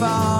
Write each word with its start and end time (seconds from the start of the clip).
far. 0.00 0.39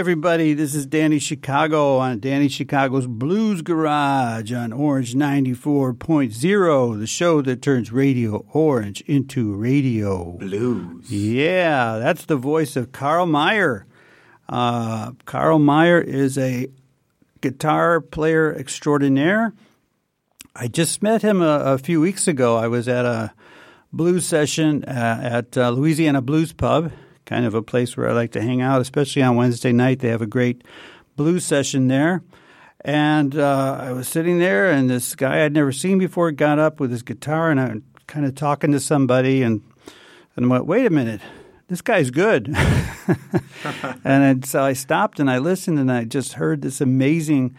Everybody, 0.00 0.54
this 0.54 0.74
is 0.74 0.86
Danny 0.86 1.18
Chicago 1.18 1.98
on 1.98 2.20
Danny 2.20 2.48
Chicago's 2.48 3.06
Blues 3.06 3.60
Garage 3.60 4.50
on 4.50 4.72
Orange 4.72 5.14
94.0, 5.14 6.98
the 6.98 7.06
show 7.06 7.42
that 7.42 7.60
turns 7.60 7.92
Radio 7.92 8.46
Orange 8.54 9.02
into 9.02 9.54
radio 9.54 10.38
blues. 10.38 11.12
Yeah, 11.12 11.98
that's 11.98 12.24
the 12.24 12.36
voice 12.36 12.76
of 12.76 12.92
Karl 12.92 13.26
Mayr. 13.26 13.84
Uh, 14.48 15.12
Karl 15.26 15.58
Mayr 15.58 16.00
is 16.00 16.38
a 16.38 16.68
guitar 17.42 18.00
player 18.00 18.54
extraordinaire. 18.54 19.52
I 20.56 20.68
just 20.68 21.02
met 21.02 21.20
him 21.20 21.42
a, 21.42 21.58
a 21.58 21.76
few 21.76 22.00
weeks 22.00 22.26
ago. 22.26 22.56
I 22.56 22.68
was 22.68 22.88
at 22.88 23.04
a 23.04 23.34
blues 23.92 24.24
session 24.24 24.82
uh, 24.84 25.20
at 25.22 25.58
uh, 25.58 25.68
Louisiana 25.68 26.22
Blues 26.22 26.54
Pub 26.54 26.90
kind 27.30 27.46
of 27.46 27.54
a 27.54 27.62
place 27.62 27.96
where 27.96 28.08
I 28.08 28.12
like 28.12 28.32
to 28.32 28.42
hang 28.42 28.60
out, 28.60 28.80
especially 28.80 29.22
on 29.22 29.36
Wednesday 29.36 29.70
night. 29.70 30.00
They 30.00 30.08
have 30.08 30.20
a 30.20 30.26
great 30.26 30.64
blues 31.14 31.44
session 31.44 31.86
there. 31.86 32.24
And 32.80 33.36
uh, 33.36 33.78
I 33.80 33.92
was 33.92 34.08
sitting 34.08 34.40
there, 34.40 34.68
and 34.68 34.90
this 34.90 35.14
guy 35.14 35.44
I'd 35.44 35.52
never 35.52 35.70
seen 35.70 35.98
before 35.98 36.32
got 36.32 36.58
up 36.58 36.80
with 36.80 36.90
his 36.90 37.04
guitar, 37.04 37.52
and 37.52 37.60
I'm 37.60 37.84
kind 38.08 38.26
of 38.26 38.34
talking 38.34 38.72
to 38.72 38.80
somebody, 38.80 39.42
and, 39.42 39.62
and 40.34 40.50
went, 40.50 40.66
wait 40.66 40.86
a 40.86 40.90
minute, 40.90 41.20
this 41.68 41.82
guy's 41.82 42.10
good. 42.10 42.52
and 44.04 44.44
so 44.44 44.64
I 44.64 44.72
stopped 44.72 45.20
and 45.20 45.30
I 45.30 45.38
listened, 45.38 45.78
and 45.78 45.92
I 45.92 46.04
just 46.04 46.32
heard 46.32 46.62
this 46.62 46.80
amazing 46.80 47.54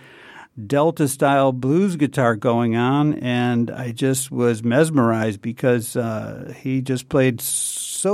Delta 0.67 1.07
style 1.07 1.53
blues 1.53 1.95
guitar 1.95 2.35
going 2.35 2.75
on, 2.75 3.13
and 3.19 3.71
I 3.71 3.93
just 3.93 4.31
was 4.31 4.63
mesmerized 4.63 5.41
because 5.41 5.95
uh, 5.95 6.53
he 6.57 6.81
just 6.81 7.07
played 7.07 7.39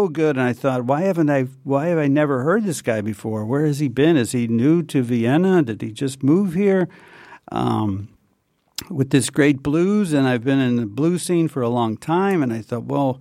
good. 0.07 0.37
And 0.37 0.45
I 0.45 0.53
thought, 0.53 0.85
why 0.85 1.01
haven't 1.01 1.29
I? 1.29 1.43
Why 1.63 1.87
have 1.87 1.97
I 1.97 2.07
never 2.07 2.43
heard 2.43 2.63
this 2.63 2.81
guy 2.81 3.01
before? 3.01 3.45
Where 3.45 3.65
has 3.65 3.79
he 3.79 3.87
been? 3.87 4.17
Is 4.17 4.31
he 4.33 4.47
new 4.47 4.83
to 4.83 5.01
Vienna? 5.01 5.63
Did 5.63 5.81
he 5.81 5.91
just 5.91 6.23
move 6.23 6.53
here? 6.53 6.87
Um, 7.51 8.09
with 8.89 9.09
this 9.09 9.29
great 9.29 9.63
blues, 9.63 10.13
and 10.13 10.27
I've 10.27 10.43
been 10.43 10.59
in 10.59 10.75
the 10.75 10.85
blues 10.85 11.23
scene 11.23 11.47
for 11.47 11.61
a 11.61 11.69
long 11.69 11.97
time, 11.97 12.43
and 12.43 12.53
I 12.53 12.61
thought, 12.61 12.83
well, 12.83 13.19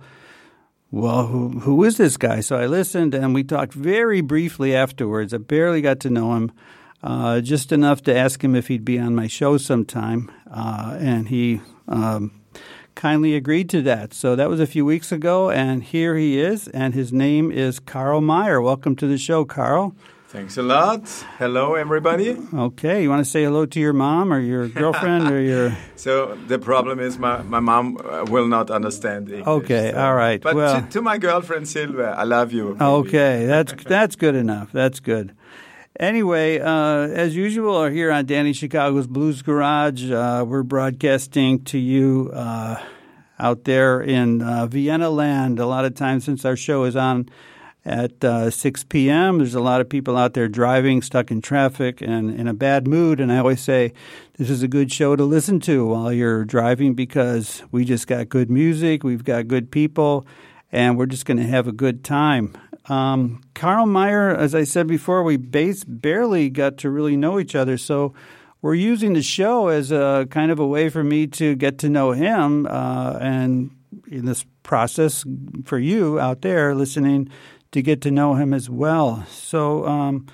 well, 0.91 1.27
who 1.27 1.59
who 1.59 1.83
is 1.83 1.97
this 1.97 2.17
guy? 2.17 2.41
So 2.41 2.57
I 2.57 2.65
listened, 2.65 3.13
and 3.13 3.33
we 3.33 3.43
talked 3.43 3.73
very 3.73 4.21
briefly 4.21 4.75
afterwards. 4.75 5.33
I 5.33 5.37
barely 5.37 5.81
got 5.81 5.99
to 6.01 6.09
know 6.09 6.35
him 6.35 6.51
uh, 7.03 7.41
just 7.41 7.71
enough 7.71 8.01
to 8.03 8.15
ask 8.15 8.43
him 8.43 8.55
if 8.55 8.67
he'd 8.67 8.85
be 8.85 8.99
on 8.99 9.15
my 9.15 9.27
show 9.27 9.57
sometime, 9.57 10.31
uh, 10.49 10.97
and 10.99 11.29
he 11.29 11.61
um, 11.87 12.31
kindly 12.97 13.35
agreed 13.35 13.69
to 13.69 13.81
that. 13.83 14.13
So 14.13 14.35
that 14.35 14.49
was 14.49 14.59
a 14.59 14.67
few 14.67 14.83
weeks 14.83 15.11
ago, 15.11 15.49
and 15.51 15.83
here 15.83 16.17
he 16.17 16.39
is, 16.39 16.67
and 16.69 16.93
his 16.93 17.13
name 17.13 17.51
is 17.51 17.79
Karl 17.79 18.21
Mayr. 18.21 18.61
Welcome 18.61 18.95
to 18.97 19.07
the 19.07 19.19
show, 19.19 19.45
Karl. 19.45 19.95
Thanks 20.29 20.57
a 20.57 20.63
lot. 20.63 21.07
Hello, 21.37 21.75
everybody. 21.75 22.35
Okay, 22.53 23.03
you 23.03 23.09
want 23.09 23.23
to 23.23 23.29
say 23.29 23.43
hello 23.43 23.65
to 23.65 23.79
your 23.79 23.93
mom 23.93 24.33
or 24.33 24.39
your 24.39 24.67
girlfriend 24.67 25.31
or 25.31 25.39
your? 25.39 25.77
So 25.95 26.35
the 26.47 26.59
problem 26.59 26.99
is 26.99 27.17
my, 27.17 27.41
my 27.43 27.59
mom 27.59 27.97
uh, 27.97 28.25
will 28.27 28.47
not 28.47 28.69
understand 28.69 29.29
English. 29.29 29.47
Okay, 29.47 29.91
so. 29.93 29.99
all 29.99 30.15
right. 30.15 30.41
But 30.41 30.55
well, 30.55 30.81
to, 30.81 30.87
to, 30.89 31.01
my 31.01 31.17
girlfriend 31.17 31.67
Silvia, 31.67 32.11
I 32.11 32.23
love 32.23 32.51
you. 32.51 32.73
Baby. 32.73 32.83
Okay, 32.83 33.45
that's 33.45 33.73
that's 33.83 34.15
good 34.15 34.35
enough. 34.35 34.71
That's 34.71 34.99
good. 34.99 35.33
Anyway, 35.99 36.59
uh, 36.59 37.07
as 37.07 37.35
usual, 37.35 37.75
are 37.75 37.89
here 37.89 38.11
on 38.11 38.23
Danny 38.23 38.53
Chicago's 38.53 39.07
Blues 39.07 39.41
Garage, 39.41 40.11
uh, 40.11 40.45
we're 40.47 40.61
broadcasting 40.61 41.63
to 41.63 41.79
you 41.79 42.29
uh, 42.35 42.79
out 43.39 43.63
there 43.63 43.99
in 43.99 44.43
uh, 44.43 44.67
Vienna 44.67 45.09
land. 45.09 45.57
A 45.57 45.65
lot 45.65 45.85
of 45.85 45.95
times, 45.95 46.23
since 46.23 46.45
our 46.45 46.55
show 46.55 46.83
is 46.83 46.95
on 46.95 47.27
at 47.83 48.23
uh, 48.23 48.51
6 48.51 48.83
p.m., 48.83 49.39
there's 49.39 49.55
a 49.55 49.59
lot 49.59 49.81
of 49.81 49.89
people 49.89 50.15
out 50.15 50.35
there 50.35 50.47
driving, 50.47 51.01
stuck 51.01 51.31
in 51.31 51.41
traffic, 51.41 51.99
and 51.99 52.39
in 52.39 52.47
a 52.47 52.53
bad 52.53 52.87
mood. 52.87 53.19
And 53.19 53.31
I 53.31 53.39
always 53.39 53.61
say, 53.61 53.91
this 54.37 54.51
is 54.51 54.61
a 54.61 54.67
good 54.67 54.91
show 54.91 55.15
to 55.15 55.23
listen 55.23 55.59
to 55.61 55.83
while 55.87 56.13
you're 56.13 56.45
driving 56.45 56.93
because 56.93 57.63
we 57.71 57.85
just 57.85 58.05
got 58.05 58.29
good 58.29 58.51
music, 58.51 59.03
we've 59.03 59.23
got 59.23 59.47
good 59.47 59.71
people, 59.71 60.27
and 60.71 60.95
we're 60.95 61.07
just 61.07 61.25
going 61.25 61.37
to 61.37 61.47
have 61.47 61.67
a 61.67 61.71
good 61.71 62.03
time. 62.03 62.55
Um, 62.89 63.41
Karl 63.53 63.85
Mayr, 63.85 64.35
as 64.35 64.55
I 64.55 64.63
said 64.63 64.87
before, 64.87 65.23
we 65.23 65.37
base, 65.37 65.83
barely 65.83 66.49
got 66.49 66.77
to 66.77 66.89
really 66.89 67.17
know 67.17 67.39
each 67.39 67.55
other. 67.55 67.77
So 67.77 68.13
we're 68.61 68.75
using 68.75 69.13
the 69.13 69.21
show 69.21 69.67
as 69.67 69.91
a 69.91 70.27
kind 70.29 70.51
of 70.51 70.59
a 70.59 70.65
way 70.65 70.89
for 70.89 71.03
me 71.03 71.27
to 71.27 71.55
get 71.55 71.79
to 71.79 71.89
know 71.89 72.11
him. 72.11 72.65
Uh, 72.65 73.17
and 73.19 73.71
in 74.09 74.25
this 74.25 74.45
process, 74.63 75.25
for 75.65 75.77
you 75.77 76.19
out 76.19 76.41
there 76.41 76.73
listening, 76.75 77.29
to 77.71 77.81
get 77.81 78.01
to 78.01 78.11
know 78.11 78.35
him 78.35 78.53
as 78.53 78.69
well. 78.69 79.25
So, 79.29 79.85
um, 79.85 80.27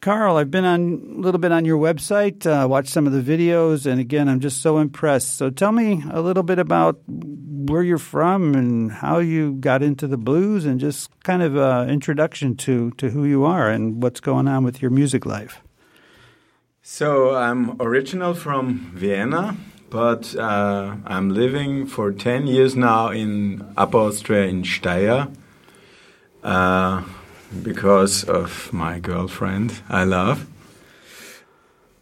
Karl, 0.00 0.38
I've 0.38 0.50
been 0.50 0.64
on 0.64 1.14
a 1.18 1.20
little 1.20 1.38
bit 1.38 1.52
on 1.52 1.66
your 1.66 1.78
website, 1.78 2.46
uh, 2.46 2.66
watched 2.66 2.88
some 2.88 3.06
of 3.06 3.12
the 3.12 3.20
videos, 3.20 3.84
and 3.84 4.00
again, 4.00 4.30
I'm 4.30 4.40
just 4.40 4.62
so 4.62 4.78
impressed. 4.78 5.36
So 5.36 5.50
tell 5.50 5.72
me 5.72 6.02
a 6.10 6.22
little 6.22 6.42
bit 6.42 6.58
about 6.58 7.00
where 7.06 7.82
you're 7.82 7.98
from 7.98 8.54
and 8.54 8.90
how 8.90 9.18
you 9.18 9.52
got 9.56 9.82
into 9.82 10.06
the 10.06 10.16
blues, 10.16 10.64
and 10.64 10.80
just 10.80 11.10
kind 11.22 11.42
of 11.42 11.54
an 11.54 11.90
introduction 11.90 12.56
to, 12.56 12.92
to 12.92 13.10
who 13.10 13.26
you 13.26 13.44
are 13.44 13.68
and 13.68 14.02
what's 14.02 14.20
going 14.20 14.48
on 14.48 14.64
with 14.64 14.80
your 14.80 14.90
music 14.90 15.26
life. 15.26 15.60
So 16.80 17.34
I'm 17.34 17.76
original 17.78 18.32
from 18.32 18.92
Vienna, 18.94 19.54
but 19.90 20.34
uh, 20.34 20.96
I'm 21.04 21.28
living 21.28 21.86
for 21.86 22.10
10 22.10 22.46
years 22.46 22.74
now 22.74 23.08
in 23.08 23.70
Upper 23.76 23.98
Austria 23.98 24.46
in 24.46 24.62
Steyr. 24.62 25.30
Uh, 26.42 27.02
because 27.62 28.24
of 28.24 28.72
my 28.72 28.98
girlfriend 28.98 29.82
I 29.88 30.04
love. 30.04 30.46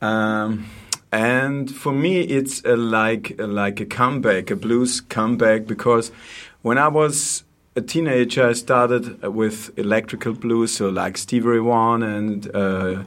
Um, 0.01 0.67
and 1.11 1.71
for 1.75 1.93
me, 1.93 2.21
it's 2.21 2.63
a, 2.65 2.77
like 2.77 3.39
a, 3.39 3.47
like 3.47 3.81
a 3.81 3.87
comeback, 3.87 4.51
a 4.51 4.57
blues 4.57 5.01
comeback, 5.01 5.67
because 5.67 6.13
when 6.63 6.79
I 6.79 6.89
was 6.89 7.45
a 7.75 7.81
teenager, 7.81 8.49
I 8.49 8.53
started 8.53 9.23
with 9.23 9.77
electrical 9.79 10.35
blues, 10.35 10.75
so 10.75 10.89
like 10.89 11.17
Stevie 11.17 11.47
Ray 11.47 11.59
Vaughan 11.59 12.03
and 12.03 12.55
uh, 12.55 13.03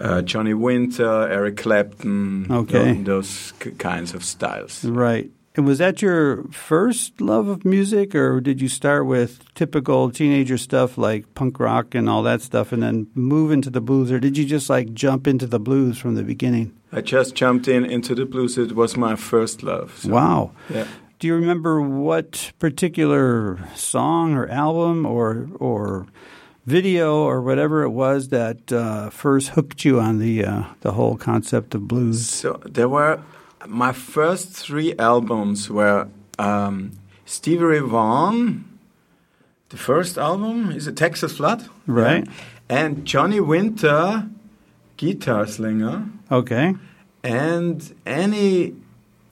uh, 0.00 0.22
Johnny 0.22 0.54
Winter, 0.54 1.28
Eric 1.28 1.58
Clapton, 1.58 2.50
okay. 2.50 2.94
those 2.94 3.52
kinds 3.78 4.14
of 4.14 4.24
styles. 4.24 4.84
Right. 4.84 5.30
And 5.56 5.64
was 5.64 5.78
that 5.78 6.02
your 6.02 6.44
first 6.52 7.18
love 7.18 7.48
of 7.48 7.64
music, 7.64 8.14
or 8.14 8.42
did 8.42 8.60
you 8.60 8.68
start 8.68 9.06
with 9.06 9.42
typical 9.54 10.10
teenager 10.10 10.58
stuff 10.58 10.98
like 10.98 11.34
punk 11.34 11.58
rock 11.58 11.94
and 11.94 12.10
all 12.10 12.22
that 12.24 12.42
stuff, 12.42 12.72
and 12.72 12.82
then 12.82 13.06
move 13.14 13.50
into 13.50 13.70
the 13.70 13.80
blues, 13.80 14.12
or 14.12 14.20
did 14.20 14.36
you 14.36 14.44
just 14.44 14.68
like 14.68 14.92
jump 14.92 15.26
into 15.26 15.46
the 15.46 15.58
blues 15.58 15.96
from 15.96 16.14
the 16.14 16.22
beginning? 16.22 16.76
I 16.92 17.00
just 17.00 17.34
jumped 17.34 17.68
in 17.68 17.86
into 17.86 18.14
the 18.14 18.26
blues. 18.26 18.58
It 18.58 18.72
was 18.72 18.98
my 18.98 19.16
first 19.16 19.62
love. 19.62 19.96
So. 19.98 20.10
Wow. 20.10 20.52
Yeah. 20.68 20.86
Do 21.18 21.26
you 21.26 21.34
remember 21.34 21.80
what 21.80 22.52
particular 22.58 23.58
song 23.74 24.34
or 24.34 24.46
album 24.48 25.06
or 25.06 25.48
or 25.58 26.06
video 26.66 27.22
or 27.22 27.40
whatever 27.40 27.82
it 27.82 27.90
was 27.90 28.28
that 28.28 28.70
uh, 28.70 29.08
first 29.08 29.50
hooked 29.50 29.86
you 29.86 30.00
on 30.00 30.18
the 30.18 30.44
uh, 30.44 30.64
the 30.82 30.92
whole 30.92 31.16
concept 31.16 31.74
of 31.74 31.88
blues? 31.88 32.28
So 32.28 32.60
there 32.66 32.90
were 32.90 33.22
my 33.68 33.92
first 33.92 34.50
three 34.50 34.94
albums 34.98 35.70
were 35.70 36.08
um, 36.38 36.92
Stevie 37.24 37.64
Ray 37.64 37.78
Vaughan. 37.80 38.64
The 39.68 39.76
first 39.76 40.16
album 40.16 40.70
is 40.70 40.86
a 40.86 40.92
Texas 40.92 41.36
Flood, 41.36 41.68
right? 41.86 42.24
Yeah. 42.26 42.32
And 42.68 43.04
Johnny 43.04 43.40
Winter, 43.40 44.28
Guitar 44.96 45.46
Slinger. 45.46 46.06
Okay. 46.30 46.74
And 47.22 47.94
any 48.06 48.74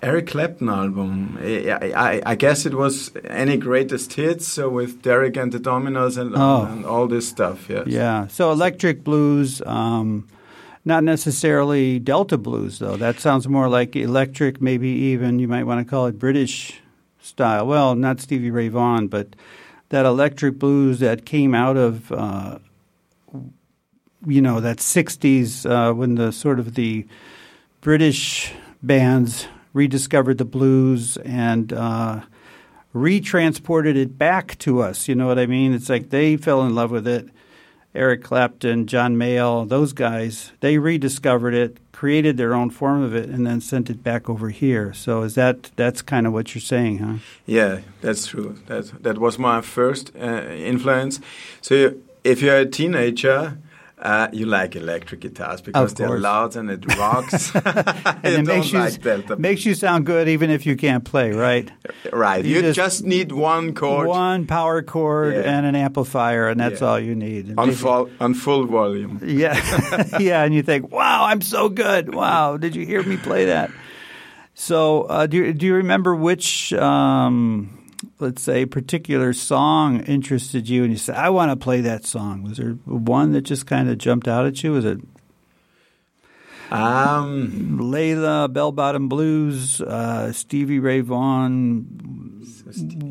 Eric 0.05 0.27
Clapton 0.29 0.69
album. 0.69 1.39
I, 1.41 1.93
I, 1.95 2.23
I, 2.27 2.35
guess 2.35 2.67
it 2.67 2.75
was 2.75 3.11
any 3.25 3.57
greatest 3.57 4.13
hits 4.13 4.47
so 4.47 4.69
with 4.69 5.01
Derek 5.01 5.37
and 5.37 5.51
the 5.51 5.59
Dominos 5.59 6.19
and, 6.19 6.35
oh. 6.37 6.67
and 6.67 6.85
all 6.85 7.07
this 7.07 7.27
stuff. 7.27 7.71
Yes. 7.71 7.87
Yeah. 7.87 8.27
So 8.27 8.53
electric 8.53 9.03
blues. 9.03 9.63
Um, 9.65 10.29
Not 10.85 11.03
necessarily 11.03 11.99
Delta 11.99 12.37
blues, 12.37 12.79
though. 12.79 12.97
That 12.97 13.19
sounds 13.19 13.49
more 13.49 13.69
like 13.69 13.97
electric, 13.97 14.61
maybe 14.61 14.89
even 14.89 15.39
you 15.39 15.49
might 15.49 15.65
want 15.65 15.85
to 15.85 15.91
call 15.91 16.07
it 16.07 16.19
British 16.19 16.81
style. 17.21 17.67
Well, 17.67 17.95
not 17.95 18.21
Stevie 18.21 18.51
Ray 18.51 18.69
Vaughan, 18.69 19.09
but 19.09 19.35
that 19.89 20.05
electric 20.05 20.59
blues 20.59 21.01
that 21.01 21.25
came 21.25 21.55
out 21.55 21.79
of, 21.79 22.13
uh, 22.13 22.59
you 24.27 24.43
know, 24.43 24.61
that 24.61 24.79
60s 24.79 25.69
uh, 25.69 25.95
when 25.95 26.17
the 26.17 26.33
sort 26.33 26.59
of 26.59 26.75
the 26.75 27.07
British 27.81 28.53
bands 28.83 29.47
rediscovered 29.73 30.37
the 30.37 30.45
blues 30.45 31.17
and 31.19 31.73
uh, 31.73 32.21
retransported 32.95 33.97
it 33.97 34.19
back 34.19 34.59
to 34.59 34.81
us. 34.81 35.09
You 35.09 35.15
know 35.15 35.27
what 35.27 35.39
I 35.39 35.47
mean? 35.47 35.73
It's 35.73 35.89
like 35.89 36.11
they 36.11 36.37
fell 36.37 36.63
in 36.63 36.75
love 36.75 36.91
with 36.91 37.09
it 37.09 37.29
Eric 37.95 38.25
Clapton, 38.25 38.87
John 38.87 39.17
Mayall, 39.17 39.69
those 39.69 39.93
guys, 39.93 40.53
they 40.61 40.79
rediscovered 40.79 41.55
it, 41.55 41.79
created 41.93 42.37
their 42.37 42.53
own 42.53 42.71
form 42.71 43.03
of 43.03 43.15
it, 43.15 43.29
and 43.29 43.47
then 43.47 43.61
sent 43.61 43.89
it 43.89 44.03
back 44.03 44.29
over 44.29 44.51
here. 44.51 44.93
So 44.93 45.23
is 45.23 45.37
that 45.37 45.71
that's 45.77 46.03
kind 46.03 46.27
of 46.27 46.33
what 46.33 46.55
you're 46.55 46.63
saying, 46.63 46.99
huh? 46.99 47.15
Yeah, 47.47 47.81
that's 48.01 48.27
true. 48.27 48.59
That 48.67 49.03
that 49.03 49.19
was 49.19 49.39
my 49.39 49.61
first 49.61 50.11
uh, 50.17 50.43
influence. 50.51 51.21
So 51.61 51.95
if 52.25 52.43
you're 52.43 52.59
a 52.59 52.67
teenager 52.67 53.59
uh, 54.05 54.29
you 54.33 54.45
like 54.45 54.77
electric 54.77 55.21
guitars 55.21 55.63
because 55.63 55.95
they're 55.95 56.19
loud 56.19 56.55
and 56.57 56.71
it 56.71 56.97
rocks. 56.97 57.55
and 57.55 57.65
it 58.25 58.47
makes 58.47 58.71
you, 58.71 58.79
like 58.79 59.39
makes 59.39 59.65
you 59.65 59.75
sound 59.75 60.05
good 60.05 60.29
even 60.29 60.51
if 60.51 60.67
you 60.67 60.77
can't 60.77 61.05
play, 61.05 61.31
right? 61.33 61.71
Right. 62.13 62.45
You, 62.45 62.57
you 62.57 62.63
just, 62.63 62.77
just, 62.77 63.05
need 63.05 63.33
one 63.33 63.75
chord. 63.75 64.07
One 64.07 64.47
power 64.47 64.83
chord 64.83 65.35
yeah. 65.35 65.41
and 65.41 65.65
an 65.65 65.75
amplifier, 65.75 66.49
and 66.49 66.61
that's 66.61 66.83
yeah. 66.83 66.87
all 66.87 67.01
you 67.01 67.15
need. 67.15 67.59
On 67.59 67.73
full, 67.73 68.11
on 68.21 68.35
full 68.35 68.67
volume. 68.67 69.21
Yeah. 69.25 69.55
yeah, 70.21 70.45
and 70.45 70.55
you 70.55 70.63
think, 70.63 70.93
wow, 70.93 71.25
I'm 71.25 71.41
so 71.41 71.71
good. 71.71 72.15
Wow, 72.15 72.59
did 72.59 72.77
you 72.77 72.85
hear 72.85 73.03
me 73.03 73.17
play 73.17 73.47
that? 73.47 73.71
So, 74.53 75.03
uh, 75.03 75.27
do, 75.27 75.39
you, 75.39 75.53
do 75.55 75.67
you 75.67 75.75
remember 75.75 76.15
which 76.15 76.73
um, 76.75 77.84
let's 78.25 78.43
say, 78.43 78.65
particular 78.65 79.33
song 79.33 80.01
interested 80.01 80.69
you 80.69 80.83
and 80.83 80.93
you 80.93 80.99
said, 80.99 81.15
I 81.15 81.29
want 81.31 81.51
to 81.53 81.57
play 81.57 81.83
that 81.83 82.07
song? 82.07 82.43
Was 82.43 82.57
there 82.57 82.73
one 82.87 83.33
that 83.33 83.43
just 83.43 83.67
kind 83.67 83.91
of 83.91 83.99
jumped 83.99 84.27
out 84.27 84.47
at 84.47 84.65
you? 84.65 84.73
Was 84.73 84.87
it 84.87 84.99
um, 86.71 87.79
Layla, 87.81 88.51
Bell 88.53 88.73
Bottom 88.73 89.09
Blues, 89.09 89.81
uh, 89.83 90.33
Stevie 90.33 90.79
Ray 90.79 91.03
Vaughan? 91.03 92.41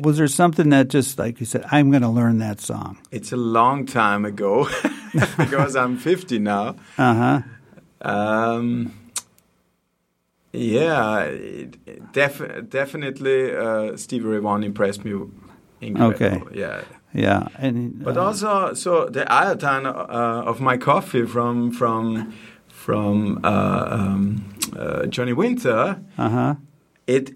Was 0.02 0.18
there 0.18 0.26
something 0.26 0.70
that 0.70 0.88
just, 0.88 1.18
like 1.18 1.38
you 1.38 1.46
said, 1.46 1.64
I'm 1.70 1.90
going 1.90 2.02
to 2.02 2.08
learn 2.08 2.38
that 2.38 2.60
song? 2.60 2.98
It's 3.12 3.32
a 3.32 3.36
long 3.36 3.86
time 3.86 4.24
ago 4.24 4.68
because 5.38 5.76
I'm 5.76 5.96
50 5.96 6.40
now. 6.40 6.76
Uh 6.98 7.14
huh. 7.14 7.42
Um, 8.02 8.92
yeah, 10.54 11.30
def- 12.12 12.68
definitely 12.68 13.54
uh, 13.54 13.96
Stevie 13.96 14.26
Ray 14.26 14.38
Vaughan 14.38 14.62
impressed 14.64 15.04
me. 15.04 15.12
Incredible. 15.80 16.14
Okay. 16.14 16.58
Yeah. 16.58 16.82
Yeah, 17.14 17.46
and 17.58 18.02
uh, 18.02 18.04
but 18.06 18.18
also 18.18 18.74
so 18.74 19.08
the 19.08 19.30
iodine 19.32 19.86
uh, 19.86 20.42
of 20.44 20.60
my 20.60 20.76
coffee 20.76 21.24
from 21.24 21.70
from 21.70 22.34
from 22.66 23.40
uh, 23.44 23.86
um, 23.88 24.44
uh, 24.76 25.06
Johnny 25.06 25.32
Winter. 25.32 26.00
Uh-huh. 26.18 26.56
It 27.06 27.34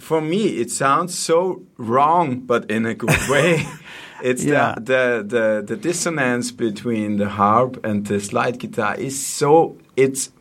for 0.00 0.20
me 0.20 0.58
it 0.60 0.72
sounds 0.72 1.16
so 1.16 1.62
wrong, 1.76 2.40
but 2.40 2.68
in 2.68 2.86
a 2.86 2.94
good 2.94 3.16
way. 3.28 3.64
it's 4.22 4.44
yeah. 4.44 4.74
the, 4.76 4.82
the 4.82 5.24
the 5.28 5.62
the 5.68 5.76
dissonance 5.76 6.50
between 6.50 7.16
the 7.16 7.28
harp 7.28 7.84
and 7.84 8.06
the 8.06 8.18
slide 8.18 8.58
guitar 8.58 8.96
is 8.96 9.24
so 9.24 9.76
it's 9.96 10.32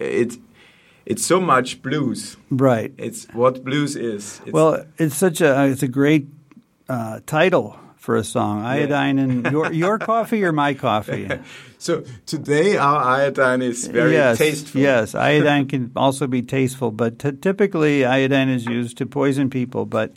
it's 0.00 0.38
it's 1.08 1.24
so 1.24 1.40
much 1.40 1.80
blues. 1.80 2.36
Right. 2.50 2.92
It's 2.98 3.24
what 3.32 3.64
blues 3.64 3.96
is. 3.96 4.42
It's 4.44 4.52
well, 4.52 4.84
it's 4.98 5.16
such 5.16 5.40
a 5.40 5.64
it's 5.64 5.82
a 5.82 5.88
great 5.88 6.28
uh, 6.86 7.20
title 7.24 7.80
for 7.96 8.16
a 8.16 8.22
song. 8.22 8.62
Iodine 8.62 9.16
yeah. 9.16 9.24
and 9.24 9.46
your 9.50 9.72
your 9.84 9.98
coffee 9.98 10.44
or 10.44 10.52
my 10.52 10.74
coffee. 10.74 11.26
so 11.78 12.04
today 12.26 12.76
our 12.76 13.02
iodine 13.02 13.62
is 13.62 13.86
very 13.86 14.12
yes, 14.12 14.36
tasteful. 14.36 14.82
Yes, 14.82 15.14
iodine 15.28 15.66
can 15.66 15.92
also 15.96 16.26
be 16.26 16.42
tasteful, 16.42 16.90
but 16.90 17.18
t- 17.18 17.32
typically 17.32 18.04
iodine 18.04 18.50
is 18.50 18.66
used 18.66 18.98
to 18.98 19.06
poison 19.06 19.48
people. 19.48 19.86
But 19.86 20.12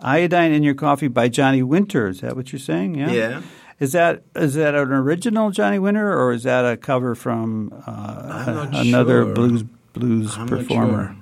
iodine 0.00 0.50
in 0.50 0.64
your 0.64 0.74
coffee 0.74 1.06
by 1.08 1.28
Johnny 1.28 1.62
Winter. 1.62 2.08
Is 2.08 2.22
that 2.22 2.34
what 2.34 2.52
you're 2.52 2.58
saying? 2.58 2.96
Yeah. 2.96 3.12
Yeah. 3.12 3.42
Is 3.78 3.92
that 3.92 4.24
is 4.34 4.54
that 4.54 4.74
an 4.74 4.90
original 4.90 5.52
Johnny 5.52 5.78
Winter 5.78 6.12
or 6.12 6.32
is 6.32 6.42
that 6.42 6.64
a 6.64 6.76
cover 6.76 7.14
from 7.14 7.72
uh, 7.86 8.66
another 8.72 9.22
sure. 9.24 9.34
blues 9.34 9.64
blues 9.94 10.36
I'm 10.36 10.46
performer. 10.46 11.16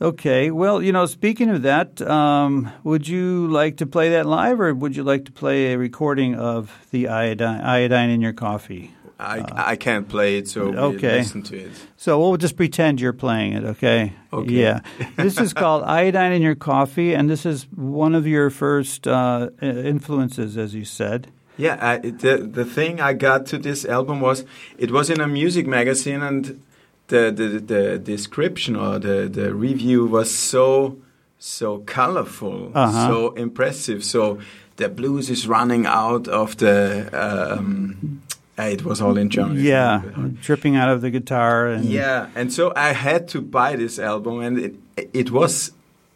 Sure. 0.00 0.08
Okay. 0.08 0.50
Well, 0.50 0.82
you 0.82 0.92
know, 0.92 1.06
speaking 1.06 1.50
of 1.50 1.62
that, 1.62 2.00
um, 2.02 2.70
would 2.84 3.08
you 3.08 3.48
like 3.48 3.78
to 3.78 3.86
play 3.86 4.10
that 4.10 4.26
live, 4.26 4.60
or 4.60 4.72
would 4.74 4.94
you 4.94 5.02
like 5.02 5.24
to 5.24 5.32
play 5.32 5.72
a 5.72 5.78
recording 5.78 6.34
of 6.36 6.86
the 6.90 7.08
iodine, 7.08 7.60
iodine 7.62 8.10
in 8.10 8.20
your 8.20 8.34
coffee? 8.34 8.92
I, 9.18 9.38
uh, 9.38 9.46
I 9.54 9.76
can't 9.76 10.06
play 10.08 10.36
it, 10.36 10.46
so 10.46 10.74
okay. 10.74 11.18
listen 11.18 11.42
to 11.44 11.56
it. 11.58 11.72
So 11.96 12.20
we'll 12.20 12.36
just 12.36 12.56
pretend 12.56 13.00
you're 13.00 13.14
playing 13.14 13.54
it, 13.54 13.64
okay? 13.64 14.12
Okay. 14.30 14.52
Yeah. 14.52 14.80
this 15.16 15.40
is 15.40 15.52
called 15.54 15.84
Iodine 15.84 16.32
in 16.32 16.42
Your 16.42 16.54
Coffee, 16.54 17.14
and 17.14 17.30
this 17.30 17.46
is 17.46 17.66
one 17.74 18.14
of 18.14 18.26
your 18.26 18.50
first 18.50 19.08
uh, 19.08 19.48
influences, 19.62 20.58
as 20.58 20.74
you 20.74 20.84
said. 20.84 21.32
Yeah, 21.58 21.78
I, 21.80 21.96
the 21.98 22.36
the 22.36 22.66
thing 22.66 23.00
I 23.00 23.14
got 23.14 23.46
to 23.46 23.56
this 23.56 23.86
album 23.86 24.20
was 24.20 24.44
it 24.76 24.90
was 24.90 25.08
in 25.08 25.22
a 25.22 25.26
music 25.26 25.66
magazine, 25.66 26.20
and 26.20 26.60
the, 27.08 27.30
the, 27.30 27.60
the 27.60 27.98
description 27.98 28.76
or 28.76 28.98
the, 28.98 29.28
the 29.28 29.54
review 29.54 30.06
was 30.06 30.34
so 30.34 30.98
so 31.38 31.78
colorful, 31.78 32.72
uh-huh. 32.74 33.08
so 33.08 33.30
impressive. 33.32 34.04
So 34.04 34.38
the 34.76 34.88
blues 34.88 35.30
is 35.30 35.46
running 35.46 35.86
out 35.86 36.28
of 36.28 36.56
the. 36.58 37.08
Um, 37.12 38.22
it 38.58 38.84
was 38.84 39.02
all 39.02 39.18
in 39.18 39.28
German. 39.28 39.62
Yeah, 39.62 40.02
dripping 40.40 40.76
out 40.76 40.88
of 40.88 41.02
the 41.02 41.10
guitar. 41.10 41.68
And 41.68 41.84
yeah, 41.84 42.30
and 42.34 42.52
so 42.52 42.72
I 42.74 42.92
had 42.92 43.28
to 43.28 43.40
buy 43.40 43.76
this 43.76 43.98
album, 43.98 44.40
and 44.40 44.58
it 44.58 44.74
it 45.12 45.30
was 45.30 45.72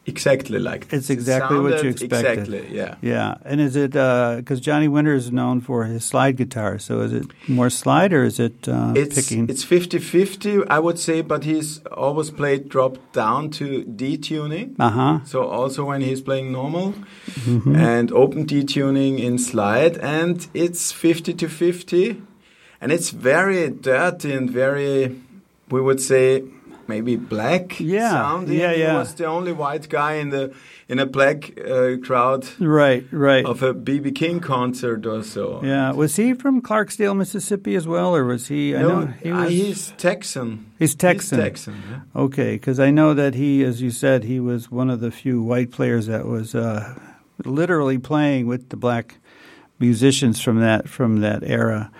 Exactly 0.07 0.59
like 0.59 0.91
it's 0.93 1.11
exactly 1.11 1.59
it 1.59 1.61
what 1.61 1.83
you 1.83 1.91
expected. 1.91 2.39
Exactly, 2.39 2.75
yeah, 2.75 2.95
yeah. 3.03 3.35
And 3.45 3.61
is 3.61 3.77
it 3.77 3.91
because 3.91 4.59
uh, 4.59 4.63
Johnny 4.63 4.89
Winter 4.89 5.15
is 5.15 5.31
known 5.31 5.61
for 5.61 5.85
his 5.85 6.07
slide 6.07 6.37
guitar? 6.39 6.79
So 6.79 7.01
is 7.01 7.13
it 7.13 7.27
more 7.49 7.69
slide 7.69 8.15
or 8.15 8.25
is 8.25 8.41
it 8.41 8.67
uh, 8.67 8.95
it's, 8.97 9.15
picking? 9.15 9.51
It's 9.51 9.63
50-50, 9.63 10.67
I 10.71 10.79
would 10.79 10.99
say, 10.99 11.21
but 11.21 11.45
he's 11.45 11.85
always 11.89 12.31
played 12.31 12.71
dropped 12.71 13.13
down 13.13 13.51
to 13.51 13.85
D 13.85 14.17
tuning. 14.17 14.75
Uh 14.79 14.91
huh. 14.91 15.25
So 15.27 15.47
also 15.47 15.85
when 15.85 16.01
he's 16.01 16.23
playing 16.23 16.51
normal 16.51 16.95
mm-hmm. 17.27 17.77
and 17.77 18.11
open 18.11 18.47
D 18.47 18.65
tuning 18.65 19.19
in 19.19 19.37
slide, 19.37 19.99
and 19.99 20.49
it's 20.55 20.93
fifty 20.93 21.35
to 21.35 21.47
fifty, 21.47 22.23
and 22.81 22.91
it's 22.91 23.11
very 23.11 23.69
dirty 23.69 24.33
and 24.33 24.51
very, 24.51 25.21
we 25.69 25.83
would 25.83 26.01
say 26.01 26.43
maybe 26.91 27.17
black 27.17 27.81
yeah, 27.81 28.11
sounding. 28.11 28.59
Yeah, 28.59 28.73
yeah. 28.73 28.91
He 28.91 28.99
was 28.99 29.15
the 29.15 29.27
only 29.27 29.53
white 29.53 29.89
guy 29.89 30.15
in 30.15 30.31
the 30.31 30.53
in 30.89 30.99
a 30.99 31.07
black 31.07 31.39
uh, 31.59 31.97
crowd. 32.03 32.43
Right, 32.59 33.05
right. 33.13 33.45
Of 33.47 33.63
a 33.63 33.73
BB 33.73 34.15
King 34.15 34.41
concert 34.41 35.07
or 35.07 35.23
so. 35.23 35.61
Yeah, 35.63 35.93
was 35.93 36.17
he 36.17 36.35
from 36.35 36.61
Clarksdale, 36.61 37.17
Mississippi 37.17 37.77
as 37.77 37.87
well, 37.87 38.15
or 38.15 38.25
was 38.25 38.49
he? 38.49 38.77
I 38.77 38.83
no, 38.83 38.89
know 38.89 39.07
he 39.23 39.31
uh, 39.31 39.49
he's 39.49 39.93
Texan. 39.97 40.73
He's 40.79 40.95
Texan. 40.95 41.39
He's 41.39 41.45
Texan. 41.45 41.83
Yeah. 41.89 42.23
Okay, 42.23 42.53
because 42.57 42.81
I 42.81 42.91
know 42.91 43.15
that 43.15 43.35
he, 43.35 43.65
as 43.65 43.81
you 43.81 43.91
said, 43.91 44.25
he 44.25 44.41
was 44.41 44.71
one 44.71 44.91
of 44.91 45.01
the 45.01 45.13
few 45.13 45.43
white 45.43 45.71
players 45.71 46.07
that 46.09 46.27
was 46.27 46.55
uh, 46.55 46.99
literally 47.45 47.99
playing 47.99 48.47
with 48.47 48.71
the 48.71 48.77
black 48.77 49.17
musicians 49.79 50.41
from 50.41 50.61
that 50.61 50.89
from 50.89 51.21
that 51.21 51.43
era. 51.45 51.91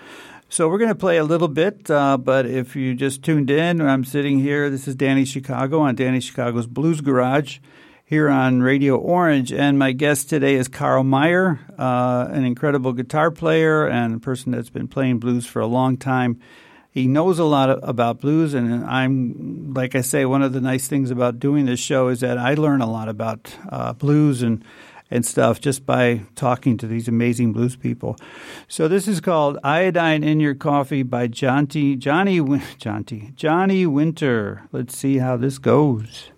So 0.51 0.67
we're 0.67 0.79
going 0.79 0.89
to 0.89 0.95
play 0.95 1.15
a 1.15 1.23
little 1.23 1.47
bit, 1.47 1.89
uh, 1.89 2.17
but 2.17 2.45
if 2.45 2.75
you 2.75 2.93
just 2.93 3.23
tuned 3.23 3.49
in, 3.49 3.79
I'm 3.79 4.03
sitting 4.03 4.39
here. 4.39 4.69
This 4.69 4.85
is 4.85 4.95
Danny 4.95 5.23
Chicago 5.23 5.79
on 5.79 5.95
Danny 5.95 6.19
Chicago's 6.19 6.67
Blues 6.67 6.99
Garage 6.99 7.59
here 8.03 8.27
on 8.27 8.61
Radio 8.61 8.97
Orange, 8.97 9.53
and 9.53 9.79
my 9.79 9.93
guest 9.93 10.29
today 10.29 10.55
is 10.55 10.67
Karl 10.67 11.05
Mayr, 11.05 11.61
uh, 11.79 12.27
an 12.29 12.43
incredible 12.43 12.91
guitar 12.91 13.31
player 13.31 13.87
and 13.87 14.15
a 14.15 14.19
person 14.19 14.51
that's 14.51 14.69
been 14.69 14.89
playing 14.89 15.19
blues 15.19 15.45
for 15.45 15.61
a 15.61 15.67
long 15.67 15.95
time. 15.95 16.37
He 16.91 17.07
knows 17.07 17.39
a 17.39 17.45
lot 17.45 17.69
about 17.81 18.19
blues, 18.19 18.53
and 18.53 18.83
I'm, 18.83 19.73
like 19.73 19.95
I 19.95 20.01
say, 20.01 20.25
one 20.25 20.41
of 20.41 20.51
the 20.51 20.59
nice 20.59 20.85
things 20.89 21.11
about 21.11 21.39
doing 21.39 21.65
this 21.65 21.79
show 21.79 22.09
is 22.09 22.19
that 22.19 22.37
I 22.37 22.55
learn 22.55 22.81
a 22.81 22.91
lot 22.91 23.07
about 23.07 23.55
uh, 23.69 23.93
blues 23.93 24.43
and 24.43 24.65
and 25.11 25.25
stuff 25.25 25.59
just 25.59 25.85
by 25.85 26.21
talking 26.35 26.77
to 26.77 26.87
these 26.87 27.07
amazing 27.07 27.53
blues 27.53 27.75
people. 27.75 28.15
So 28.67 28.87
this 28.87 29.07
is 29.07 29.19
called 29.19 29.59
Iodine 29.63 30.23
in 30.23 30.39
Your 30.39 30.55
Coffee 30.55 31.03
by 31.03 31.27
Johnny 31.27 31.95
Johnny 31.95 32.39
Johnny 32.77 33.33
Johnny 33.35 33.85
Winter. 33.85 34.63
Let's 34.71 34.97
see 34.97 35.17
how 35.17 35.37
this 35.37 35.57
goes. 35.59 36.31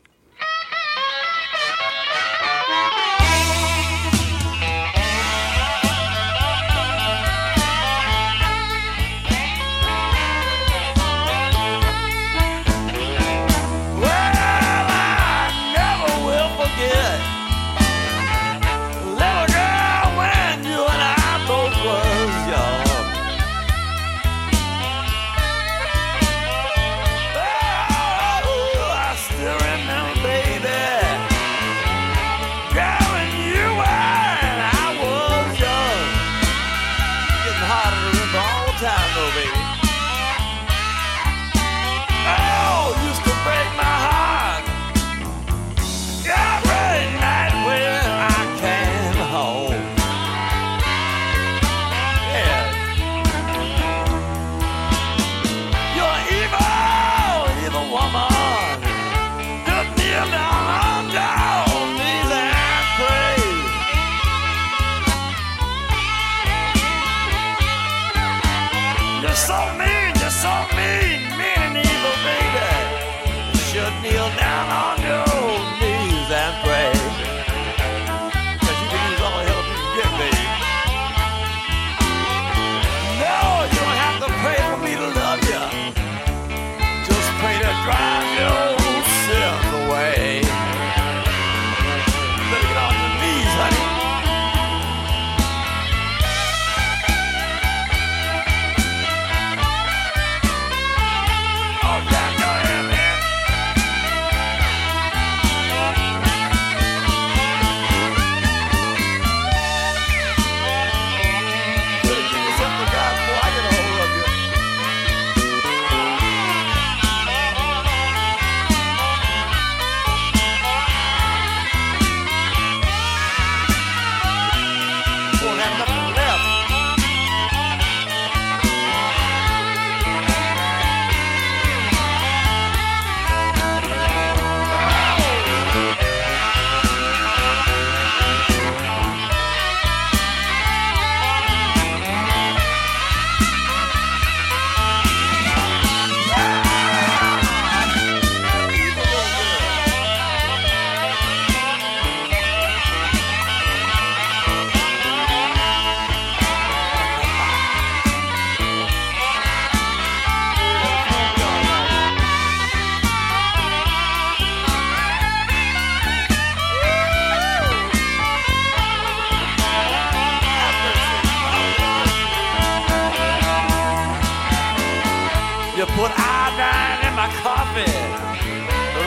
Put 175.96 176.10
iodine 176.10 177.06
in 177.08 177.14
my 177.14 177.30
coffee, 177.46 177.98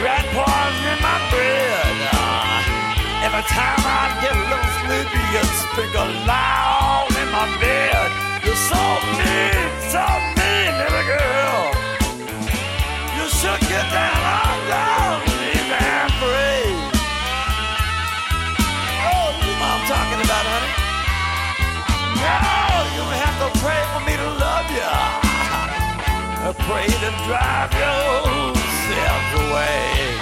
rat 0.03 0.25
poison 0.31 0.87
in 0.95 1.01
my 1.03 1.19
bread. 1.31 1.95
Every 3.27 3.43
time 3.51 3.83
I 3.83 4.03
get 4.23 4.35
a 4.39 4.45
little 4.51 4.73
sleepy, 4.83 5.23
you 5.35 5.43
sprinkle 5.63 6.13
loud 6.31 7.11
in 7.11 7.29
my 7.35 7.47
bed. 7.59 8.09
You're 8.45 8.63
so 8.71 8.83
mean, 9.19 9.67
so 9.91 10.05
mean, 10.39 10.73
little 10.79 11.07
girl. 11.11 11.63
You 13.19 13.27
should 13.35 13.61
get 13.67 13.87
down 13.91 14.23
on 14.23 15.36
Pray 26.55 26.87
to 26.87 27.11
drive 27.27 27.73
away. 29.35 30.17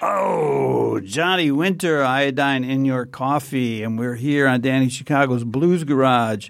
Oh, 0.00 1.00
Johnny 1.04 1.50
Winter, 1.50 2.02
iodine 2.02 2.64
in 2.64 2.86
your 2.86 3.04
coffee, 3.04 3.82
and 3.82 3.98
we're 3.98 4.14
here 4.14 4.48
on 4.48 4.62
Danny 4.62 4.88
Chicago's 4.88 5.44
Blues 5.44 5.84
Garage 5.84 6.48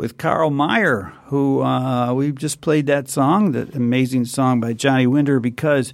with 0.00 0.16
Karl 0.16 0.50
Mayr, 0.50 1.12
who 1.26 1.62
uh, 1.62 2.14
we 2.14 2.32
just 2.32 2.62
played 2.62 2.86
that 2.86 3.06
song, 3.06 3.52
that 3.52 3.74
amazing 3.74 4.24
song 4.24 4.58
by 4.58 4.72
Johnny 4.72 5.06
Winter, 5.06 5.40
because 5.40 5.92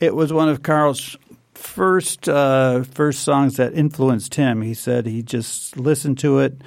it 0.00 0.16
was 0.16 0.32
one 0.32 0.48
of 0.48 0.64
Karl's 0.64 1.16
first 1.54 2.28
uh, 2.28 2.82
first 2.82 3.20
songs 3.20 3.56
that 3.56 3.72
influenced 3.72 4.34
him. 4.34 4.62
He 4.62 4.74
said 4.74 5.06
he 5.06 5.22
just 5.22 5.76
listened 5.76 6.18
to 6.18 6.40
it. 6.40 6.60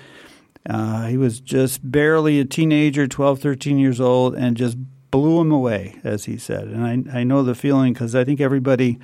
Uh, 0.69 1.07
he 1.07 1.17
was 1.17 1.41
just 1.41 1.79
barely 1.91 2.39
a 2.39 2.45
teenager, 2.45 3.07
12, 3.07 3.41
13 3.41 3.77
years 3.77 3.99
old, 3.99 4.33
and 4.35 4.55
just 4.55 4.77
blew 5.11 5.41
him 5.41 5.51
away, 5.51 5.99
as 6.05 6.25
he 6.25 6.37
said. 6.37 6.69
And 6.69 7.09
I, 7.11 7.19
I 7.19 7.23
know 7.25 7.43
the 7.43 7.55
feeling 7.55 7.91
because 7.91 8.15
I 8.15 8.23
think 8.23 8.39
everybody 8.39 8.99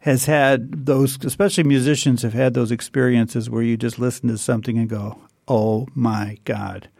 has 0.00 0.26
had 0.26 0.84
those, 0.84 1.16
especially 1.24 1.64
musicians 1.64 2.20
have 2.20 2.34
had 2.34 2.52
those 2.52 2.70
experiences 2.70 3.48
where 3.48 3.62
you 3.62 3.78
just 3.78 3.98
listen 3.98 4.28
to 4.28 4.36
something 4.36 4.76
and 4.76 4.90
go, 4.90 5.18
oh 5.48 5.88
my 5.94 6.36
God, 6.44 6.90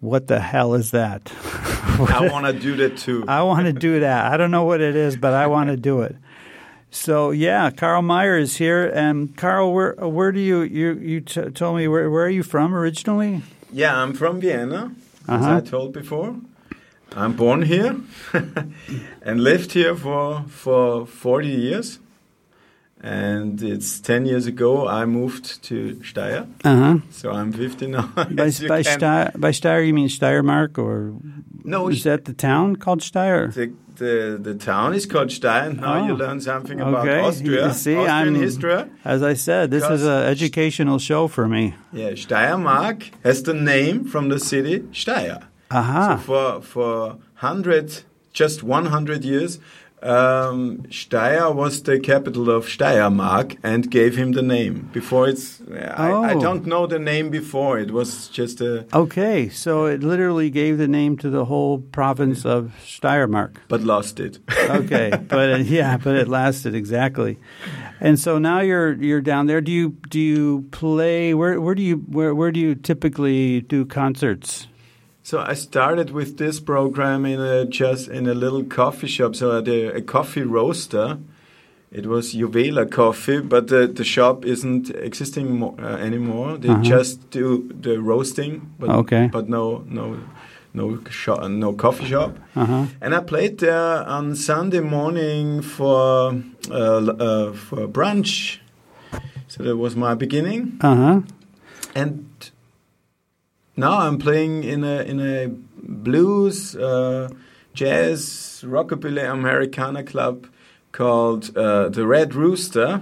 what 0.00 0.26
the 0.28 0.40
hell 0.40 0.74
is 0.74 0.90
that? 0.92 1.32
I 1.44 2.28
want 2.32 2.46
to 2.46 2.52
do 2.52 2.76
that 2.76 2.96
too. 2.98 3.24
I 3.26 3.42
want 3.42 3.66
to 3.66 3.72
do 3.72 4.00
that. 4.00 4.32
I 4.32 4.36
don't 4.36 4.50
know 4.50 4.64
what 4.64 4.80
it 4.80 4.94
is, 4.96 5.16
but 5.16 5.34
I 5.34 5.46
want 5.46 5.70
to 5.70 5.76
do 5.76 6.02
it. 6.02 6.16
So 6.90 7.32
yeah, 7.32 7.70
Karl 7.70 8.02
Mayr 8.02 8.38
is 8.40 8.56
here, 8.56 8.86
and 8.88 9.36
Karl, 9.36 9.72
where 9.74 9.94
where 9.96 10.32
do 10.32 10.40
you 10.40 10.62
you 10.62 10.92
you 10.94 11.20
t- 11.20 11.50
told 11.50 11.76
me 11.76 11.86
where 11.88 12.10
where 12.10 12.24
are 12.24 12.30
you 12.30 12.42
from 12.42 12.74
originally? 12.74 13.42
Yeah, 13.72 13.94
I'm 14.02 14.14
from 14.14 14.40
Vienna, 14.40 14.92
as 15.28 15.42
Uh-huh. 15.42 15.56
I 15.56 15.60
told 15.60 15.92
before. 15.92 16.36
I'm 17.16 17.32
born 17.34 17.62
here 17.62 17.96
and 19.22 19.40
lived 19.42 19.72
here 19.72 19.94
for 19.96 20.44
for 20.48 21.06
40 21.06 21.48
years. 21.48 21.98
And 23.00 23.62
it's 23.62 24.00
10 24.00 24.26
years 24.26 24.46
ago 24.46 24.88
I 24.88 25.04
moved 25.06 25.62
to 25.64 25.94
Steyr. 26.02 26.46
Uh 26.64 26.76
huh. 26.76 26.98
So 27.10 27.30
I'm 27.30 27.52
50 27.52 27.86
now. 27.86 28.06
By 28.14 28.22
you 28.46 28.68
by, 28.68 28.82
Steyr, 28.82 29.38
by 29.40 29.50
Steyr, 29.52 29.86
you 29.86 29.94
mean 29.94 30.08
Steiermark, 30.08 30.78
or 30.78 31.14
No, 31.64 31.88
is 31.88 32.02
that 32.04 32.24
the 32.24 32.32
town 32.32 32.76
called 32.76 33.00
Steyr? 33.00 33.52
the, 33.54 33.72
the, 33.96 34.38
the 34.40 34.54
town 34.54 34.94
is 34.94 35.06
called 35.06 35.28
Steyr. 35.28 35.78
Now 35.78 36.06
you 36.06 36.12
Oh. 36.14 36.16
learn 36.16 36.40
something 36.40 36.80
about 36.80 37.06
Okay. 37.06 37.20
Austria. 37.20 37.66
You 37.68 37.72
see, 37.72 37.94
Austrian 37.96 38.34
I'm- 38.34 38.34
history. 38.34 38.84
As 39.04 39.22
I 39.22 39.34
said, 39.34 39.70
this 39.70 39.84
is 39.88 40.02
an 40.04 40.24
educational 40.24 40.98
show 40.98 41.28
for 41.28 41.46
me. 41.46 41.74
Yeah, 41.92 42.10
Steiermark 42.12 43.10
has 43.22 43.42
the 43.44 43.54
name 43.54 44.04
from 44.04 44.28
the 44.28 44.40
city 44.40 44.80
Steyr. 44.92 45.44
Aha. 45.70 46.16
So 46.16 46.22
for 46.28 46.62
for 46.62 47.16
hundred, 47.34 48.02
just 48.32 48.62
one 48.62 48.86
hundred 48.86 49.24
years, 49.24 49.58
um, 50.02 50.78
Steyr 50.90 51.54
was 51.54 51.82
the 51.82 51.98
capital 51.98 52.50
of 52.50 52.66
Steiermark 52.66 53.58
and 53.62 53.90
gave 53.90 54.16
him 54.16 54.32
the 54.32 54.42
name. 54.42 54.88
Before 54.92 55.28
it's, 55.28 55.60
I, 55.70 56.10
I 56.10 56.34
Oh. 56.34 56.40
don't 56.40 56.66
know 56.66 56.86
the 56.86 56.98
name 56.98 57.30
before. 57.30 57.78
It 57.78 57.90
was 57.90 58.28
just 58.28 58.60
a, 58.60 58.86
Okay, 58.94 59.48
so 59.48 59.86
it 59.86 60.02
literally 60.02 60.50
gave 60.50 60.78
the 60.78 60.88
name 60.88 61.16
to 61.18 61.30
the 61.30 61.44
whole 61.46 61.78
province 61.80 62.44
of 62.46 62.72
Steiermark. 62.84 63.56
but 63.68 63.82
lost 63.82 64.20
it. 64.20 64.38
Okay, 64.70 65.10
but 65.28 65.52
uh, 65.52 65.56
yeah, 65.56 65.96
but 65.96 66.14
it 66.16 66.28
lasted 66.28 66.74
exactly. 66.74 67.38
And 68.00 68.18
so 68.18 68.38
now 68.38 68.60
you're 68.60 68.92
you're 68.94 69.20
down 69.20 69.46
there. 69.46 69.60
Do 69.60 69.72
you 69.72 69.96
do 70.08 70.20
you 70.20 70.66
play? 70.70 71.34
Where 71.34 71.60
where 71.60 71.74
do 71.74 71.82
you 71.82 71.96
where 72.08 72.34
where 72.34 72.52
do 72.52 72.60
you 72.60 72.74
typically 72.76 73.62
do 73.62 73.84
concerts? 73.84 74.68
So 75.28 75.40
I 75.40 75.52
started 75.52 76.10
with 76.10 76.38
this 76.38 76.58
program 76.58 77.26
in 77.26 77.38
a 77.38 77.66
just 77.66 78.08
in 78.08 78.26
a 78.26 78.32
little 78.32 78.64
coffee 78.64 79.08
shop. 79.08 79.34
So 79.36 79.58
at 79.58 79.68
a, 79.68 79.96
a 79.96 80.00
coffee 80.00 80.40
roaster. 80.42 81.18
It 81.92 82.06
was 82.06 82.34
Juvela 82.34 82.90
Coffee, 82.90 83.40
but 83.40 83.68
the, 83.68 83.86
the 83.86 84.04
shop 84.04 84.44
isn't 84.46 84.88
existing 84.90 85.62
uh, 85.62 86.06
anymore. 86.08 86.56
They 86.58 86.68
Uh-huh. 86.70 86.82
just 86.82 87.30
do 87.30 87.68
the 87.82 87.98
roasting, 88.00 88.60
but 88.78 88.88
Okay. 88.90 89.28
but 89.32 89.48
no 89.48 89.84
no 89.98 90.16
no 90.72 90.98
shop, 91.10 91.40
no 91.50 91.72
coffee 91.74 92.06
shop. 92.06 92.30
Uh 92.56 92.66
huh. 92.66 92.84
And 93.02 93.14
I 93.14 93.20
played 93.20 93.58
there 93.58 94.08
on 94.16 94.34
Sunday 94.34 94.80
morning 94.80 95.62
for 95.62 96.34
uh, 96.70 97.00
uh, 97.28 97.52
for 97.52 97.86
brunch. 97.88 98.60
So 99.48 99.62
that 99.62 99.76
was 99.76 99.94
my 99.94 100.14
beginning. 100.14 100.78
Uh 100.80 100.96
huh. 100.96 101.20
And 101.94 102.24
now 103.78 103.98
I'm 103.98 104.18
playing 104.18 104.64
in 104.64 104.84
a 104.84 105.02
in 105.02 105.20
a 105.20 105.48
blues, 105.82 106.74
uh, 106.76 107.28
jazz, 107.74 108.62
rockabilly, 108.66 109.24
Americana 109.30 110.02
club 110.02 110.46
called 110.92 111.56
uh, 111.56 111.88
the 111.88 112.06
Red 112.06 112.34
Rooster. 112.34 113.00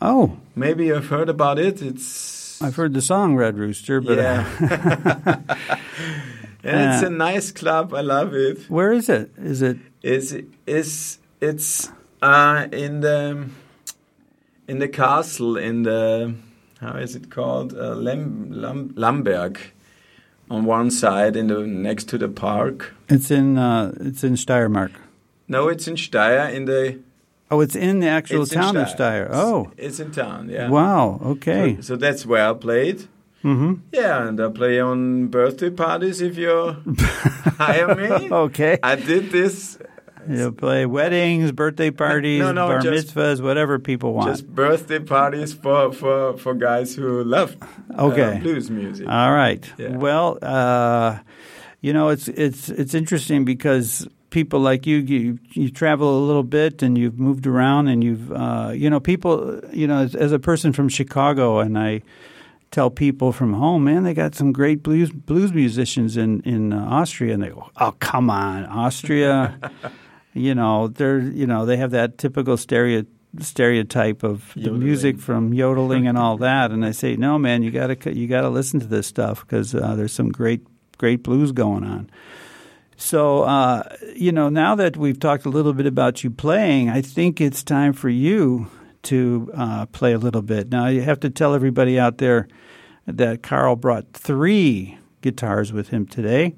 Oh, 0.00 0.36
Maybe 0.54 0.86
you've 0.86 1.08
heard 1.08 1.28
about 1.28 1.58
it. 1.58 1.82
It's 1.82 2.60
I've 2.62 2.76
heard 2.76 2.92
the 2.94 3.00
song 3.00 3.36
Red 3.36 3.56
Rooster, 3.58 4.00
but 4.00 4.18
yeah, 4.18 4.46
and 6.62 6.92
it's 6.94 7.02
a 7.02 7.10
nice 7.10 7.50
club. 7.52 7.94
I 7.94 8.02
love 8.02 8.34
it. 8.34 8.68
where 8.68 8.92
is 8.92 9.08
it? 9.08 9.30
Is 9.38 9.62
it 9.62 9.78
Is 10.02 10.36
is 10.66 11.18
it's 11.40 11.90
uh, 12.22 12.66
in 12.72 13.00
the 13.00 13.48
in 14.68 14.78
the 14.78 14.88
castle 14.88 15.56
in 15.56 15.84
the 15.84 16.34
how 16.80 16.96
is 16.98 17.16
it 17.16 17.30
called 17.30 17.72
uh, 17.74 17.94
Lem, 17.94 18.52
Lam, 18.52 18.90
Lamberg 18.94 19.58
on 20.50 20.64
one 20.64 20.90
side 20.90 21.36
in 21.36 21.46
the 21.48 21.66
next 21.66 22.08
to 22.10 22.18
the 22.18 22.28
park. 22.28 22.94
It's 23.08 23.30
in 23.30 23.58
uh, 23.58 23.92
it's 24.00 24.22
in 24.24 24.34
Steiermark. 24.34 24.92
No, 25.48 25.68
it's 25.68 25.88
in 25.88 25.94
Steyr 25.96 26.52
in 26.52 26.64
the 26.66 26.98
Oh, 27.50 27.60
it's 27.62 27.74
in 27.74 28.00
the 28.00 28.08
actual 28.08 28.42
it's 28.42 28.52
town 28.52 28.76
of 28.76 28.88
Steyr. 28.88 29.28
Oh, 29.32 29.70
it's 29.78 30.00
in 30.00 30.10
town. 30.12 30.50
Yeah. 30.50 30.68
wow. 30.68 31.18
Okay. 31.24 31.76
So, 31.76 31.82
so 31.82 31.96
that's 31.96 32.26
where 32.26 32.46
I 32.50 32.52
played. 32.54 33.08
hmm 33.42 33.74
Yeah, 33.92 34.28
and 34.28 34.38
I 34.40 34.48
play 34.50 34.80
on 34.80 35.28
birthday 35.28 35.70
parties 35.70 36.20
if 36.20 36.36
you 36.36 36.76
hire 37.58 37.94
me. 37.94 38.30
Okay. 38.30 38.78
I 38.82 38.96
did 38.96 39.30
this 39.30 39.78
You 40.28 40.52
play 40.52 40.84
weddings, 40.86 41.52
birthday 41.52 41.90
parties, 41.90 42.40
No, 42.40 42.52
no, 42.52 42.68
bar 42.68 42.80
just- 42.80 43.14
mitzvahs, 43.14 43.40
whatever 43.42 43.78
people 43.78 44.12
want. 44.12 44.28
just 44.30 44.46
birthday 44.54 44.98
parties 44.98 45.52
for, 45.54 45.92
for, 45.92 46.36
for 46.36 46.54
guys 46.54 46.94
who 46.94 47.24
love 47.24 47.56
uh, 47.96 48.04
Okay. 48.06 48.38
blues 48.42 48.70
music. 48.70 49.08
All 49.08 49.32
right. 49.32 49.64
Yeah. 49.78 49.96
Well, 49.96 50.38
uh, 50.42 51.18
you 51.80 51.92
know, 51.92 52.08
it's 52.08 52.28
it's 52.28 52.68
it's 52.70 52.92
interesting 52.94 53.44
because 53.44 54.06
people 54.30 54.60
like 54.60 54.86
you, 54.86 54.96
you 54.98 55.38
you 55.52 55.70
travel 55.70 56.18
a 56.18 56.24
little 56.26 56.42
bit 56.42 56.82
and 56.82 56.98
you've 56.98 57.18
moved 57.18 57.46
around 57.46 57.88
and 57.88 58.02
you've 58.04 58.30
uh, 58.32 58.72
you 58.74 58.90
know 58.90 59.00
people 59.00 59.60
you 59.72 59.86
know 59.86 59.98
as, 60.02 60.14
as 60.14 60.32
a 60.32 60.38
person 60.38 60.72
from 60.72 60.88
Chicago 60.88 61.60
and 61.60 61.78
I 61.78 62.02
tell 62.70 62.90
people 62.90 63.32
from 63.32 63.54
home, 63.54 63.84
man, 63.84 64.02
they 64.04 64.12
got 64.12 64.34
some 64.34 64.52
great 64.52 64.82
blues 64.82 65.10
blues 65.10 65.52
musicians 65.54 66.16
in 66.16 66.40
in 66.42 66.72
uh, 66.72 66.84
Austria, 66.90 67.32
and 67.34 67.42
they 67.42 67.48
go, 67.50 67.70
oh 67.78 67.94
come 68.00 68.28
on, 68.28 68.66
Austria. 68.66 69.58
you 70.38 70.54
know, 70.54 70.88
they're 70.88 71.20
you 71.20 71.46
know 71.46 71.66
they 71.66 71.76
have 71.76 71.90
that 71.92 72.18
typical 72.18 72.56
stereo 72.56 73.04
stereotype 73.40 74.22
of 74.22 74.52
the 74.54 74.62
Yodeling. 74.62 74.84
music 74.84 75.20
from 75.20 75.52
yodeling 75.52 76.06
and 76.06 76.16
all 76.16 76.38
that, 76.38 76.70
and 76.70 76.84
I 76.84 76.92
say, 76.92 77.16
no, 77.16 77.38
man, 77.38 77.62
you 77.62 77.70
got 77.70 77.88
to 77.88 78.16
you 78.16 78.26
got 78.26 78.42
to 78.42 78.48
listen 78.48 78.80
to 78.80 78.86
this 78.86 79.06
stuff 79.06 79.42
because 79.42 79.74
uh, 79.74 79.94
there's 79.94 80.12
some 80.12 80.30
great 80.30 80.66
great 80.96 81.22
blues 81.22 81.52
going 81.52 81.84
on. 81.84 82.10
So, 82.96 83.42
uh, 83.44 83.84
you 84.16 84.32
know, 84.32 84.48
now 84.48 84.74
that 84.74 84.96
we've 84.96 85.20
talked 85.20 85.46
a 85.46 85.50
little 85.50 85.72
bit 85.72 85.86
about 85.86 86.24
you 86.24 86.30
playing, 86.30 86.90
I 86.90 87.00
think 87.00 87.40
it's 87.40 87.62
time 87.62 87.92
for 87.92 88.08
you 88.08 88.68
to 89.04 89.50
uh, 89.54 89.86
play 89.86 90.12
a 90.12 90.18
little 90.18 90.42
bit. 90.42 90.70
Now, 90.70 90.88
you 90.88 91.02
have 91.02 91.20
to 91.20 91.30
tell 91.30 91.54
everybody 91.54 91.98
out 91.98 92.18
there 92.18 92.48
that 93.06 93.42
Karl 93.42 93.76
brought 93.76 94.12
three 94.14 94.98
guitars 95.20 95.72
with 95.72 95.88
him 95.90 96.06
today. 96.06 96.56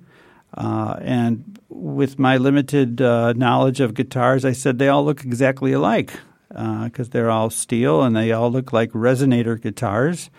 Uh, 0.54 0.96
and 1.00 1.58
with 1.68 2.18
my 2.18 2.36
limited 2.36 3.00
uh, 3.00 3.32
knowledge 3.34 3.80
of 3.80 3.94
guitars, 3.94 4.44
I 4.44 4.52
said 4.52 4.78
they 4.78 4.88
all 4.88 5.04
look 5.04 5.24
exactly 5.24 5.72
alike 5.72 6.12
because 6.48 7.10
they're 7.10 7.30
all 7.30 7.50
steel 7.50 8.02
and 8.02 8.16
they 8.16 8.32
all 8.32 8.50
look 8.50 8.72
like 8.72 8.90
resonator 8.90 9.60
guitars, 9.60 10.30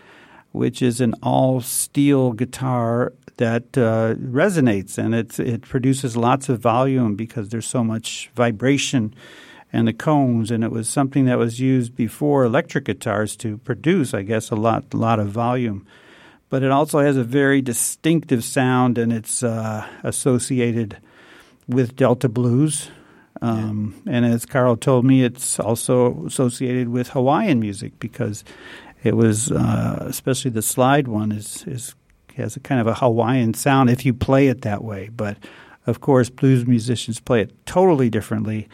which 0.52 0.82
is 0.82 1.00
an 1.00 1.13
all 1.24 1.62
steel 1.62 2.34
guitar 2.34 3.13
that 3.38 3.78
uh, 3.78 4.15
resonates 4.15 4.97
and 4.97 5.15
it 5.15 5.39
it 5.39 5.62
produces 5.62 6.17
lots 6.17 6.50
of 6.50 6.60
volume 6.60 7.15
because 7.15 7.50
there's 7.50 7.65
so 7.65 7.84
much 7.84 8.30
vibration 8.36 9.15
and 9.74 9.88
the 9.88 9.93
cones. 9.93 10.52
And 10.52 10.63
it 10.63 10.71
was 10.71 10.89
something 10.89 11.26
that 11.26 11.38
was 11.38 11.60
used 11.60 11.95
before 11.95 12.43
electric 12.43 12.86
guitars 12.86 13.36
to 13.38 13.58
produce 13.60 14.13
I 14.13 14.24
guess 14.24 14.52
a 14.52 14.56
lot 14.56 14.93
lot 14.93 15.19
of 15.19 15.30
volume 15.30 15.88
but 16.52 16.62
it 16.62 16.70
also 16.70 17.00
has 17.00 17.18
a 17.18 17.24
very 17.24 17.64
distinctive 17.64 18.44
sound 18.44 19.00
and 19.00 19.12
it's 19.12 19.42
uh, 19.42 19.88
associated 20.04 20.98
with 21.68 21.96
Delta 21.96 22.30
blues 22.30 22.92
um, 23.42 24.02
and 24.08 24.26
as 24.26 24.46
Karl 24.46 24.76
told 24.76 25.04
me 25.04 25.24
it's 25.24 25.60
also 25.60 26.26
associated 26.26 26.90
with 26.90 27.10
Hawaiian 27.10 27.60
music 27.60 27.98
because 28.00 28.44
it 29.04 29.16
was 29.16 29.52
uh, 29.52 30.06
especially 30.08 30.52
the 30.52 30.62
slide 30.62 31.08
one 31.08 31.32
is 31.32 31.64
is 31.66 31.96
has 32.38 32.56
a 32.56 32.60
kind 32.60 32.80
of 32.80 32.88
a 32.88 32.94
Hawaiian 32.94 33.54
sound 33.54 33.90
if 33.90 34.06
you 34.06 34.14
play 34.14 34.48
it 34.48 34.62
that 34.62 34.84
way. 34.84 35.10
But 35.10 35.38
of 35.88 36.00
course, 36.02 36.30
blues 36.30 36.68
musicians 36.68 37.20
play 37.20 37.42
it 37.42 37.66
totally 37.66 38.10
differently. 38.10 38.70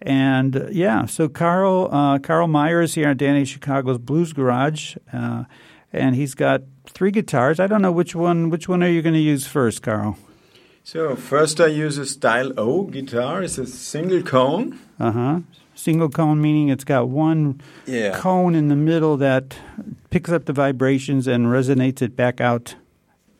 And 0.00 0.56
uh, 0.56 0.68
yeah, 0.70 1.06
so 1.06 1.28
Karl 1.28 1.88
uh, 1.92 2.18
Karl 2.20 2.46
Mayr 2.46 2.82
is 2.82 2.94
here 2.94 3.08
on 3.08 3.16
Danny 3.16 3.44
Chicago's 3.44 3.98
Blues 3.98 4.32
Garage, 4.32 4.96
uh, 5.12 5.44
and 5.92 6.14
he's 6.16 6.34
got 6.34 6.62
three 6.86 7.10
guitars. 7.10 7.60
I 7.60 7.66
don't 7.66 7.82
know 7.82 7.92
which 7.92 8.14
one. 8.14 8.50
Which 8.50 8.68
one 8.68 8.82
are 8.82 8.88
you 8.88 9.02
going 9.02 9.14
to 9.14 9.20
use 9.20 9.46
first, 9.46 9.82
Karl? 9.82 10.16
So 10.84 11.14
first 11.14 11.60
I 11.60 11.66
use 11.66 11.96
a 11.98 12.06
Style 12.06 12.52
O 12.58 12.82
guitar. 12.84 13.42
It's 13.42 13.58
a 13.58 13.66
single 13.66 14.22
cone. 14.22 14.78
Uh 14.98 15.12
huh. 15.12 15.40
Single 15.74 16.10
cone 16.10 16.40
meaning 16.40 16.68
it's 16.68 16.84
got 16.84 17.08
one 17.08 17.60
Yeah. 17.86 18.18
cone 18.18 18.54
in 18.54 18.68
the 18.68 18.76
middle 18.76 19.16
that 19.18 19.56
picks 20.10 20.30
up 20.30 20.44
the 20.44 20.52
vibrations 20.52 21.26
and 21.26 21.46
resonates 21.46 22.02
it 22.02 22.14
back 22.16 22.40
out. 22.40 22.74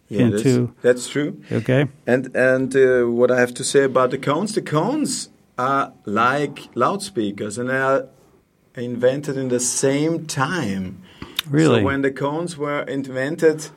Yeah, 0.08 0.28
that's, 0.30 0.44
into- 0.44 0.74
that's 0.82 1.08
true. 1.08 1.42
Okay. 1.50 1.88
And 2.06 2.34
and 2.36 2.74
uh, 2.76 3.04
what 3.10 3.30
I 3.30 3.40
have 3.40 3.54
to 3.54 3.64
say 3.64 3.84
about 3.84 4.10
the 4.10 4.18
cones, 4.18 4.52
the 4.54 4.62
cones 4.62 5.28
are 5.58 5.92
like 6.06 6.68
loudspeakers, 6.74 7.58
and 7.58 7.68
they 7.70 7.76
are 7.78 8.08
invented 8.76 9.36
in 9.36 9.48
the 9.48 9.60
same 9.60 10.26
time. 10.26 11.02
Really? 11.48 11.81
So 11.81 11.85
when 11.85 12.02
the 12.02 12.11
cones 12.11 12.57
were 12.57 12.83
invented, 12.83 13.68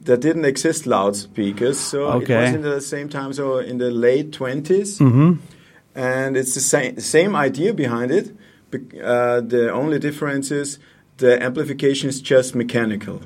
there 0.00 0.16
didn't 0.16 0.44
exist 0.44 0.86
loudspeakers. 0.86 1.78
So 1.78 2.20
it 2.20 2.28
was 2.28 2.54
in 2.54 2.62
the 2.62 2.80
same 2.80 3.08
time. 3.08 3.32
So 3.32 3.58
in 3.58 3.78
the 3.78 3.90
late 3.90 4.30
20s, 4.32 4.98
Mm-hmm. 4.98 5.32
and 5.94 6.36
it's 6.36 6.54
the 6.54 6.60
same 6.60 6.98
same 7.00 7.34
idea 7.36 7.72
behind 7.72 8.10
it. 8.10 8.34
Uh, 9.02 9.40
the 9.40 9.70
only 9.72 9.98
difference 9.98 10.50
is 10.50 10.78
the 11.18 11.42
amplification 11.42 12.08
is 12.08 12.20
just 12.20 12.54
mechanical. 12.54 13.20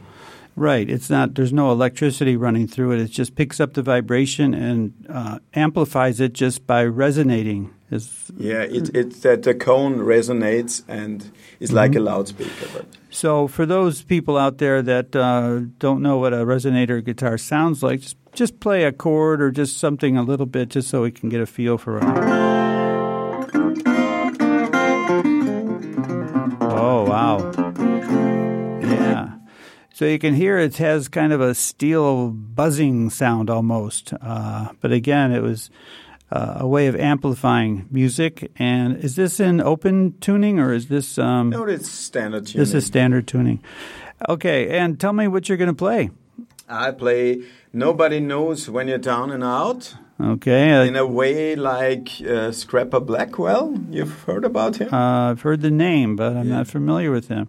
Right. 0.57 0.90
It's 0.90 1.09
not. 1.09 1.35
There's 1.35 1.53
no 1.53 1.73
electricity 1.73 2.37
running 2.37 2.69
through 2.69 2.93
it. 2.93 3.01
It 3.01 3.11
just 3.11 3.35
picks 3.35 3.61
up 3.61 3.73
the 3.73 3.83
vibration 3.83 4.53
and 4.55 4.93
uh, 5.09 5.38
amplifies 5.55 6.21
it 6.21 6.33
just 6.35 6.66
by 6.66 6.85
resonating. 6.85 7.71
Is 7.90 8.31
Yeah, 8.37 8.62
it, 8.62 8.95
it 8.95 9.23
that 9.23 9.43
the 9.43 9.55
cone 9.55 9.99
resonates 9.99 10.83
and 10.87 11.31
is 11.61 11.73
like 11.73 11.94
a 11.94 12.01
loudspeaker. 12.01 12.66
But 12.73 12.87
so 13.11 13.46
for 13.46 13.66
those 13.66 14.03
people 14.03 14.37
out 14.37 14.59
there 14.59 14.83
that 14.83 15.14
uh, 15.14 15.61
don't 15.79 16.03
know 16.03 16.16
what 16.16 16.33
a 16.33 16.38
resonator 16.38 17.05
guitar 17.05 17.38
sounds 17.38 17.83
like, 17.83 18.01
just 18.01 18.16
just 18.33 18.61
play 18.61 18.85
a 18.85 18.92
chord 18.92 19.42
or 19.42 19.51
just 19.51 19.79
something 19.79 20.16
a 20.16 20.23
little 20.23 20.46
bit, 20.46 20.70
just 20.70 20.88
so 20.88 21.03
we 21.03 21.11
can 21.11 21.29
get 21.29 21.40
a 21.40 21.46
feel 21.46 21.79
for 21.79 21.99
it. 21.99 22.05
Oh 26.62 27.05
wow! 27.07 27.53
Yeah. 28.81 29.35
So 29.92 30.05
you 30.07 30.18
can 30.18 30.35
hear 30.35 30.59
it 30.59 30.77
has 30.79 31.09
kind 31.09 31.33
of 31.33 31.40
a 31.40 31.55
steel 31.55 32.31
buzzing 32.31 33.11
sound 33.11 33.51
almost. 33.51 34.14
Uh, 34.23 34.68
but 34.81 34.92
again, 34.92 35.33
it 35.33 35.42
was 35.42 35.70
uh, 36.31 36.59
a 36.61 36.66
way 36.69 36.87
of 36.87 36.97
amplifying 36.97 37.87
music. 37.90 38.51
And 38.57 38.97
is 39.05 39.16
this 39.16 39.40
in 39.40 39.61
open 39.61 40.19
tuning 40.21 40.59
or 40.59 40.73
is 40.73 40.88
this 40.88 41.19
um, 41.19 41.51
no, 41.51 41.64
it's 41.64 41.90
standard 41.90 42.47
tuning. 42.47 42.61
this 42.61 42.75
is 42.75 42.87
standard 42.87 43.27
tuning? 43.27 43.62
Okay, 44.29 44.79
and 44.79 45.01
tell 45.01 45.12
me 45.12 45.29
what 45.29 45.49
you're 45.49 45.59
going 45.59 45.69
to 45.69 45.75
play. 45.75 46.11
I 46.69 46.93
play. 46.93 47.43
Nobody 47.73 48.21
knows 48.21 48.69
when 48.69 48.87
you're 48.88 48.99
down 48.99 49.31
and 49.31 49.43
out. 49.43 49.95
Okay, 50.21 50.71
uh, 50.73 50.85
In 50.85 50.97
a 50.97 51.07
way, 51.07 51.57
like 51.57 52.11
uh, 52.21 52.53
Scrapper 52.53 53.01
Blackwell. 53.01 53.75
You've 53.90 54.23
heard 54.25 54.45
about 54.45 54.77
him? 54.77 54.93
Uh, 54.93 55.31
I've 55.31 55.40
heard 55.40 55.62
the 55.62 55.71
name, 55.71 56.16
but 56.16 56.37
I'm 56.37 56.49
not 56.49 56.66
familiar 56.66 57.11
with 57.11 57.29
him. 57.29 57.49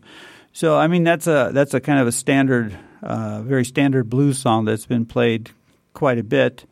So, 0.54 0.78
I 0.78 0.88
mean, 0.88 1.04
that's 1.04 1.28
a 1.28 1.52
that's 1.54 1.74
a 1.74 1.82
kind 1.82 2.00
of 2.00 2.08
a 2.08 2.12
standard, 2.12 2.78
uh, 3.04 3.42
very 3.42 3.66
standard 3.66 4.10
blues 4.10 4.40
song 4.40 4.66
that's 4.66 4.86
been 4.86 5.06
played 5.06 5.52
quite 5.94 6.18
a 6.18 6.24
bit. 6.24 6.66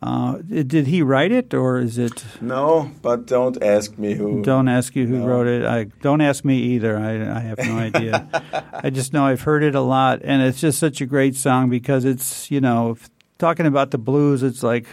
Uh, 0.00 0.38
did 0.46 0.86
he 0.86 1.02
write 1.02 1.32
it, 1.32 1.52
or 1.52 1.78
is 1.78 1.98
it? 1.98 2.24
no, 2.40 2.92
but 3.02 3.26
don't 3.26 3.60
ask 3.62 3.98
me 3.98 4.14
who. 4.14 4.42
Don't 4.44 4.68
ask 4.68 4.94
you 4.94 5.06
who 5.06 5.18
No. 5.18 5.26
wrote 5.26 5.48
it. 5.48 5.64
I 5.64 5.84
don't 6.02 6.20
ask 6.20 6.44
me 6.44 6.56
either. 6.58 6.96
I, 6.96 7.14
I 7.36 7.40
have 7.40 7.58
no 7.58 7.76
idea. 7.76 8.28
I 8.72 8.90
just 8.90 9.12
know 9.12 9.24
I've 9.26 9.40
heard 9.42 9.64
it 9.64 9.74
a 9.74 9.80
lot, 9.80 10.20
and 10.22 10.40
it's 10.42 10.60
just 10.60 10.78
such 10.78 11.00
a 11.00 11.06
great 11.06 11.34
song 11.34 11.68
because 11.68 12.04
it's 12.04 12.48
you 12.48 12.60
know 12.60 12.96
talking 13.38 13.66
about 13.66 13.90
the 13.90 13.98
blues. 13.98 14.44
It's 14.44 14.62
like 14.62 14.86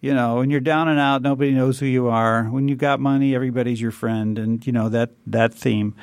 you 0.00 0.12
know 0.12 0.36
when 0.38 0.50
you're 0.50 0.58
down 0.60 0.88
and 0.88 0.98
out, 0.98 1.22
nobody 1.22 1.52
knows 1.52 1.78
who 1.78 1.86
you 1.86 2.08
are. 2.08 2.46
When 2.46 2.66
you 2.66 2.74
got 2.74 2.98
money, 2.98 3.32
everybody's 3.32 3.80
your 3.80 3.92
friend, 3.92 4.40
and 4.40 4.66
you 4.66 4.72
know 4.72 4.88
that 4.88 5.10
that 5.28 5.54
theme. 5.54 5.94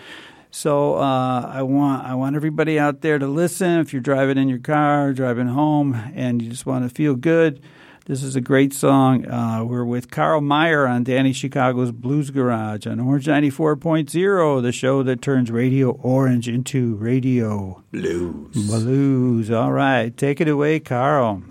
So 0.50 0.96
uh, 0.96 1.52
I 1.54 1.62
want 1.64 2.06
I 2.06 2.16
want 2.16 2.38
everybody 2.38 2.80
out 2.80 3.02
there 3.02 3.20
to 3.20 3.28
listen. 3.28 3.80
If 3.80 3.92
you're 3.92 4.02
driving 4.02 4.38
in 4.38 4.48
your 4.48 4.60
car, 4.60 5.12
driving 5.12 5.48
home, 5.48 5.94
and 6.16 6.42
you 6.42 6.50
just 6.50 6.66
want 6.66 6.88
to 6.88 6.94
feel 6.94 7.16
good, 7.16 7.60
This 8.06 8.22
is 8.22 8.36
a 8.36 8.42
great 8.42 8.74
song. 8.74 9.26
Uh, 9.26 9.64
we're 9.64 9.86
with 9.86 10.12
Karl 10.12 10.42
Mayr 10.42 10.86
on 10.86 11.06
Danny 11.06 11.32
Chicago's 11.32 11.94
Blues 11.94 12.32
Garage 12.32 12.86
on 12.86 13.00
Orange 13.00 13.28
94.0, 13.28 14.62
the 14.62 14.72
show 14.74 15.04
that 15.04 15.22
turns 15.22 15.50
Radio 15.50 15.92
Orange 15.92 16.50
into 16.50 16.96
Radio 16.96 17.82
Blues. 17.94 18.70
Blues. 18.70 19.50
All 19.50 19.72
right, 19.72 20.16
take 20.18 20.42
it 20.42 20.50
away, 20.50 20.82
Karl. 20.82 21.44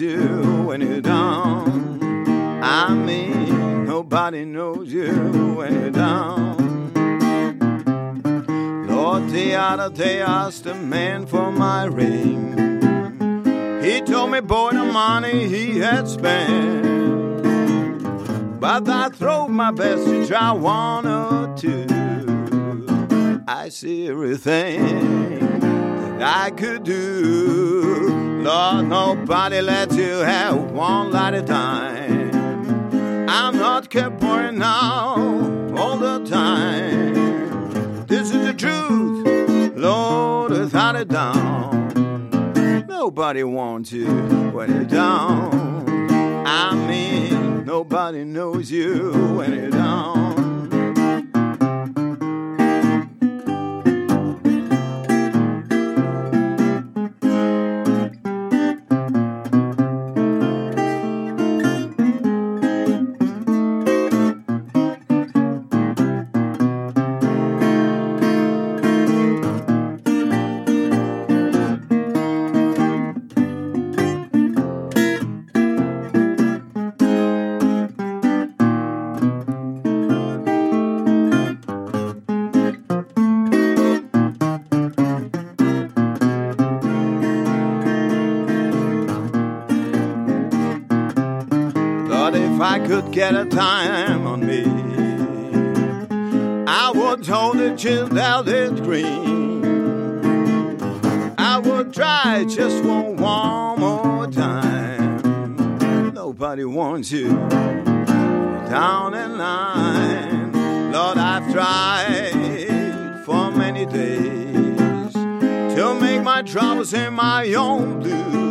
You 0.00 0.64
when 0.66 0.80
you're 0.80 1.00
down. 1.00 2.00
I 2.62 2.94
mean, 2.94 3.84
nobody 3.86 4.44
knows 4.44 4.92
you 4.92 5.12
when 5.56 5.72
you're 5.80 5.90
down. 5.90 6.56
Lord, 8.86 9.30
the 9.30 9.54
other 9.54 9.90
day 9.94 10.22
I 10.22 10.46
asked 10.46 10.66
a 10.66 10.74
man 10.74 11.26
for 11.26 11.50
my 11.50 11.84
ring. 11.84 12.56
He 13.82 14.00
told 14.02 14.30
me, 14.32 14.40
boy, 14.40 14.70
the 14.72 14.84
money 14.84 15.48
he 15.48 15.78
had 15.78 16.06
spent. 16.08 16.98
But 18.60 18.88
I 18.88 19.08
throw 19.08 19.48
my 19.48 19.70
best 19.70 20.04
to 20.04 20.26
try 20.26 20.52
one 20.52 21.06
or 21.06 21.56
two. 21.56 21.86
I 23.46 23.68
see 23.70 24.08
everything 24.08 25.38
that 26.18 26.46
I 26.46 26.50
could 26.50 26.84
do. 26.84 27.07
Nobody 29.28 29.60
lets 29.60 29.94
you 29.94 30.20
have 30.20 30.70
one 30.70 31.10
light 31.10 31.34
at 31.34 31.44
a 31.44 31.46
time. 31.46 33.28
I'm 33.28 33.58
not 33.58 33.90
kept 33.90 34.22
pouring 34.22 34.56
now 34.56 35.16
all 35.76 35.98
the 35.98 36.24
time. 36.24 38.06
This 38.06 38.30
is 38.34 38.46
the 38.46 38.54
truth, 38.54 39.76
Lord, 39.76 40.52
without 40.52 40.96
a 40.96 41.04
doubt. 41.04 41.94
Nobody 42.88 43.44
wants 43.44 43.92
you 43.92 44.06
when 44.54 44.74
you're 44.74 44.84
down. 44.84 45.84
I 46.46 46.74
mean, 46.74 47.66
nobody 47.66 48.24
knows 48.24 48.70
you 48.70 49.12
when 49.36 49.52
you're 49.52 49.68
down. 49.68 50.47
Get 93.12 93.34
a 93.34 93.44
time 93.44 94.26
on 94.26 94.46
me, 94.46 94.64
I 96.66 96.92
would 96.94 97.26
hold 97.26 97.56
it 97.56 97.78
till 97.78 98.08
it's 98.16 98.80
green. 98.80 99.64
I 101.38 101.58
would 101.58 101.92
try 101.92 102.44
just 102.44 102.84
one, 102.84 103.16
one 103.16 103.80
more 103.80 104.26
time. 104.26 106.12
Nobody 106.14 106.64
wants 106.64 107.10
you 107.10 107.28
down 108.68 109.14
in 109.14 109.38
line. 109.38 110.52
Lord, 110.92 111.18
I've 111.18 111.50
tried 111.52 113.22
for 113.24 113.50
many 113.50 113.86
days 113.86 115.12
to 115.12 115.98
make 116.00 116.22
my 116.22 116.42
troubles 116.42 116.92
in 116.92 117.14
my 117.14 117.52
own 117.54 118.00
blue. 118.00 118.47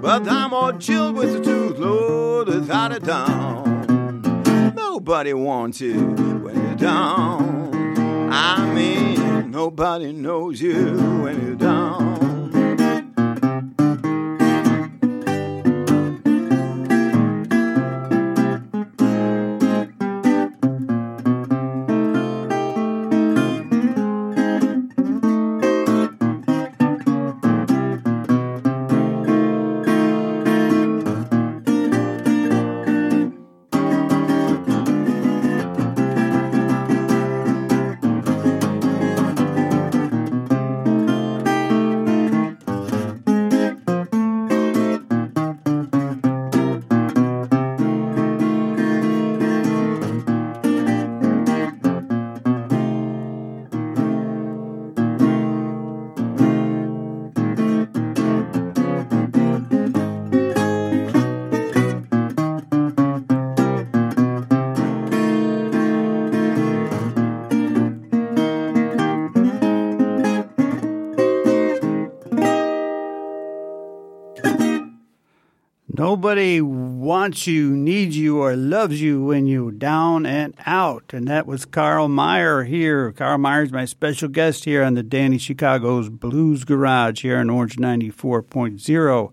But 0.00 0.28
I'm 0.28 0.54
all 0.54 0.78
chilled 0.78 1.16
with 1.16 1.32
the 1.32 1.42
truth, 1.42 1.78
Lord, 1.78 2.46
without 2.48 2.92
a 2.94 3.00
doubt. 3.00 3.66
Nobody 4.74 5.32
wants 5.32 5.80
you 5.80 6.00
when 6.42 6.54
you're 6.54 6.74
down. 6.76 8.30
I 8.32 8.72
mean, 8.72 9.50
nobody 9.50 10.12
knows 10.12 10.60
you 10.60 10.96
when 11.22 11.44
you're 11.44 11.56
down. 11.56 12.17
Nobody 76.18 76.60
wants 76.60 77.46
you, 77.46 77.76
needs 77.76 78.18
you, 78.18 78.40
or 78.40 78.56
loves 78.56 79.00
you 79.00 79.24
when 79.24 79.46
you're 79.46 79.70
down 79.70 80.26
and 80.26 80.52
out. 80.66 81.12
And 81.12 81.28
that 81.28 81.46
was 81.46 81.64
Karl 81.64 82.08
Mayr 82.08 82.64
here. 82.66 83.12
Karl 83.12 83.38
Mayr 83.38 83.62
is 83.62 83.70
my 83.70 83.84
special 83.84 84.28
guest 84.28 84.64
here 84.64 84.82
on 84.82 84.94
the 84.94 85.04
Danny 85.04 85.38
Chicago's 85.38 86.08
Blues 86.08 86.64
Garage 86.64 87.22
here 87.22 87.38
on 87.38 87.48
Orange 87.50 87.76
94.0. 87.76 89.32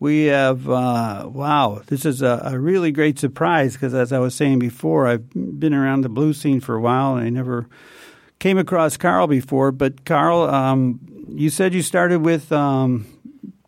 We 0.00 0.24
have, 0.24 0.66
uh, 0.70 1.28
wow, 1.30 1.82
this 1.88 2.06
is 2.06 2.22
a, 2.22 2.40
a 2.42 2.58
really 2.58 2.90
great 2.90 3.18
surprise 3.18 3.74
because 3.74 3.92
as 3.92 4.10
I 4.10 4.18
was 4.18 4.34
saying 4.34 4.60
before, 4.60 5.06
I've 5.06 5.28
been 5.34 5.74
around 5.74 6.00
the 6.00 6.08
blues 6.08 6.40
scene 6.40 6.60
for 6.60 6.74
a 6.74 6.80
while 6.80 7.16
and 7.16 7.26
I 7.26 7.28
never 7.28 7.68
came 8.38 8.56
across 8.56 8.96
Karl 8.96 9.26
before. 9.26 9.72
But 9.72 10.06
Karl, 10.06 10.44
um, 10.44 11.00
you 11.28 11.50
said 11.50 11.74
you 11.74 11.82
started 11.82 12.22
with 12.22 12.50
um, 12.50 13.06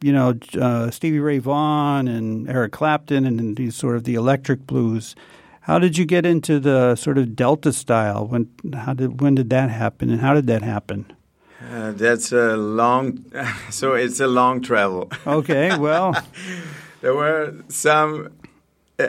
you 0.03 0.13
know, 0.13 0.39
uh, 0.59 0.91
Stevie 0.91 1.21
Ray 1.21 1.39
Vaughan 1.39 2.09
and 2.09 2.49
Eric 2.49 2.73
Clapton 2.73 3.27
and 3.27 3.57
these 3.57 3.77
sort 3.77 3.97
of 3.97 4.05
the 4.05 4.15
electric 4.15 4.67
blues. 4.67 5.15
How 5.63 5.79
did 5.79 5.99
you 5.99 6.05
get 6.05 6.25
into 6.25 6.59
the 6.59 6.97
sort 6.97 7.19
of 7.19 7.37
Delta 7.37 7.73
style? 7.73 8.27
When 8.27 8.49
how 8.75 8.95
did 8.95 9.21
when 9.21 9.35
did 9.35 9.51
that 9.51 9.71
happen, 9.71 10.11
and 10.11 10.21
how 10.21 10.35
did 10.35 10.47
that 10.47 10.63
happen? 10.63 11.13
Uh, 11.71 11.93
that's 11.93 12.33
a 12.33 12.57
long, 12.57 13.25
so 13.71 13.93
it's 13.93 14.19
a 14.21 14.27
long 14.27 14.63
travel. 14.63 15.11
Okay, 15.27 15.77
well, 15.77 16.17
there 17.03 17.15
were 17.15 17.55
some 17.69 18.31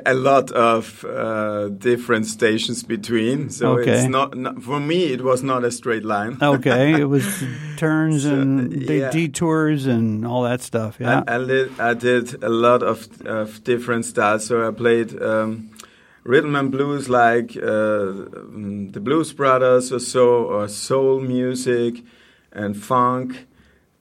a 0.06 0.14
lot 0.14 0.52
of 0.52 1.04
uh, 1.06 1.70
different 1.70 2.26
stations 2.26 2.84
between. 2.84 3.50
So 3.50 3.80
Okay. 3.80 3.92
it's 3.92 4.08
not, 4.10 4.36
not 4.38 4.62
for 4.64 4.80
me. 4.80 5.14
It 5.14 5.22
was 5.24 5.42
not 5.44 5.64
a 5.64 5.72
straight 5.72 6.06
line. 6.06 6.38
okay, 6.42 7.00
it 7.02 7.06
was 7.06 7.26
turns 7.78 8.24
So, 8.24 8.34
and 8.34 8.72
yeah. 8.90 9.10
detours 9.12 9.86
and 9.88 10.26
all 10.26 10.44
that 10.44 10.62
stuff. 10.62 10.98
Yeah. 11.00 11.24
I, 11.28 11.36
I, 11.36 11.46
did, 11.46 11.80
I 11.80 11.94
did 11.94 12.44
a 12.44 12.50
lot 12.50 12.84
of, 12.84 13.08
of 13.26 13.64
different 13.64 14.06
styles. 14.06 14.46
So 14.46 14.68
I 14.68 14.72
played 14.72 15.10
um, 15.22 15.70
rhythm 16.24 16.56
and 16.56 16.72
blues 16.72 17.10
like 17.10 17.58
uh, 17.58 18.28
the 18.92 19.00
Blues 19.02 19.34
Brothers 19.34 19.92
or 19.92 20.00
so, 20.00 20.46
or 20.46 20.68
soul 20.68 21.20
music 21.20 22.04
and 22.52 22.76
funk. 22.76 23.48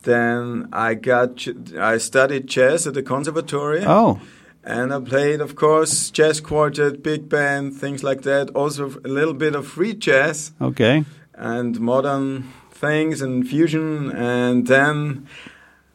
Then 0.03 0.69
I 0.73 0.95
got 0.95 1.37
ch- 1.37 1.75
I 1.79 1.99
studied 1.99 2.47
jazz 2.47 2.87
at 2.87 2.95
the 2.95 3.03
conservatory. 3.03 3.85
oh, 3.87 4.19
And 4.63 4.93
I 4.93 5.01
played, 5.01 5.41
of 5.41 5.55
course, 5.57 6.11
jazz 6.11 6.41
quartet, 6.41 7.03
big 7.03 7.29
band, 7.29 7.75
things 7.75 8.03
like 8.03 8.23
that. 8.23 8.51
Also, 8.51 8.89
a 9.05 9.09
little 9.09 9.35
bit 9.35 9.55
of 9.55 9.67
free 9.67 9.95
jazz 9.95 10.53
okay. 10.61 11.05
and 11.35 11.81
modern 11.81 12.53
things 12.71 13.23
and 13.23 13.47
fusion. 13.49 14.11
And 14.13 14.67
then 14.67 15.27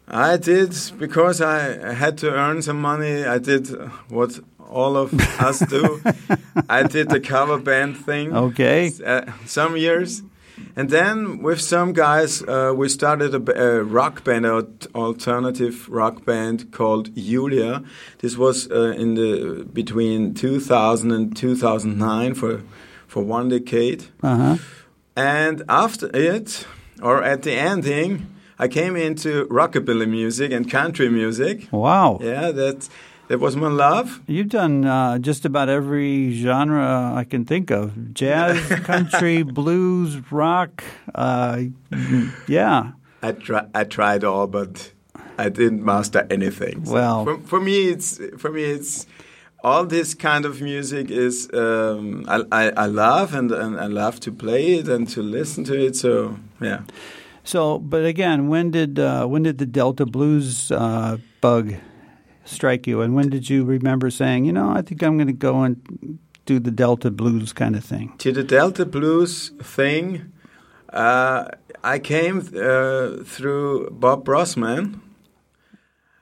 I 0.08 0.38
did, 0.38 0.76
because 0.98 1.42
I 1.42 1.94
had 1.94 2.18
to 2.20 2.32
earn 2.32 2.62
some 2.62 2.82
money, 2.82 3.24
I 3.24 3.38
did 3.38 3.68
what 4.10 4.40
all 4.68 4.98
of 4.98 5.14
us 5.40 5.60
do. 5.60 6.02
I 6.70 6.84
did 6.84 7.10
the 7.10 7.20
cover 7.20 7.60
band 7.60 7.98
thing 7.98 8.36
Okay. 8.36 8.92
uh, 9.06 9.32
some 9.46 9.78
years. 9.78 10.24
And 10.76 10.90
then 10.90 11.42
with 11.42 11.62
some 11.62 11.94
guys, 11.94 12.42
uh, 12.44 12.74
we 12.76 12.90
started 12.90 13.34
a 13.50 13.84
rock 13.84 14.24
band, 14.24 14.46
an 14.46 14.78
alternative 14.94 15.88
rock 15.90 16.26
band 16.26 16.72
called 16.72 17.16
Julia. 17.16 17.84
This 18.20 18.38
was 18.38 18.70
uh, 18.72 18.94
in 18.98 19.16
the 19.16 19.66
between 19.72 20.34
2000 20.34 21.12
and 21.12 21.36
2009 21.36 22.34
for 22.36 22.62
for 23.08 23.24
one 23.24 23.50
decade. 23.50 24.06
Uh 24.22 24.38
huh. 24.38 24.58
And 25.16 25.64
after 25.70 26.10
it, 26.14 26.68
or 27.02 27.24
at 27.24 27.44
the 27.44 27.54
ending, 27.54 28.28
I 28.60 28.68
came 28.68 28.96
into 28.96 29.46
rockabilly 29.48 30.10
music 30.10 30.52
and 30.52 30.70
country 30.70 31.10
music. 31.10 31.68
Wow. 31.72 32.20
Yeah, 32.22 32.52
that 32.52 32.90
that 33.28 33.40
was 33.40 33.56
my 33.56 33.68
love. 33.68 34.22
You've 34.28 34.50
done 34.50 34.86
uh, 34.86 35.18
just 35.20 35.46
about 35.46 35.70
every 35.70 36.32
genre 36.34 37.14
I 37.16 37.24
can 37.24 37.46
think 37.46 37.72
of: 37.72 38.14
jazz, 38.14 38.60
country, 38.84 39.44
blues, 39.44 40.32
rock. 40.32 40.84
Uh, 41.14 41.64
yeah. 42.48 42.92
I 43.22 43.32
try, 43.32 43.66
I 43.74 43.84
tried 43.86 44.24
all, 44.24 44.46
but 44.48 44.92
I 45.38 45.50
didn't 45.50 45.84
master 45.84 46.28
anything. 46.30 46.86
So 46.86 46.94
Well- 46.94 47.24
for, 47.26 47.38
for 47.40 47.60
me, 47.60 47.88
it's 47.90 48.20
for 48.38 48.52
me, 48.52 48.64
it's 48.64 49.08
all 49.64 49.84
this 49.86 50.14
kind 50.14 50.46
of 50.46 50.62
music 50.62 51.10
is 51.10 51.50
um, 51.54 52.24
I, 52.28 52.44
I, 52.52 52.70
I 52.70 52.86
love 52.86 53.34
and, 53.34 53.52
and 53.52 53.80
I 53.80 53.88
love 53.88 54.20
to 54.20 54.32
play 54.32 54.76
it 54.76 54.88
and 54.88 55.08
to 55.10 55.24
listen 55.24 55.64
to 55.64 55.74
it. 55.86 55.96
So 55.96 56.38
yeah, 56.62 56.82
So, 57.44 57.80
but 57.80 58.06
again, 58.06 58.48
when 58.48 58.70
did 58.70 59.00
uh, 59.00 59.26
when 59.26 59.42
did 59.44 59.58
the 59.58 59.66
Delta 59.66 60.06
blues 60.06 60.72
uh, 60.72 61.18
bug 61.42 61.74
strike 62.46 62.88
you, 62.88 63.02
and 63.02 63.14
when 63.16 63.30
did 63.30 63.50
you 63.50 63.64
remember 63.66 64.10
saying, 64.10 64.46
you 64.46 64.54
know, 64.54 64.70
I 64.70 64.82
think 64.82 65.02
I'm 65.04 65.18
going 65.18 65.28
to 65.28 65.34
go 65.34 65.64
and 65.64 66.20
do 66.46 66.60
the 66.60 66.72
Delta 66.72 67.10
blues 67.12 67.54
kind 67.54 67.76
of 67.76 67.84
thing? 67.84 68.14
to 68.20 68.32
the 68.32 68.44
Delta 68.44 68.86
blues 68.86 69.52
thing, 69.62 70.32
uh, 70.94 71.46
I 71.84 72.00
came 72.00 72.38
uh, 72.56 73.24
through 73.26 73.90
Bob 73.92 74.26
Brozman. 74.26 75.02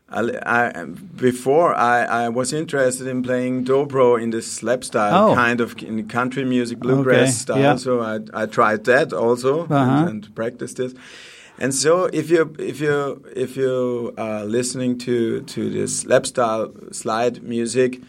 I, 0.10 0.22
I, 0.46 0.86
before 1.16 1.74
I, 1.74 2.04
I 2.26 2.30
was 2.30 2.54
interested 2.54 3.08
in 3.08 3.24
playing 3.24 3.66
dobro 3.66 4.22
in 4.22 4.30
the 4.30 4.42
slap 4.44 4.84
style 4.84 5.32
Oh. 5.32 5.36
kind 5.36 5.60
of 5.60 5.76
in 5.82 6.08
country 6.08 6.46
music 6.46 6.78
bluegrass 6.80 7.22
Okay, 7.22 7.32
style. 7.32 7.58
yeah. 7.60 7.76
So 7.78 8.00
I, 8.02 8.20
I 8.34 8.46
tried 8.46 8.84
that 8.84 9.12
also 9.12 9.64
Uh-huh. 9.64 9.76
and, 10.06 10.10
and 10.26 10.36
practiced 10.36 10.80
it. 10.80 10.94
And 11.60 11.74
so 11.74 12.06
if 12.14 12.30
you 12.30 12.54
if 12.60 12.82
you 12.82 13.24
if 13.36 13.56
you 13.58 14.14
are 14.18 14.44
listening 14.46 14.98
to 15.00 15.42
to 15.42 15.70
this 15.70 16.06
lap 16.06 16.26
style 16.26 16.72
slide 16.92 17.44
music, 17.44 18.02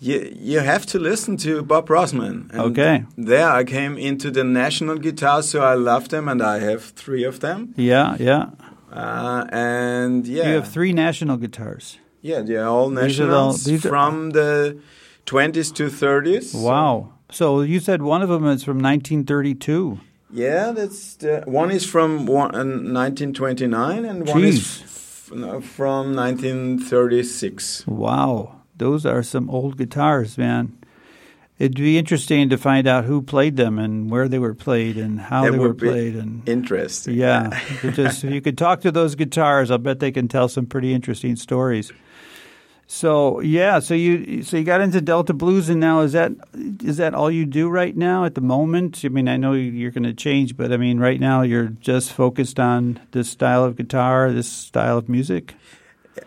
you 0.00 0.30
you 0.38 0.60
have 0.60 0.84
to 0.86 0.98
listen 0.98 1.36
to 1.38 1.62
Bob 1.62 1.86
Brozman. 1.88 2.50
And 2.52 2.60
Okay. 2.60 3.04
There 3.16 3.48
I 3.60 3.64
came 3.64 3.96
into 3.98 4.30
the 4.30 4.44
national 4.44 4.98
guitars, 4.98 5.48
so 5.48 5.60
I 5.60 5.74
love 5.74 6.08
them, 6.08 6.28
and 6.28 6.42
I 6.42 6.58
have 6.60 6.82
three 6.94 7.24
of 7.24 7.40
them. 7.40 7.72
Yeah, 7.76 8.16
yeah. 8.20 8.50
Uh, 8.92 9.44
and 9.52 10.26
yeah, 10.26 10.48
You 10.48 10.54
have 10.56 10.68
three 10.68 10.92
national 10.92 11.36
guitars. 11.38 11.98
yeah, 12.22 12.42
they're 12.42 12.66
all 12.66 12.90
These 12.90 13.20
are 13.20 13.24
all- 13.32 13.48
nationals 13.52 13.64
these 13.64 13.86
are- 13.86 13.88
from 13.88 14.30
the 14.32 14.76
20s 15.26 15.70
to 15.74 15.84
30s. 15.88 16.54
Wow. 16.54 17.08
So 17.30 17.62
you 17.62 17.78
said 17.80 18.02
one 18.02 18.20
of 18.22 18.28
them 18.28 18.44
is 18.46 18.64
from 18.64 18.78
1932. 18.80 20.00
Yeah, 20.32 20.72
that's 20.72 21.14
the, 21.16 21.42
one 21.46 21.70
is 21.70 21.84
from 21.84 22.26
one, 22.26 22.54
uh, 22.54 22.58
1929 22.58 24.04
and 24.04 24.28
one 24.28 24.44
is 24.44 24.60
Jeez. 24.60 24.82
f- 24.82 25.32
no, 25.36 25.60
from 25.60 26.14
1936. 26.14 27.86
Wow, 27.86 28.60
those 28.76 29.04
are 29.06 29.22
some 29.22 29.50
old 29.50 29.76
guitars, 29.76 30.38
man. 30.38 30.76
It'd 31.58 31.76
be 31.76 31.98
interesting 31.98 32.48
to 32.48 32.56
find 32.56 32.86
out 32.86 33.04
who 33.04 33.20
played 33.20 33.56
them 33.58 33.78
and 33.78 34.10
where 34.10 34.28
they 34.28 34.38
were 34.38 34.54
played 34.54 34.96
and 34.96 35.20
how 35.20 35.44
That 35.44 35.52
they 35.52 35.58
were 35.58 35.74
played 35.74 36.16
and 36.16 36.48
Interesting. 36.48 37.14
Yeah, 37.16 37.50
just 37.92 38.24
if 38.24 38.32
you 38.32 38.40
could 38.40 38.56
talk 38.56 38.80
to 38.80 38.90
those 38.90 39.14
guitars, 39.14 39.70
I'll 39.70 39.76
bet 39.76 40.00
they 40.00 40.10
can 40.10 40.26
tell 40.26 40.48
some 40.48 40.64
pretty 40.64 40.94
interesting 40.94 41.36
stories. 41.36 41.92
So 42.92 43.38
yeah, 43.38 43.78
so 43.78 43.94
you 43.94 44.42
so 44.42 44.56
you 44.56 44.64
got 44.64 44.80
into 44.80 45.00
Delta 45.00 45.32
blues, 45.32 45.68
and 45.68 45.78
now 45.78 46.00
is 46.00 46.10
that 46.10 46.32
is 46.82 46.96
that 46.96 47.14
all 47.14 47.30
you 47.30 47.46
do 47.46 47.68
right 47.68 47.96
now 47.96 48.24
at 48.24 48.34
the 48.34 48.40
moment? 48.40 49.04
I 49.04 49.10
mean, 49.10 49.28
I 49.28 49.36
know 49.36 49.52
you're 49.52 49.92
going 49.92 50.02
to 50.02 50.12
change, 50.12 50.56
but 50.56 50.72
I 50.72 50.76
mean, 50.76 50.98
right 50.98 51.20
now 51.20 51.42
you're 51.42 51.68
just 51.68 52.12
focused 52.12 52.58
on 52.58 52.98
this 53.12 53.30
style 53.30 53.64
of 53.64 53.76
guitar, 53.76 54.32
this 54.32 54.50
style 54.50 54.98
of 54.98 55.08
music. 55.08 55.54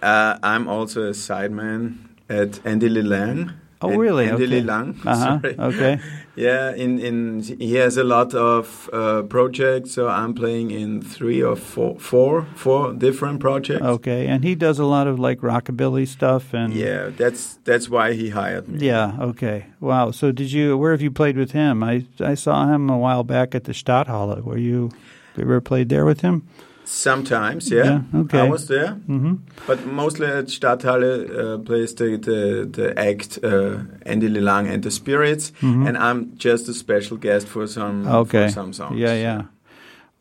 Uh, 0.01 0.39
I'm 0.41 0.69
also 0.69 1.01
a 1.07 1.11
sideman 1.11 1.97
at 2.29 2.65
Andy 2.65 2.87
Lee 2.87 3.01
Lang. 3.01 3.51
Oh, 3.83 3.89
An- 3.89 3.99
really? 3.99 4.29
Andy 4.29 4.43
Okay. 4.45 4.53
Lee 4.53 4.61
Lang. 4.61 4.99
Uh-huh. 5.05 5.39
Sorry. 5.41 5.55
Okay. 5.59 5.99
Yeah, 6.35 6.73
in, 6.73 6.99
in 6.99 7.43
he 7.59 7.75
has 7.75 7.95
a 7.97 8.03
lot 8.03 8.33
of 8.33 8.89
uh, 8.91 9.21
projects, 9.23 9.91
so 9.91 10.07
I'm 10.07 10.33
playing 10.33 10.71
in 10.71 11.01
three 11.01 11.43
or 11.43 11.55
four, 11.55 11.99
four, 11.99 12.47
four 12.55 12.93
different 12.93 13.39
projects. 13.39 13.83
Okay, 13.83 14.25
and 14.27 14.43
he 14.43 14.55
does 14.55 14.79
a 14.79 14.85
lot 14.85 15.05
of 15.05 15.19
like 15.19 15.41
rockabilly 15.41 16.07
stuff 16.07 16.53
and 16.53 16.73
Yeah, 16.73 17.09
that's 17.15 17.59
that's 17.65 17.87
why 17.87 18.13
he 18.13 18.29
hired 18.29 18.67
me. 18.67 18.87
Yeah. 18.87 19.15
Okay. 19.19 19.65
Wow. 19.79 20.11
So 20.11 20.31
did 20.31 20.51
you? 20.51 20.75
Where 20.75 20.91
have 20.91 21.03
you 21.03 21.11
played 21.11 21.37
with 21.37 21.51
him? 21.51 21.83
I 21.83 22.05
I 22.19 22.33
saw 22.35 22.65
him 22.73 22.89
a 22.89 22.97
while 22.97 23.23
back 23.23 23.53
at 23.53 23.65
the 23.65 23.73
Stadthalle. 23.73 24.41
Were 24.41 24.57
you? 24.57 24.89
You 25.35 25.43
ever 25.43 25.61
played 25.61 25.89
there 25.89 26.05
with 26.05 26.21
him? 26.21 26.47
Sometimes, 26.85 27.69
yeah. 27.71 27.83
Yeah, 28.13 28.19
okay. 28.21 28.39
I 28.39 28.49
was 28.49 28.67
there, 28.67 28.95
Mm-hmm. 29.07 29.35
but 29.67 29.85
mostly 29.85 30.27
at 30.27 30.45
Stadthalle 30.49 31.03
uh, 31.39 31.57
plays 31.59 31.95
the, 31.95 32.17
the, 32.17 32.65
the 32.71 32.99
act 32.99 33.39
uh, 33.43 33.79
Andy 34.05 34.27
Lee 34.29 34.41
Lang 34.41 34.67
and 34.67 34.83
the 34.83 34.91
Spirits, 34.91 35.51
and 35.61 35.97
I'm 35.97 36.35
just 36.37 36.67
a 36.69 36.73
special 36.73 37.17
guest 37.17 37.47
for 37.47 37.67
some. 37.67 38.07
Okay. 38.07 38.47
for 38.47 38.51
some 38.53 38.73
songs. 38.73 38.99
Yeah. 38.99 39.13
Yeah. 39.15 39.41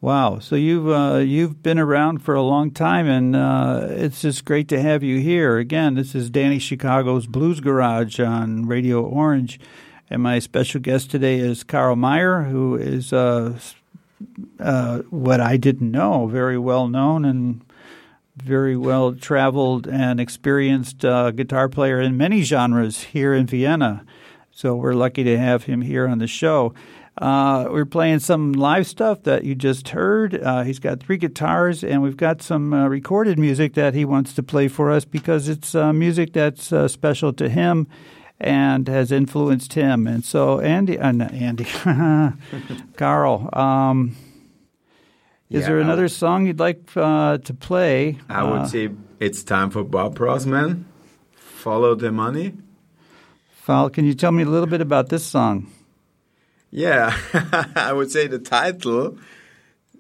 Wow. 0.01 0.41
So 0.41 0.57
you've 0.57 0.89
uh, 0.89 1.19
you've 1.19 1.63
been 1.63 1.79
around 1.79 2.19
for 2.25 2.35
a 2.35 2.43
long 2.43 2.71
time, 2.73 3.07
and 3.09 3.37
uh, 3.37 3.87
it's 3.89 4.21
just 4.23 4.45
great 4.45 4.69
to 4.69 4.81
have 4.83 5.03
you 5.05 5.19
here 5.21 5.59
again. 5.59 5.95
This 5.95 6.15
is 6.15 6.29
Danny 6.31 6.59
Chicago's 6.59 7.27
Blues 7.29 7.61
Garage 7.61 8.19
on 8.19 8.67
Radio 8.67 9.03
Orange, 9.03 9.61
and 10.11 10.23
my 10.23 10.41
special 10.41 10.81
guest 10.81 11.11
today 11.11 11.39
is 11.39 11.63
Karl 11.65 11.95
Mayr, 11.97 12.49
who 12.51 12.75
is 12.77 13.13
uh, 13.13 13.57
uh, 14.59 14.99
what 15.11 15.41
I 15.41 15.57
didn't 15.57 15.91
know, 15.91 16.27
very 16.27 16.59
well 16.59 16.89
known 16.89 17.25
and 17.25 17.65
very 18.37 18.77
well 18.77 19.15
traveled 19.15 19.87
and 19.87 20.21
experienced 20.21 21.05
uh, 21.05 21.31
guitar 21.31 21.69
player 21.69 22.01
in 22.01 22.17
many 22.17 22.43
genres 22.43 23.03
here 23.03 23.35
in 23.35 23.47
Vienna. 23.47 24.05
So 24.51 24.75
we're 24.75 24.95
lucky 24.95 25.25
to 25.25 25.39
have 25.39 25.65
him 25.65 25.83
here 25.83 26.07
on 26.07 26.19
the 26.19 26.27
show. 26.27 26.75
Uh, 27.19 27.69
we're 27.71 27.85
playing 27.85 28.21
some 28.21 28.53
live 28.53 28.87
stuff 28.87 29.23
that 29.25 29.45
you 29.45 29.55
just 29.55 29.91
heard. 29.91 30.43
Uh, 30.43 30.63
he's 30.63 30.79
got 30.79 31.01
three 31.01 31.19
guitars, 31.19 31.85
and 31.85 32.03
we've 32.03 32.17
got 32.17 32.41
some 32.41 32.73
uh, 32.73 32.89
recorded 32.89 33.39
music 33.39 33.75
that 33.75 33.93
he 33.93 34.05
wants 34.05 34.33
to 34.33 34.43
play 34.43 34.67
for 34.67 34.91
us 34.91 35.05
because 35.05 35.49
it's 35.49 35.75
uh, 35.75 35.93
music 35.93 36.33
that's 36.33 36.73
uh, 36.73 36.89
special 36.89 37.33
to 37.35 37.51
him 37.51 37.87
and 38.43 38.89
has 38.89 39.13
influenced 39.13 39.73
him. 39.75 40.07
And 40.07 40.25
so, 40.25 40.61
Andy, 40.61 40.99
uh, 40.99 41.13
Andy, 41.29 41.65
Karl, 42.97 43.49
um, 43.53 44.17
is 45.49 45.61
Yeah, 45.63 45.67
there 45.69 45.79
another 45.81 46.03
would- 46.03 46.11
song 46.13 46.47
you'd 46.47 46.59
like 46.61 46.91
uh, 46.97 47.39
to 47.39 47.55
play? 47.55 48.19
I 48.29 48.43
would 48.45 48.61
Uh, 48.63 48.67
say 48.67 48.91
it's 49.21 49.43
time 49.45 49.71
for 49.71 49.85
Bob 49.85 50.17
Brozman. 50.19 50.85
Follow 51.35 51.95
the 51.95 52.11
money. 52.11 52.55
Fal, 53.63 53.89
can 53.91 54.05
you 54.05 54.15
tell 54.15 54.33
me 54.33 54.43
a 54.43 54.47
little 54.49 54.67
bit 54.67 54.81
about 54.81 55.09
this 55.09 55.25
song? 55.25 55.69
Yeah, 56.71 57.15
I 57.77 57.93
would 57.93 58.11
say 58.11 58.27
the 58.27 58.39
title 58.41 59.19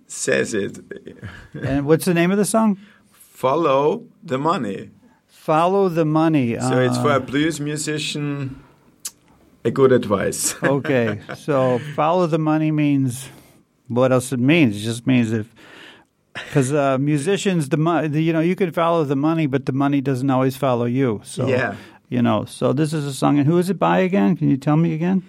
says 0.08 0.52
it. 0.54 0.80
And 1.54 1.86
what's 1.86 2.04
the 2.06 2.14
name 2.14 2.32
of 2.32 2.38
the 2.38 2.44
song? 2.44 2.78
Follow 3.12 4.04
the 4.22 4.38
money. 4.38 4.90
Follow 5.46 5.88
the 5.88 6.04
money. 6.04 6.56
So 6.60 6.78
it's 6.78 6.96
for 6.98 7.10
Uh, 7.10 7.16
a 7.16 7.20
blues 7.20 7.58
musician. 7.60 8.62
A 9.64 9.70
good 9.72 9.90
advice. 9.90 10.54
okay, 10.62 11.18
so 11.36 11.80
follow 11.96 12.26
the 12.28 12.38
money 12.38 12.70
means 12.70 13.28
what 13.88 14.12
else 14.12 14.32
it 14.32 14.38
means? 14.40 14.76
It 14.76 14.80
just 14.90 15.04
means 15.04 15.32
if 15.32 15.46
because 16.34 16.72
uh, 16.72 16.96
musicians, 16.98 17.68
the 17.70 17.76
money, 17.76 18.22
you 18.22 18.32
know, 18.32 18.40
you 18.50 18.54
can 18.54 18.70
follow 18.70 19.02
the 19.04 19.16
money, 19.16 19.46
but 19.48 19.66
the 19.66 19.72
money 19.72 20.00
doesn't 20.00 20.30
always 20.30 20.56
follow 20.56 20.84
you. 20.86 21.20
So 21.24 21.48
Yeah. 21.48 21.74
you 22.08 22.22
know. 22.22 22.44
So 22.44 22.72
this 22.72 22.92
is 22.92 23.04
a 23.04 23.12
song, 23.12 23.38
and 23.38 23.46
who 23.48 23.58
is 23.58 23.68
it 23.68 23.78
by 23.80 23.98
again? 23.98 24.36
Can 24.36 24.48
you 24.48 24.56
tell 24.56 24.76
me 24.76 24.94
again? 24.94 25.22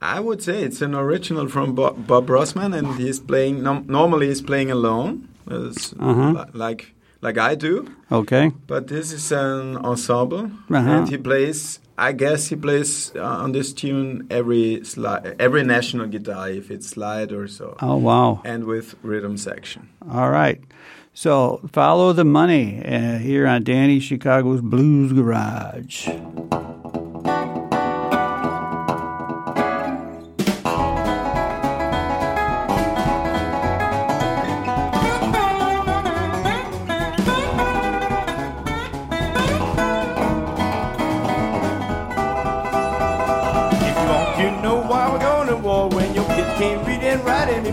I 0.00 0.18
would 0.20 0.40
say 0.42 0.62
it's 0.62 0.80
an 0.80 0.94
original 0.94 1.46
from 1.48 1.74
Bob, 1.74 2.06
Bob 2.06 2.26
Brozman, 2.26 2.72
and 2.78 2.86
he's 2.98 3.20
playing. 3.20 3.62
normally, 3.86 4.28
he's 4.28 4.40
playing 4.42 4.70
alone, 4.70 5.28
Uh-huh. 5.46 6.46
like 6.54 6.94
like 7.20 7.38
I 7.38 7.54
do. 7.54 7.88
Okay. 8.10 8.52
But 8.66 8.86
this 8.88 9.12
is 9.12 9.32
an 9.32 9.76
ensemble, 9.76 10.50
Uh-huh. 10.70 10.90
and 10.90 11.08
he 11.08 11.18
plays. 11.18 11.80
I 12.00 12.12
guess 12.12 12.46
he 12.46 12.54
plays 12.56 13.10
uh, 13.16 13.22
on 13.42 13.50
this 13.52 13.72
tune 13.72 14.26
every 14.30 14.82
every 15.40 15.64
national 15.64 16.06
guitar, 16.06 16.48
if 16.48 16.70
it's 16.70 16.86
slide 16.88 17.32
or 17.32 17.48
so, 17.48 17.74
Oh 17.82 17.96
wow. 17.96 18.40
and 18.44 18.64
with 18.64 18.94
rhythm 19.02 19.36
section. 19.36 19.88
All 20.08 20.30
right. 20.30 20.60
So 21.12 21.60
follow 21.72 22.12
the 22.12 22.24
money 22.24 22.78
uh, 22.84 23.18
here 23.18 23.48
on 23.48 23.64
Danny 23.64 23.98
Chicago's 23.98 24.60
Blues 24.60 25.12
Garage. 25.12 26.06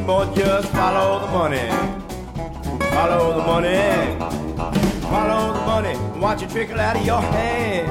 Anymore, 0.06 0.36
just 0.36 0.68
follow 0.70 1.20
the 1.20 1.32
money. 1.32 1.70
Follow 2.92 3.34
the 3.34 3.46
money. 3.46 4.20
Follow 5.02 5.54
the 5.54 5.66
money 5.66 6.20
watch 6.20 6.42
it 6.42 6.50
trickle 6.50 6.80
out 6.80 6.96
of 6.96 7.06
your 7.06 7.22
hand. 7.22 7.88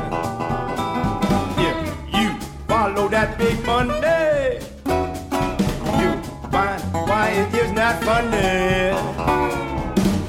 If 1.58 2.14
you 2.14 2.40
follow 2.66 3.08
that 3.08 3.38
big 3.38 3.64
money. 3.64 4.60
You 6.00 6.22
find 6.50 6.82
why 7.08 7.30
it 7.30 7.54
is 7.54 7.72
not 7.72 8.02
funny. 8.02 8.90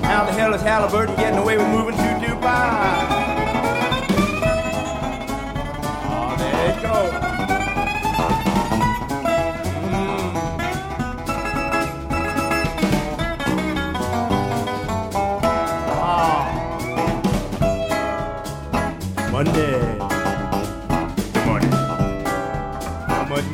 How 0.03 0.25
the 0.25 0.33
hell 0.33 0.53
is 0.53 0.61
Halliburton 0.61 1.15
getting 1.15 1.39
away 1.39 1.57
with 1.57 1.67
moving 1.67 1.95
to 1.95 2.09
Dubai? 2.21 2.65
Oh, 6.07 6.35
there 6.37 6.69
it 6.69 6.81
goes. 6.81 7.24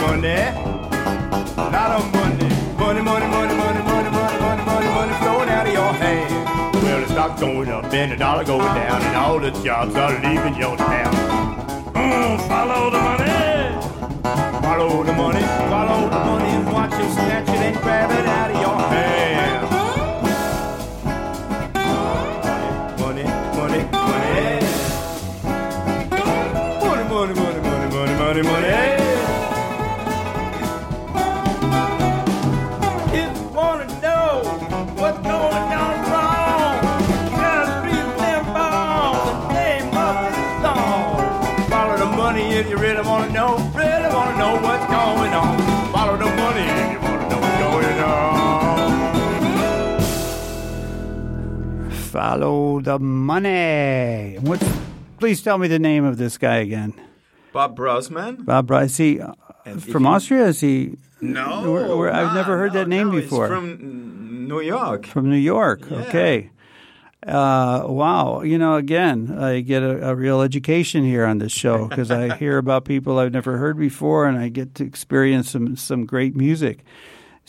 Money? 0.01 0.41
Lot 1.55 1.91
of 1.97 2.11
money. 2.13 2.49
Money, 2.77 3.01
money, 3.01 3.27
money, 3.27 3.55
money, 3.55 3.81
money, 3.83 4.09
money, 4.09 4.39
money, 4.41 4.63
money, 4.65 4.87
money 4.97 5.13
flowing 5.21 5.49
out 5.49 5.67
of 5.67 5.73
your 5.73 5.93
hand. 5.93 6.73
Well, 6.83 6.99
the 7.01 7.07
stock 7.07 7.39
going 7.39 7.69
up 7.69 7.85
and 7.93 8.11
the 8.11 8.17
dollar 8.17 8.43
going 8.43 8.73
down, 8.75 9.01
and 9.01 9.15
all 9.15 9.39
the 9.39 9.51
jobs 9.63 9.95
are 9.95 10.13
leaving 10.13 10.55
your 10.55 10.75
town. 10.77 11.13
Mm, 11.93 12.47
follow 12.47 12.89
the 12.89 12.99
money. 12.99 13.31
Follow 14.61 15.03
the 15.03 15.13
money. 15.13 15.41
Follow 15.69 16.09
the 16.09 16.19
money 16.29 16.49
and 16.49 16.73
watch 16.73 16.93
him 16.93 17.11
snatch 17.11 17.49
it 17.49 17.55
and 17.55 17.77
grab 17.77 18.09
it 18.11 18.25
out 18.25 18.51
of 18.51 18.61
your 18.61 18.79
hand. 18.93 19.69
Money, 22.99 23.23
money, 23.55 23.83
money, 23.83 23.83
money 23.93 24.65
Money, 26.81 27.03
money, 27.09 27.33
money, 27.33 27.59
money, 27.61 27.89
money, 27.89 28.13
money, 28.17 28.41
money, 28.43 28.90
Follow 52.11 52.81
the 52.81 52.99
money. 52.99 54.37
What's? 54.41 54.67
Please 55.17 55.41
tell 55.41 55.57
me 55.57 55.69
the 55.69 55.79
name 55.79 56.03
of 56.03 56.17
this 56.17 56.37
guy 56.37 56.57
again. 56.57 56.93
Bob 57.53 57.77
Brozman? 57.77 58.43
Bob 58.45 58.67
Bryce. 58.67 58.91
Is 58.91 58.97
he 58.97 59.19
uh, 59.21 59.33
from 59.79 60.05
Austria? 60.05 60.47
Is 60.47 60.59
he 60.59 60.97
No, 61.21 61.71
Where- 61.71 61.95
where- 61.95 62.13
I've 62.13 62.33
never 62.35 62.57
heard 62.57 62.73
no, 62.73 62.79
that 62.79 62.89
name 62.89 63.07
no, 63.11 63.13
he's 63.15 63.23
before. 63.25 63.47
from 63.47 64.45
New 64.47 64.59
York. 64.59 65.05
from 65.05 65.29
New 65.29 65.37
York? 65.37 65.81
Yeah. 65.89 65.97
Okay. 65.99 66.49
Uh, 67.25 67.83
wow. 67.87 68.41
You 68.41 68.57
know, 68.57 68.75
again, 68.75 69.37
I 69.39 69.61
get 69.61 69.81
a, 69.83 70.09
a 70.09 70.15
real 70.15 70.41
education 70.41 71.05
here 71.05 71.23
on 71.25 71.37
this 71.37 71.51
show 71.53 71.87
because 71.87 72.09
I 72.11 72.35
hear 72.43 72.57
about 72.57 72.83
people 72.83 73.19
I've 73.19 73.31
never 73.31 73.57
heard 73.57 73.77
before, 73.77 74.25
and 74.27 74.37
I 74.37 74.49
get 74.49 74.75
to 74.75 74.83
experience 74.83 75.49
some 75.51 75.75
some 75.77 76.05
great 76.05 76.35
music. 76.35 76.83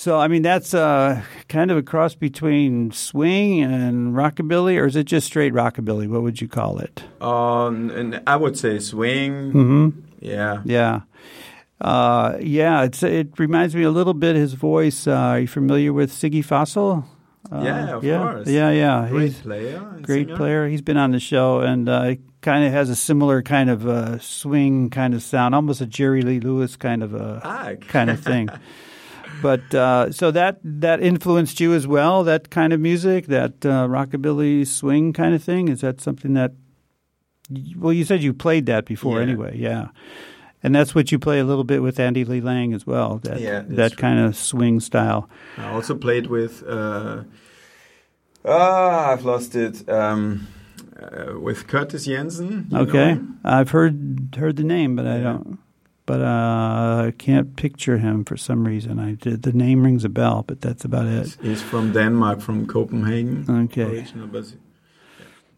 So, 0.03 0.19
I 0.19 0.27
mean, 0.27 0.43
that's 0.43 0.75
uh, 0.75 1.23
kind 1.49 1.71
of 1.71 1.77
a 1.77 1.83
cross 1.83 2.17
between 2.17 2.91
swing 2.91 3.63
and 3.63 4.15
rockabilly, 4.17 4.77
or 4.77 4.87
is 4.87 4.97
it 4.97 5.05
just 5.05 5.29
straight 5.29 5.53
rockabilly? 5.53 6.09
What 6.09 6.23
would 6.23 6.41
you 6.41 6.49
call 6.49 6.81
it? 6.81 7.05
Um, 7.21 7.89
and 7.91 8.21
I 8.27 8.35
would 8.35 8.59
say 8.59 8.81
swing. 8.81 9.53
Mm-hmm. 9.53 9.89
Yeah. 10.19 10.63
Yeah. 10.65 11.01
Uh, 11.81 12.37
yeah, 12.41 12.83
it's 12.83 13.05
it 13.05 13.39
reminds 13.39 13.77
me 13.77 13.85
a 13.85 13.91
little 13.93 14.13
bit 14.15 14.35
his 14.35 14.55
voice. 14.55 15.07
Uh, 15.07 15.13
are 15.13 15.39
you 15.41 15.47
familiar 15.47 15.93
with 15.93 16.11
Siggy 16.11 16.45
Fossil? 16.45 17.05
Uh, 17.53 17.61
Yeah, 17.63 17.95
of 17.95 18.03
yeah, 18.03 18.19
course. 18.19 18.49
Yeah, 18.49 18.71
yeah. 18.71 19.07
Great 19.09 19.23
He's 19.33 19.41
player. 19.41 19.79
great 20.03 20.27
singer. 20.27 20.37
player. 20.37 20.67
He's 20.69 20.83
been 20.83 20.97
on 20.97 21.13
the 21.13 21.21
show 21.21 21.61
and 21.61 21.89
uh, 21.89 22.15
kind 22.41 22.65
of 22.65 22.73
has 22.73 22.91
a 22.91 22.97
similar 22.97 23.41
kind 23.41 23.71
of 23.71 23.87
uh, 23.87 24.19
swing 24.19 24.91
kind 24.91 25.15
of 25.15 25.23
sound, 25.23 25.55
almost 25.55 25.81
a 25.81 25.87
Jerry 25.87 26.23
Lee 26.23 26.41
Lewis 26.41 26.75
kind 26.75 27.05
of 27.05 27.15
a 27.15 27.41
Ah, 27.45 27.73
kind 27.87 28.11
of 28.11 28.19
thing. 28.19 28.49
But 29.43 29.75
uh, 29.75 30.13
so 30.13 30.31
that 30.31 30.61
that 30.63 31.03
influenced 31.03 31.61
you 31.61 31.75
as 31.75 31.87
well. 31.87 32.25
That 32.25 32.51
kind 32.51 32.73
of 32.73 32.81
music, 32.81 33.27
that 33.27 33.67
uh, 33.67 33.87
rockabilly 33.89 34.67
swing 34.67 35.13
kind 35.13 35.35
of 35.35 35.43
thing. 35.43 35.69
Is 35.69 35.81
that 35.81 36.01
something 36.01 36.35
that? 36.35 36.53
Well, 37.77 37.93
you 37.93 38.05
said 38.05 38.23
you 38.23 38.33
played 38.33 38.67
that 38.67 38.85
before 38.87 39.17
Yeah. 39.17 39.23
anyway. 39.29 39.57
Yeah, 39.59 39.89
and 40.63 40.75
that's 40.75 40.95
what 40.95 41.11
you 41.13 41.19
play 41.19 41.39
a 41.41 41.45
little 41.45 41.65
bit 41.65 41.83
with 41.83 41.99
Andy 42.01 42.25
Lee 42.25 42.41
Lang 42.41 42.73
as 42.73 42.87
well. 42.87 43.19
That 43.25 43.41
Yeah, 43.41 43.63
that 43.69 43.93
true. 43.93 44.01
kind 44.01 44.19
of 44.21 44.37
swing 44.37 44.81
style. 44.81 45.29
I 45.59 45.71
also 45.73 45.95
played 45.97 46.27
with. 46.29 46.63
Uh, 46.67 47.25
ah, 48.45 49.11
I've 49.13 49.25
lost 49.25 49.55
it. 49.55 49.89
Um, 49.89 50.47
uh, 51.03 51.39
with 51.41 51.67
Curtis 51.67 52.05
Jensen. 52.05 52.67
you 52.71 52.77
know 52.77 52.83
Okay. 52.85 53.19
I've 53.45 53.71
heard 53.71 54.37
heard 54.39 54.55
the 54.57 54.63
name, 54.65 54.95
but 54.95 55.07
I 55.07 55.19
don't. 55.19 55.59
But 56.13 56.21
uh, 56.21 57.07
I 57.07 57.15
can't 57.17 57.57
picture 57.57 57.97
him 57.97 58.27
for 58.27 58.37
some 58.37 58.67
reason. 58.67 58.99
I 58.99 59.13
did. 59.13 59.45
The 59.45 59.53
name 59.55 59.83
rings 59.83 60.05
a 60.05 60.11
bell, 60.11 60.45
but 60.47 60.61
that's 60.61 60.85
about 60.85 61.07
it. 61.07 61.39
He's, 61.41 61.63
from 61.63 61.95
Denmark, 61.95 62.43
from 62.43 62.67
Copenhagen. 62.67 63.47
Okay. 63.65 64.05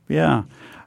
Yeah. 0.07 0.45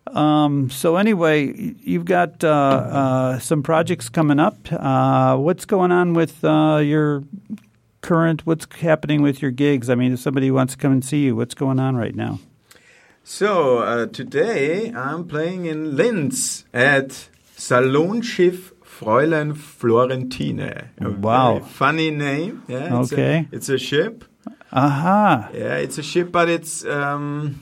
Um, 0.08 0.70
so 0.70 0.96
anyway, 0.96 1.54
you've 1.82 2.06
got 2.06 2.46
uh, 2.46 2.50
uh, 2.50 3.40
some 3.40 3.62
projects 3.62 4.08
coming 4.08 4.40
up. 4.40 4.56
Uh, 4.72 5.36
what's 5.36 5.66
going 5.66 5.92
on 5.92 6.14
with 6.14 6.46
uh, 6.46 6.78
your 6.78 7.26
current? 8.00 8.46
What's 8.46 8.74
happening 8.78 9.22
with 9.22 9.42
your 9.42 9.52
gigs? 9.52 9.90
I 9.90 9.96
mean, 9.96 10.14
if 10.14 10.22
somebody 10.22 10.50
wants 10.50 10.76
to 10.76 10.80
come 10.80 10.94
and 10.94 11.04
see 11.04 11.26
you, 11.26 11.36
what's 11.36 11.56
going 11.56 11.78
on 11.78 11.98
right 11.98 12.16
now? 12.16 12.40
So 13.26 13.80
uh, 13.80 14.06
today 14.06 14.94
I'm 14.94 15.28
playing 15.28 15.66
in 15.66 15.98
Linz 15.98 16.64
at 16.74 17.28
Salonschiff 17.58 18.72
Fräulein 19.00 19.56
Florentine. 19.56 20.90
Wow. 21.00 21.60
funny 21.60 22.12
name. 22.12 22.64
Yeah, 22.68 23.00
it's 23.02 23.14
Okay. 23.14 23.48
A, 23.52 23.56
it's 23.56 23.70
a 23.70 23.78
ship. 23.78 24.24
Aha. 24.72 25.50
Yeah, 25.54 25.76
it's 25.78 25.98
a 25.98 26.04
ship, 26.04 26.32
but 26.32 26.50
it's 26.50 26.84
um, 26.86 27.60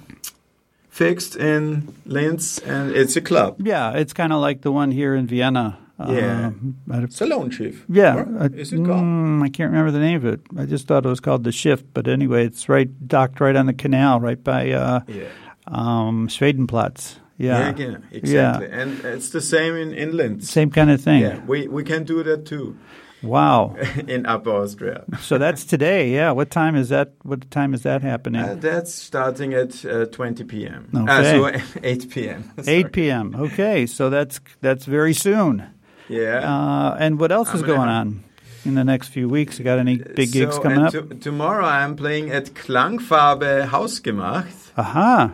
fixed 0.90 1.36
in 1.36 1.94
Linz, 2.06 2.60
and 2.60 2.92
it's 2.96 3.16
a 3.16 3.22
club. 3.22 3.56
Yeah, 3.60 3.92
it's 3.94 4.14
kind 4.14 4.32
of 4.34 4.40
like 4.42 4.62
the 4.62 4.72
one 4.72 4.92
here 4.92 5.14
in 5.16 5.28
Vienna. 5.28 5.78
Yeah. 6.00 6.48
Um, 6.48 6.76
I 6.92 6.96
don't- 6.98 7.10
Salonschiff. 7.12 7.84
yeah. 7.88 8.16
Or 8.18 8.44
uh, 8.44 8.50
is 8.54 8.74
it 8.74 8.78
called? 8.78 9.04
mm, 9.04 9.42
I 9.44 9.50
can't 9.50 9.72
remember 9.72 9.92
the 9.92 10.00
name 10.00 10.18
of 10.18 10.26
it. 10.26 10.42
I 10.58 10.66
just 10.66 10.88
thought 10.88 11.06
it 11.06 11.10
was 11.10 11.22
called 11.22 11.44
the 11.46 11.52
Shift, 11.54 11.86
but 11.94 12.08
anyway, 12.08 12.46
it's 12.46 12.68
right 12.68 12.90
docked 13.08 13.40
right 13.40 13.56
on 13.56 13.66
the 13.66 13.74
canal, 13.74 14.20
right 14.20 14.42
by 14.44 14.72
uh, 14.72 15.02
Yeah. 15.08 15.28
um, 15.68 16.28
Schwedenplatz. 16.28 17.16
Yeah. 17.38 17.74
yeah, 17.76 17.98
exactly. 18.12 18.70
And 18.72 19.04
it's 19.04 19.30
the 19.30 19.42
same 19.42 19.76
in, 19.76 19.94
in 19.94 20.16
Linz. 20.16 20.50
Same 20.50 20.72
kind 20.72 20.90
of 20.90 21.02
thing. 21.02 21.22
Yeah, 21.22 21.40
we, 21.46 21.68
we 21.68 21.84
can 21.84 22.06
do 22.06 22.24
that 22.24 22.46
too 22.46 22.78
Wow. 23.26 23.76
in 24.08 24.26
Upper 24.26 24.52
Austria. 24.52 25.04
So 25.20 25.38
that's 25.38 25.66
today. 25.66 26.10
Yeah. 26.10 26.32
What 26.32 26.52
time 26.52 26.76
is 26.76 26.90
that? 26.90 27.14
What 27.24 27.50
time 27.52 27.74
is 27.74 27.84
that 27.84 28.02
happening? 28.02 28.42
Uh, 28.42 28.56
that's 28.56 28.94
starting 28.94 29.54
at 29.54 29.86
uh, 29.86 30.06
20 30.06 30.44
p.m. 30.46 30.90
Uh, 30.94 31.04
Okay. 31.04 31.62
so 31.64 31.80
8 31.84 32.10
p.m. 32.10 32.52
8 32.68 32.92
p.m. 32.92 33.36
Okay, 33.36 33.86
so 33.86 34.10
that's 34.10 34.40
that's 34.62 34.86
very 34.86 35.14
soon. 35.14 35.64
Yeah. 36.08 36.40
Uh, 36.40 36.98
and 37.00 37.20
what 37.20 37.32
else 37.32 37.54
is 37.54 37.64
going 37.64 37.90
on 37.90 38.24
in 38.64 38.76
the 38.76 38.84
next 38.84 39.08
few 39.08 39.28
weeks? 39.28 39.58
You 39.58 39.66
got 39.66 39.80
any 39.80 39.98
big 39.98 40.32
gigs 40.32 40.56
so, 40.56 40.62
coming 40.62 40.80
up? 40.80 41.20
tomorrow 41.20 41.66
I'm 41.66 41.96
playing 41.96 42.30
at 42.30 42.54
Klangfarbe 42.54 43.68
Hausgemacht. 43.68 44.72
Aha. 44.78 45.34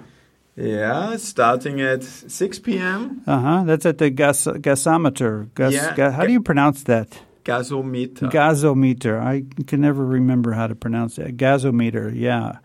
Yeah, 0.61 1.17
starting 1.17 1.81
at 1.81 2.03
6 2.03 2.59
p.m. 2.59 3.21
Uh 3.25 3.39
huh. 3.39 3.63
That's 3.65 3.85
at 3.85 3.97
the 3.97 4.09
gas 4.09 4.45
gasometer. 4.45 5.47
Gas, 5.55 5.73
Yeah. 5.73 5.95
ga- 5.95 6.11
how 6.11 6.25
do 6.25 6.31
you 6.31 6.41
pronounce 6.41 6.83
that? 6.83 7.19
Gasometer. 7.43 8.29
Gasometer. 8.31 9.19
I 9.19 9.43
can 9.65 9.81
never 9.81 10.05
remember 10.05 10.51
how 10.51 10.67
to 10.67 10.75
pronounce 10.75 11.15
that. 11.15 11.37
Gasometer. 11.37 12.11
Yeah. 12.13 12.59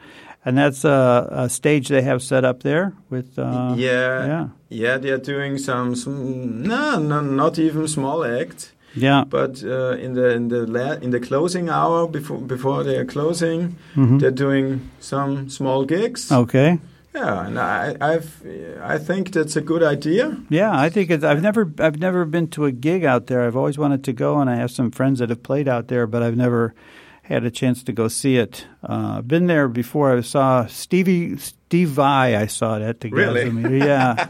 And 0.45 0.57
that's 0.59 0.85
a, 0.85 1.29
a 1.31 1.49
stage 1.49 1.89
they 1.89 2.03
have 2.03 2.23
set 2.23 2.45
up 2.45 2.63
there 2.63 2.93
with. 3.11 3.39
Uh, 3.39 3.75
yeah, 3.77 4.27
Yeah. 4.27 4.49
yeah, 4.69 4.99
they're 4.99 5.19
doing 5.19 5.59
some, 5.59 5.97
some 5.97 6.63
no, 6.63 6.99
no, 7.01 7.21
not 7.21 7.59
even 7.59 7.89
small 7.89 8.25
acts. 8.25 8.73
Yeah. 8.95 9.25
But 9.29 9.63
uh, 9.65 9.97
in 9.99 10.15
the 10.15 10.31
in 10.35 10.49
the 10.49 10.67
la- 10.67 10.99
in 11.03 11.11
the 11.11 11.21
closing 11.21 11.69
hour 11.69 12.07
before 12.09 12.39
before 12.39 12.85
they 12.85 12.97
are 12.97 13.05
closing, 13.05 13.77
Mhm. 13.95 14.21
they're 14.21 14.31
doing 14.47 14.81
some 15.01 15.49
small 15.51 15.85
gigs. 15.85 16.31
Okay. 16.33 16.79
Yeah, 17.17 17.47
and 17.47 17.59
I 17.59 17.97
I've 17.99 18.47
I 18.83 18.99
think 18.99 19.33
that's 19.33 19.57
a 19.57 19.63
good 19.63 19.83
idea. 19.83 20.37
Yeah, 20.51 20.79
I 20.79 20.91
think 20.91 21.11
it's. 21.11 21.25
I've 21.25 21.41
never, 21.41 21.73
I've 21.79 21.99
never 21.99 22.27
been 22.27 22.49
to 22.49 22.67
a 22.67 22.73
gig 22.73 23.05
out 23.05 23.27
there. 23.27 23.47
I've 23.47 23.57
always 23.57 23.79
wanted 23.79 24.05
to 24.05 24.13
go, 24.13 24.39
and 24.39 24.51
I 24.51 24.57
have 24.57 24.71
some 24.71 24.91
friends 24.91 25.21
that 25.21 25.31
have 25.31 25.43
played 25.43 25.67
out 25.67 25.89
there, 25.89 26.07
but 26.07 26.23
I've 26.23 26.37
never 26.37 26.75
had 27.23 27.43
a 27.45 27.51
chance 27.51 27.83
to 27.85 27.93
go 27.93 28.07
see 28.07 28.37
it. 28.37 28.67
Uh, 28.83 29.23
been 29.23 29.47
there 29.47 29.67
before. 29.67 30.15
I 30.15 30.21
saw 30.21 30.67
Stevie 30.67 31.39
Steve 31.39 31.89
Vai. 31.89 32.37
I 32.37 32.47
saw 32.47 32.77
it 32.77 32.83
at 32.83 33.01
the 33.01 33.09
Really? 33.09 33.79
Yeah, 33.79 34.29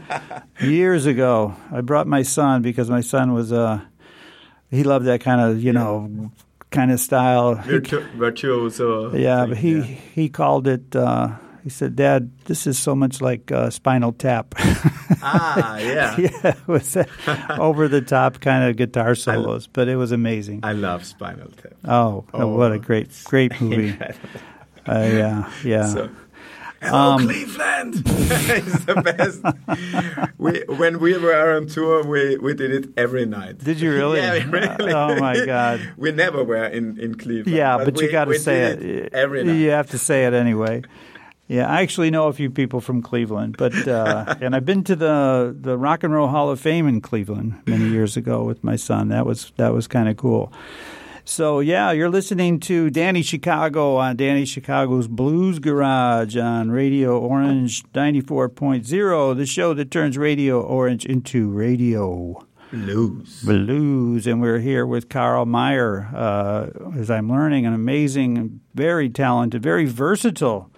years 0.61 1.05
ago. 1.05 1.55
I 1.71 1.81
brought 1.81 2.07
my 2.07 2.21
son 2.21 2.61
because 2.61 2.89
my 2.89 3.01
son 3.01 3.33
was 3.33 3.51
uh, 3.51 3.81
he 4.71 4.83
loved 4.83 5.05
that 5.07 5.19
kind 5.19 5.41
of 5.41 5.61
you 5.61 5.73
know 5.73 6.31
kind 6.71 6.91
of 6.91 7.01
style. 7.01 7.55
Virtu- 7.55 8.07
virtuoso. 8.15 9.13
yeah, 9.13 9.41
thing, 9.41 9.49
but 9.49 9.57
he 9.57 9.75
yeah. 9.75 9.83
he 9.83 10.29
called 10.29 10.67
it. 10.69 10.95
Uh, 10.95 11.35
he 11.67 11.71
said, 11.71 11.97
"Dad, 11.97 12.31
this 12.45 12.65
is 12.65 12.79
so 12.79 12.95
much 12.95 13.19
like 13.19 13.51
uh, 13.51 13.69
Spinal 13.69 14.13
Tap." 14.13 14.55
ah 15.21 15.77
yeah. 15.77 16.15
yeah, 16.17 16.29
it 16.55 16.67
was 16.67 16.95
over 17.59 17.89
the 17.89 17.99
top 17.99 18.39
kind 18.39 18.69
of 18.69 18.77
guitar 18.77 19.15
solos, 19.15 19.67
but 19.67 19.89
it 19.89 19.97
was 19.97 20.13
amazing. 20.13 20.61
I 20.63 20.71
love 20.71 21.03
Spinal 21.05 21.51
Tap. 21.61 21.73
oh, 21.83 22.23
Oh, 22.33 22.47
what 22.47 22.71
a 22.71 22.79
great, 22.79 23.09
great 23.25 23.59
movie. 23.59 23.97
Uh, 24.87 25.09
yeah, 25.11 25.51
yeah. 25.65 25.85
So, 25.87 26.09
hello 26.81 27.15
Um, 27.15 27.19
Cleveland. 27.27 27.95
it's 28.05 28.85
the 28.85 28.95
best. 29.03 29.43
we 30.37 30.63
when 30.77 30.99
we 30.99 31.17
were 31.17 31.51
on 31.57 31.67
tour, 31.67 32.05
we, 32.05 32.37
we 32.37 32.53
did 32.53 32.71
it 32.71 32.89
every 32.95 33.25
night. 33.25 33.57
Did 33.57 33.81
you 33.81 33.91
really? 33.91 34.19
yeah, 34.19 34.39
really. 34.49 34.93
Oh 34.93 35.19
my 35.19 35.45
God. 35.45 35.81
we 35.97 36.13
never 36.13 36.45
were 36.45 36.63
in 36.63 36.97
in 36.97 37.15
Cleveland. 37.15 37.51
Yeah, 37.57 37.83
but, 37.83 37.99
you 37.99 38.07
we- 38.07 38.11
got 38.13 38.25
to 38.31 38.39
say 38.39 38.59
did 38.77 38.83
it. 38.83 39.13
every 39.13 39.43
night. 39.43 39.55
You 39.59 39.71
have 39.71 39.89
to 39.89 39.97
say 39.97 40.25
it 40.27 40.33
anyway. 40.33 40.83
Yeah, 41.47 41.69
I 41.69 41.81
actually 41.81 42.11
know 42.11 42.27
a 42.27 42.33
few 42.33 42.49
people 42.49 42.81
from 42.81 43.01
Cleveland, 43.01 43.55
but 43.57 43.87
uh, 43.87 44.35
and 44.41 44.55
I've 44.55 44.65
been 44.65 44.83
to 44.85 44.95
the 44.95 45.55
the 45.57 45.77
Rock 45.77 46.03
and 46.03 46.13
Roll 46.13 46.27
Hall 46.27 46.49
of 46.49 46.59
Fame 46.59 46.87
in 46.87 46.99
Cleveland 47.01 47.61
many 47.65 47.87
years 47.87 48.17
ago 48.17 48.43
with 48.43 48.63
my 48.63 48.75
son. 48.75 49.09
That 49.09 49.25
was 49.25 49.51
that 49.57 49.73
was 49.73 49.87
kind 49.87 50.09
of 50.09 50.17
cool. 50.17 50.51
So 51.23 51.59
yeah, 51.59 51.91
you're 51.91 52.09
listening 52.09 52.59
to 52.61 52.89
Danny 52.89 53.21
Chicago 53.21 53.97
on 53.97 54.15
Danny 54.15 54.45
Chicago's 54.45 55.09
Blues 55.09 55.59
Garage 55.59 56.37
on 56.37 56.71
Radio 56.71 57.19
Orange 57.19 57.83
94.0, 57.91 59.35
the 59.35 59.45
show 59.45 59.73
that 59.73 59.91
turns 59.91 60.17
Radio 60.17 60.61
Orange 60.61 61.05
into 61.05 61.49
radio 61.49 62.45
Blues. 62.71 63.43
blues, 63.43 64.25
and 64.25 64.41
we're 64.41 64.59
here 64.59 64.85
with 64.85 65.09
Karl 65.09 65.45
Mayr, 65.45 66.09
uh, 66.13 66.67
as 66.97 67.09
I'm 67.11 67.29
learning, 67.29 67.65
an 67.65 67.73
amazing, 67.73 68.61
very 68.73 69.09
talented, 69.09 69.61
very 69.61 69.85
versatile, 69.85 70.71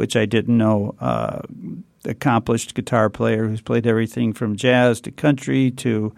which 0.00 0.16
I 0.16 0.24
didn't 0.24 0.56
know, 0.56 0.94
uh, 0.98 1.42
accomplished 2.06 2.72
guitar 2.72 3.10
player 3.10 3.46
who's 3.46 3.60
played 3.60 3.86
everything 3.86 4.32
from 4.32 4.56
jazz 4.56 4.98
to 5.02 5.10
country 5.10 5.70
to 5.72 6.14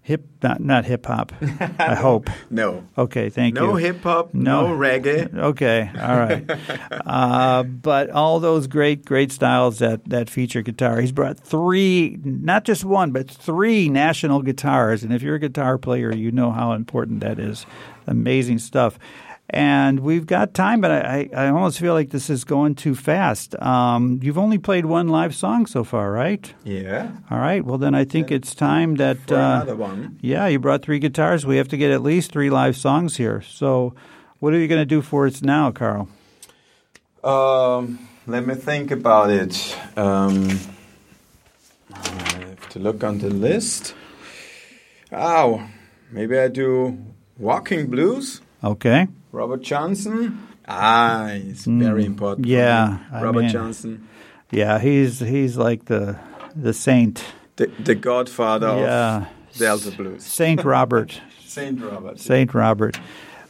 hip, 0.00 0.24
not 0.42 0.62
not 0.62 0.86
hip 0.86 1.04
hop. 1.04 1.30
I 1.78 1.94
hope. 2.06 2.30
No. 2.48 2.88
Okay, 2.96 3.28
thank 3.28 3.56
you. 3.56 3.60
No 3.60 3.74
hip 3.74 4.02
hop, 4.02 4.32
no. 4.32 4.68
No. 4.68 4.74
reggae. 4.74 5.36
Okay, 5.36 5.90
all 6.00 6.16
right. 6.16 6.50
uh, 7.06 7.62
but 7.64 8.08
all 8.08 8.40
those 8.40 8.66
great, 8.66 9.04
great 9.04 9.30
styles 9.32 9.80
that, 9.80 10.08
that 10.08 10.30
feature 10.30 10.62
guitar. 10.62 10.98
He's 10.98 11.12
brought 11.12 11.38
three, 11.38 12.18
not 12.24 12.64
just 12.64 12.86
one, 12.86 13.12
but 13.12 13.30
three 13.30 13.90
national 13.90 14.40
guitars. 14.40 15.02
And 15.02 15.12
if 15.12 15.20
you're 15.20 15.34
a 15.34 15.40
guitar 15.40 15.76
player, 15.76 16.10
you 16.10 16.32
know 16.32 16.52
how 16.52 16.72
important 16.72 17.20
that 17.20 17.38
is. 17.38 17.66
Amazing 18.06 18.60
stuff. 18.60 18.98
And 19.52 20.00
we've 20.00 20.26
got 20.26 20.54
time, 20.54 20.80
but 20.80 20.92
I, 20.92 21.28
I, 21.34 21.48
almost 21.48 21.80
feel 21.80 21.92
like 21.92 22.10
this 22.10 22.30
is 22.30 22.44
going 22.44 22.76
too 22.76 22.94
fast. 22.94 23.60
Um, 23.60 24.20
you've 24.22 24.38
only 24.38 24.58
played 24.58 24.86
one 24.86 25.08
live 25.08 25.34
song 25.34 25.66
so 25.66 25.82
far, 25.82 26.12
right? 26.12 26.54
Yeah. 26.62 27.10
All 27.30 27.38
right. 27.38 27.64
Well, 27.64 27.76
then 27.76 27.92
I 27.92 28.04
think 28.04 28.30
it's 28.30 28.54
time 28.54 28.94
that. 28.96 29.18
For 29.26 29.34
uh, 29.34 29.56
another 29.56 29.74
one. 29.74 30.18
yeah, 30.20 30.46
you 30.46 30.60
brought 30.60 30.82
three 30.82 31.00
guitars. 31.00 31.44
We 31.44 31.56
have 31.56 31.66
to 31.68 31.76
get 31.76 31.90
at 31.90 32.00
least 32.00 32.30
three 32.30 32.48
live 32.48 32.76
songs 32.76 33.16
here. 33.16 33.42
So, 33.42 33.94
what 34.38 34.54
are 34.54 34.58
you 34.58 34.68
going 34.68 34.82
to 34.82 34.86
do 34.86 35.02
for 35.02 35.26
us 35.26 35.42
now, 35.42 35.72
Karl? 35.72 36.08
Um, 37.24 38.08
let 38.26 38.46
me 38.46 38.54
think 38.54 38.92
about 38.92 39.30
it. 39.30 39.76
Um, 39.96 40.60
I 41.92 41.98
have 41.98 42.68
to 42.70 42.78
look 42.78 43.02
on 43.02 43.18
the 43.18 43.30
list. 43.30 43.94
Oh, 45.12 45.68
maybe 46.12 46.38
I 46.38 46.46
do 46.46 46.96
Walking 47.36 47.88
Blues. 47.90 48.40
Okay. 48.62 49.08
Robert 49.32 49.62
Johnson. 49.62 50.46
Ah, 50.68 51.28
it's 51.30 51.64
very 51.64 52.04
important. 52.04 52.46
Mm, 52.46 52.50
yeah, 52.50 52.98
me. 53.10 53.16
I 53.18 53.22
Robert 53.22 53.40
mean- 53.42 53.50
Johnson, 53.50 54.08
Yeah, 54.50 54.78
he's 54.78 55.20
he's 55.20 55.56
like 55.56 55.84
the 55.86 56.16
the 56.56 56.72
saint. 56.72 57.24
the, 57.56 57.66
the 57.84 57.94
godfather 57.94 58.66
Yeah. 58.68 59.16
of 59.52 59.58
Delta 59.58 59.90
Blues. 59.92 60.24
Saint 60.24 60.64
Robert. 60.64 61.20
Saint 61.44 61.80
Robert. 61.82 62.18
Saint 62.20 62.54
Robert. 62.54 62.98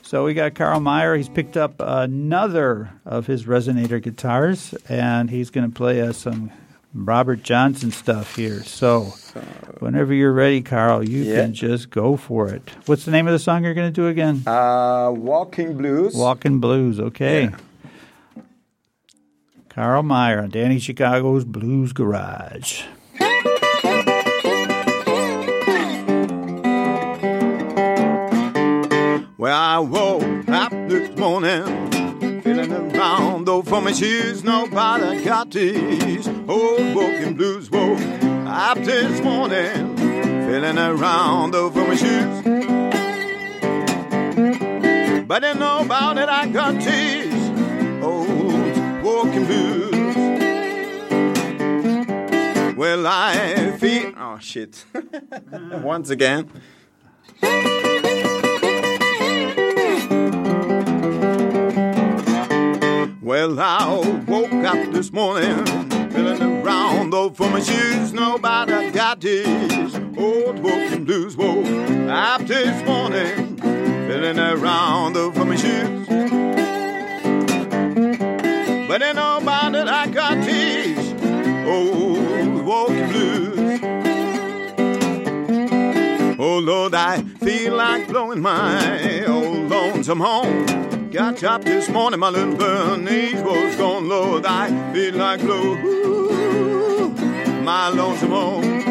So 0.02 0.24
we 0.24 0.34
got 0.34 0.54
Karl 0.54 0.80
Mayr. 0.80 1.14
He's 1.16 1.28
picked 1.28 1.56
up 1.56 1.74
another 1.78 2.90
of 3.04 3.26
his 3.26 3.44
resonator 3.44 4.02
guitars, 4.02 4.74
and 4.88 5.30
he's 5.30 5.50
going 5.50 5.70
to 5.70 5.74
play 5.74 6.00
us 6.00 6.16
some 6.18 6.50
Robert 6.92 7.42
Johnson 7.42 7.90
stuff 7.92 8.34
here. 8.36 8.62
So, 8.64 9.14
whenever 9.78 10.12
you're 10.12 10.32
ready, 10.32 10.60
Karl, 10.60 11.08
you 11.08 11.22
Yeah. 11.22 11.42
can 11.42 11.54
just 11.54 11.90
go 11.90 12.16
for 12.16 12.48
it. 12.48 12.68
What's 12.86 13.04
the 13.04 13.12
name 13.12 13.26
of 13.28 13.32
the 13.32 13.38
song 13.38 13.62
you're 13.64 13.74
going 13.74 13.92
to 13.92 14.00
do 14.00 14.08
again? 14.08 14.42
Uh, 14.46 15.10
Walking 15.14 15.76
Blues. 15.76 16.14
Walking 16.16 16.58
Blues. 16.58 16.98
Okay. 16.98 17.44
Yeah. 17.44 18.42
Karl 19.68 20.02
Mayr 20.02 20.42
on 20.42 20.50
Danny 20.50 20.80
Chicago's 20.80 21.44
Blues 21.44 21.92
Garage. 21.92 22.82
Well, 29.38 29.56
I 29.56 29.78
woke 29.78 30.48
up 30.50 30.70
this 30.88 31.16
morning 31.18 31.64
feeling 31.64 31.90
Feeling 31.90 32.09
around, 32.88 33.46
though 33.46 33.62
for 33.62 33.80
my 33.80 33.92
shoes, 33.92 34.42
nobody 34.44 35.24
got 35.24 35.50
these 35.50 36.26
old 36.28 36.94
walking 36.94 37.34
blues. 37.34 37.70
Whoa, 37.70 37.94
up 38.46 38.78
this 38.78 39.20
morning, 39.20 39.96
feeling 39.96 40.78
around, 40.78 41.52
though 41.52 41.70
for 41.70 41.86
my 41.86 41.94
shoes. 41.94 42.42
But 45.26 45.44
I 45.44 45.52
know 45.52 45.80
about 45.80 46.18
it, 46.18 46.28
I 46.28 46.46
got 46.48 46.74
these 46.74 48.02
old 48.02 49.04
walking 49.04 49.46
blues. 49.46 49.90
Well, 52.76 53.06
I 53.06 53.76
feel. 53.78 54.14
Oh, 54.16 54.38
shit. 54.38 54.86
Once 55.82 56.08
again. 56.10 56.50
Well, 63.22 63.60
I 63.60 63.98
woke 64.26 64.50
up 64.50 64.92
this 64.92 65.12
morning 65.12 65.66
feeling 66.10 66.40
around, 66.40 67.10
though 67.10 67.28
for 67.28 67.50
my 67.50 67.60
shoes, 67.60 68.14
nobody 68.14 68.90
got 68.92 69.20
these 69.20 69.94
old 70.16 70.58
walking 70.60 71.04
blues. 71.04 71.36
Woke 71.36 71.66
up 72.08 72.40
this 72.46 72.82
morning 72.86 73.58
feeling 73.58 74.38
around, 74.38 75.12
though 75.12 75.30
for 75.32 75.44
my 75.44 75.54
shoes. 75.56 76.06
But 78.88 79.02
ain't 79.02 79.16
nobody 79.16 79.78
I 79.80 80.06
got 80.06 80.42
these 80.46 81.12
old 81.68 82.64
walking 82.64 83.08
blues. 83.10 83.80
Oh 86.38 86.58
Lord, 86.58 86.94
I 86.94 87.20
feel 87.20 87.74
like 87.74 88.08
blowing 88.08 88.40
my 88.40 89.26
old 89.26 89.68
lonesome 89.68 90.20
home. 90.20 90.99
Got 91.10 91.42
up 91.42 91.64
this 91.64 91.88
morning, 91.88 92.20
my 92.20 92.28
little 92.30 92.54
Bernice 92.54 93.42
was 93.42 93.74
gone. 93.74 94.08
Lord, 94.08 94.46
I 94.46 94.92
feel 94.92 95.16
like 95.16 95.40
blue, 95.40 97.10
my 97.62 97.88
lonesome 97.88 98.30
home. 98.30 98.84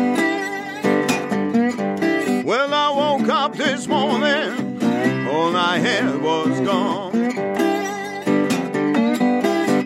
Well, 2.44 2.74
I 2.74 2.90
woke 2.90 3.30
up 3.30 3.56
this 3.56 3.88
morning, 3.88 4.84
all 5.30 5.56
I 5.56 5.78
had 5.78 6.22
was 6.22 6.60
gone. 6.60 7.14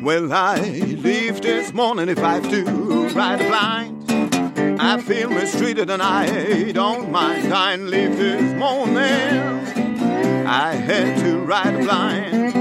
Well, 0.02 0.34
I 0.34 0.60
leave 0.60 1.40
this 1.40 1.72
morning 1.72 2.10
if 2.10 2.18
I 2.18 2.40
have 2.40 2.50
to 2.50 2.64
ride 3.10 3.42
a 3.42 3.48
blind. 3.48 4.12
I 4.82 5.00
feel 5.00 5.30
mistreated 5.30 5.92
and 5.92 6.02
I 6.02 6.72
don't 6.72 7.12
mind. 7.12 7.54
I 7.54 7.76
leave 7.76 8.18
this 8.18 8.56
morning. 8.58 9.83
I 10.56 10.76
had 10.76 11.18
to 11.24 11.40
ride 11.40 11.80
blind. 11.84 12.54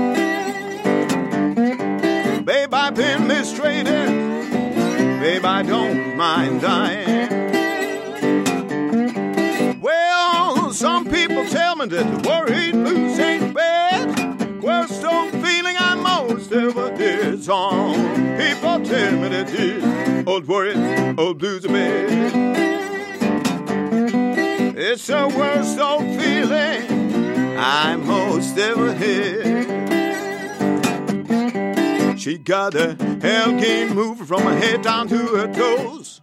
Babe, 2.47 2.73
I've 2.73 2.95
been 2.95 3.27
mistreated. 3.27 4.09
Babe, 5.21 5.45
I 5.45 5.63
don't 5.63 6.17
mind 6.17 6.63
dying. 6.63 7.51
Well, 9.83 10.73
some 10.73 11.05
people 11.05 11.45
tell 11.45 11.77
me 11.77 11.85
that 11.85 12.11
the 12.11 12.27
worried 12.27 12.73
blues 12.73 13.19
ain't 13.19 13.53
bad. 13.53 14.63
Worst 14.63 15.05
old 15.05 15.33
feeling 15.33 15.77
I 15.79 15.95
most 15.95 16.51
ever 16.51 16.97
did. 16.97 17.45
Some 17.45 17.93
people 18.39 18.81
tell 18.81 19.13
me 19.19 19.29
that 19.29 19.49
this 19.49 20.27
old 20.27 20.49
worried, 20.49 20.79
old 21.19 21.37
blues 21.37 21.67
are 21.67 21.69
bad. 21.69 22.57
It's 24.79 25.07
the 25.09 25.29
worst 25.37 25.79
old 25.79 26.07
feeling 26.19 27.12
I 27.59 27.97
most 27.97 28.57
ever 28.59 28.93
had. 28.95 29.73
She 32.19 32.39
got 32.39 32.75
a 32.75 32.95
hell 33.21 33.53
game 33.61 33.95
moving 33.95 34.27
from 34.27 34.43
her 34.43 34.57
head 34.57 34.83
down 34.83 35.09
to 35.09 35.19
her 35.19 35.53
toes. 35.53 36.21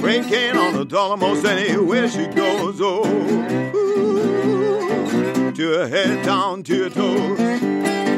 Breaking 0.00 0.56
on 0.56 0.74
the 0.74 0.84
dollar 0.84 1.16
most 1.16 1.44
anywhere 1.44 2.08
she 2.08 2.26
goes. 2.26 2.80
Oh, 2.80 3.04
ooh, 3.74 5.52
to 5.52 5.68
her 5.72 5.88
head 5.88 6.24
down 6.24 6.62
to 6.64 6.84
her 6.84 6.90
toes. 6.90 7.38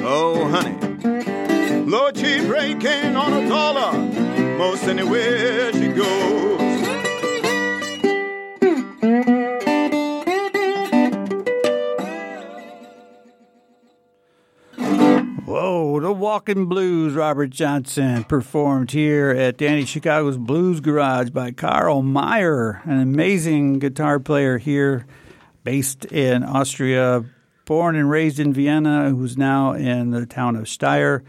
Oh, 0.05 0.49
honey. 0.49 0.76
Lord, 1.91 2.16
she 2.16 2.47
breaking 2.47 3.16
on 3.16 3.32
a 3.32 3.49
dollar 3.49 3.93
most 4.57 4.84
anywhere 4.84 5.72
she 5.72 5.88
goes. 5.88 6.61
Hmm. 8.61 9.39
Whoa, 15.51 15.99
the 15.99 16.13
Walking 16.13 16.67
Blues, 16.67 17.15
Robert 17.15 17.51
Johnson, 17.51 18.23
performed 18.23 18.93
here 18.93 19.31
at 19.31 19.57
Danny 19.57 19.85
Chicago's 19.85 20.39
Blues 20.39 20.79
Garage 20.79 21.31
by 21.31 21.51
Karl 21.51 22.03
Mayr, 22.03 22.81
an 22.85 23.01
amazing 23.01 23.81
guitar 23.81 24.21
player 24.21 24.59
here, 24.59 25.07
based 25.65 26.05
in 26.05 26.45
Austria, 26.45 27.25
born 27.65 27.97
and 27.97 28.09
raised 28.09 28.39
in 28.39 28.53
Vienna, 28.53 29.11
who's 29.11 29.37
now 29.37 29.73
in 29.73 30.13
the 30.13 30.25
town 30.25 30.55
of 30.55 30.67
Steyr, 30.67 31.25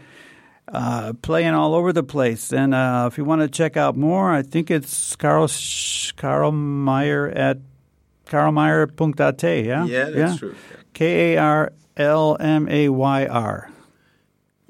uh, 0.68 1.14
playing 1.22 1.54
all 1.54 1.74
over 1.74 1.92
the 1.92 2.04
place. 2.04 2.52
And 2.52 2.76
uh, 2.76 3.08
if 3.10 3.18
you 3.18 3.24
want 3.24 3.42
to 3.42 3.48
check 3.48 3.76
out 3.76 3.96
more, 3.96 4.30
I 4.30 4.42
think 4.42 4.70
it's 4.70 5.16
Karl, 5.16 5.50
Karl 6.16 6.52
Mayr 6.52 7.26
at 7.34 7.58
karlmayr.at, 8.26 9.64
yeah? 9.64 9.84
Yeah, 9.84 10.10
that's 10.10 10.38
true. 10.38 10.54
K 10.92 11.34
A 11.34 11.42
R 11.42 11.72
L 11.96 12.36
M 12.38 12.68
A 12.68 12.88
Y 12.88 13.26
R. 13.26 13.71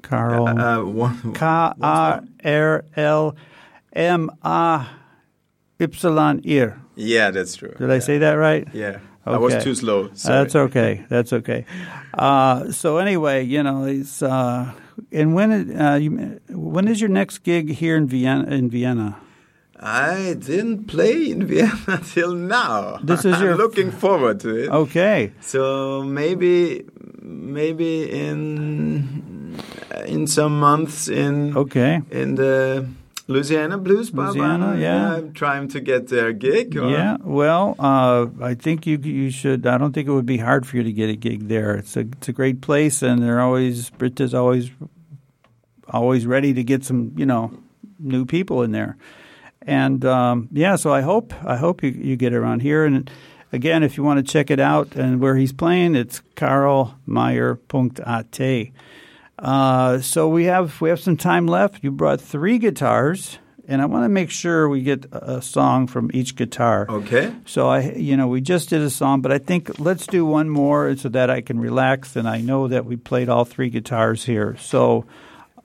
Karl. 0.03 0.47
Uh, 0.47 0.83
one, 0.83 1.33
K 1.33 1.45
A 1.45 1.73
R 2.45 2.85
L 2.95 3.35
M 3.93 4.29
A 4.43 4.85
Ypsilon 5.79 6.45
Ir. 6.45 6.79
yeah, 6.95 7.31
that's 7.31 7.55
true. 7.55 7.73
Did 7.79 7.89
I 7.89 7.99
say 7.99 8.19
that 8.19 8.33
right? 8.33 8.67
Yeah, 8.73 8.99
I 9.25 9.37
was 9.37 9.63
too 9.63 9.73
slow. 9.73 10.11
Sorry. 10.13 10.43
That's 10.43 10.55
okay. 10.55 11.05
That's 11.09 11.33
okay. 11.33 11.65
Uh, 12.13 12.71
so 12.71 12.97
anyway, 12.97 13.43
you 13.43 13.63
know, 13.63 13.85
it's 13.85 14.21
uh, 14.21 14.71
and 15.11 15.33
when 15.33 15.79
uh, 15.79 15.95
you, 15.95 16.39
when 16.49 16.87
is 16.87 17.01
your 17.01 17.09
next 17.09 17.39
gig 17.39 17.71
here 17.71 17.95
in 17.95 18.07
Vienna? 18.07 18.45
In 18.51 18.69
Vienna, 18.69 19.17
I 19.79 20.35
didn't 20.39 20.85
play 20.85 21.31
in 21.31 21.45
Vienna 21.45 21.99
till 22.13 22.33
now. 22.35 22.99
This 23.03 23.25
is 23.25 23.33
I'm 23.37 23.43
your- 23.43 23.57
looking 23.57 23.91
forward 23.91 24.39
to 24.41 24.55
it. 24.55 24.69
okay. 24.69 25.31
So 25.41 26.03
maybe, 26.03 26.85
maybe 27.21 28.09
in 28.09 29.59
in 30.07 30.27
some 30.27 30.59
months 30.59 31.07
in 31.07 31.55
Okay. 31.57 32.01
in 32.11 32.35
the 32.35 32.87
Louisiana 33.27 33.77
Blues 33.77 34.09
Bar. 34.11 34.31
Louisiana, 34.31 34.75
yeah. 34.77 35.15
I'm 35.15 35.31
trying 35.33 35.67
to 35.69 35.79
get 35.79 36.07
their 36.09 36.33
gig. 36.33 36.75
Or, 36.77 36.89
Yeah, 36.89 37.17
well, 37.23 37.75
uh, 37.79 38.27
I 38.41 38.53
think 38.55 38.85
you 38.85 38.97
you 38.97 39.29
should. 39.31 39.65
I 39.65 39.77
don't 39.77 39.93
think 39.93 40.07
it 40.07 40.11
would 40.11 40.25
be 40.25 40.37
hard 40.37 40.65
for 40.67 40.77
you 40.77 40.83
to 40.83 40.91
get 40.91 41.09
a 41.09 41.15
gig 41.15 41.47
there. 41.47 41.75
It's 41.75 41.95
a 41.97 42.01
it's 42.01 42.27
a 42.29 42.33
great 42.33 42.59
place, 42.61 43.01
and 43.01 43.21
they're 43.23 43.39
always 43.41 43.89
Brita's 43.91 44.33
always 44.33 44.71
always 45.89 46.25
ready 46.25 46.53
to 46.53 46.63
get 46.63 46.83
some 46.83 47.11
you 47.17 47.25
know 47.25 47.51
new 47.99 48.25
people 48.25 48.61
in 48.63 48.71
there. 48.71 48.97
And 49.65 50.03
um, 50.05 50.49
yeah, 50.51 50.75
so 50.75 50.93
I 50.93 51.01
hope 51.01 51.33
I 51.45 51.55
hope 51.57 51.83
you, 51.83 51.89
you 51.91 52.15
get 52.17 52.33
around 52.33 52.61
here. 52.61 52.85
And 52.85 53.09
again, 53.51 53.83
if 53.83 53.97
you 53.97 54.03
want 54.03 54.25
to 54.25 54.31
check 54.31 54.51
it 54.51 54.59
out 54.59 54.95
and 54.95 55.19
where 55.21 55.35
he's 55.35 55.53
playing, 55.53 55.95
it's 55.95 56.21
karlmayr.at. 56.35 58.71
Uh, 59.39 59.99
so 59.99 60.29
we 60.29 60.45
have 60.45 60.79
we 60.81 60.89
have 60.89 60.99
some 60.99 61.17
time 61.17 61.47
left. 61.47 61.83
You 61.83 61.91
brought 61.91 62.21
three 62.21 62.57
guitars, 62.59 63.39
and 63.67 63.81
I 63.81 63.85
want 63.85 64.05
to 64.05 64.09
make 64.09 64.29
sure 64.29 64.69
we 64.69 64.81
get 64.83 65.05
a 65.11 65.37
a 65.37 65.41
song 65.41 65.87
from 65.87 66.11
each 66.13 66.35
guitar. 66.35 66.85
Okay. 66.89 67.33
So 67.45 67.67
I, 67.67 67.91
you 67.93 68.15
know, 68.15 68.27
we 68.27 68.41
just 68.41 68.69
did 68.69 68.81
a 68.81 68.89
song, 68.89 69.21
but 69.21 69.31
I 69.31 69.39
think 69.39 69.79
let's 69.79 70.05
do 70.07 70.25
one 70.25 70.49
more 70.49 70.95
so 70.97 71.09
that 71.09 71.29
I 71.29 71.41
can 71.41 71.59
relax, 71.59 72.15
and 72.15 72.27
I 72.27 72.41
know 72.41 72.67
that 72.67 72.85
we 72.85 72.95
played 72.95 73.29
all 73.29 73.45
three 73.45 73.69
guitars 73.69 74.25
here. 74.25 74.55
So 74.59 75.05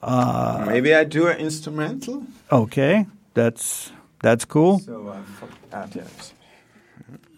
Uh, 0.01 0.63
maybe 0.65 0.95
I 0.95 1.03
do 1.03 1.27
an 1.27 1.37
instrumental. 1.37 2.23
okay, 2.49 3.05
that's 3.33 3.91
that's 4.21 4.45
cool. 4.45 4.79
So 4.79 5.09
I 5.09 5.21
fuck- 5.39 5.49
ah, 5.73 5.87
yes. 5.95 6.33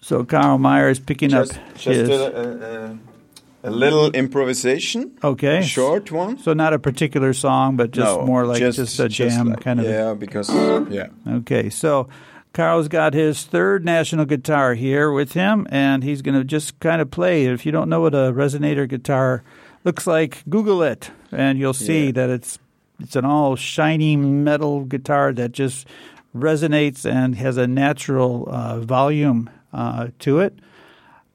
So 0.01 0.23
Karl 0.25 0.57
Mayr 0.57 0.89
is 0.89 0.99
picking 0.99 1.29
just 1.29 1.53
up 1.57 1.59
just 1.75 1.85
his. 1.85 2.09
a, 2.09 2.13
a, 2.13 3.67
a, 3.67 3.69
a 3.69 3.71
little 3.71 4.09
improvisation. 4.11 5.11
okay, 5.23 5.61
Short 5.61 6.11
one. 6.11 6.39
So 6.39 6.53
not 6.53 6.73
a 6.73 6.79
particular 6.79 7.33
song, 7.33 7.75
but 7.77 7.91
just 7.91 8.17
no, 8.17 8.25
more 8.25 8.45
like 8.47 8.57
just, 8.59 8.99
a 8.99 9.07
jam 9.07 9.49
like- 9.49 9.61
kind 9.61 9.79
of. 9.79 9.85
Yeah, 9.85 10.13
because 10.15 10.49
yeah. 10.89 11.07
Okay, 11.27 11.69
so 11.69 12.09
Karl's 12.53 12.87
got 12.87 13.13
his 13.13 13.43
third 13.43 13.85
national 13.85 14.25
guitar 14.25 14.73
here 14.73 15.11
with 15.11 15.33
him, 15.33 15.67
and 15.69 16.03
he's 16.03 16.23
going 16.23 16.35
to 16.37 16.43
just 16.43 16.79
kind 16.79 17.01
of 17.01 17.11
play. 17.11 17.45
If 17.45 17.65
you 17.65 17.71
don't 17.71 17.87
know 17.87 18.01
what 18.01 18.15
a 18.15 18.33
resonator 18.33 18.89
guitar 18.89 19.43
looks 19.83 20.07
like, 20.07 20.43
Google 20.49 20.81
it, 20.81 21.11
and 21.31 21.59
you'll 21.59 21.73
see 21.73 22.07
Yeah. 22.07 22.11
that 22.13 22.29
it's 22.31 22.57
it's 23.02 23.16
an 23.16 23.26
all 23.26 23.56
shiny 23.56 24.16
metal 24.16 24.86
guitar 24.86 25.34
that 25.34 25.52
just 25.52 25.88
resonates 26.36 27.06
and 27.10 27.36
has 27.36 27.58
a 27.58 27.68
natural 27.68 28.47
uh, 28.49 28.80
volume 28.80 29.49
uh, 29.74 30.08
to 30.20 30.39
it. 30.39 30.54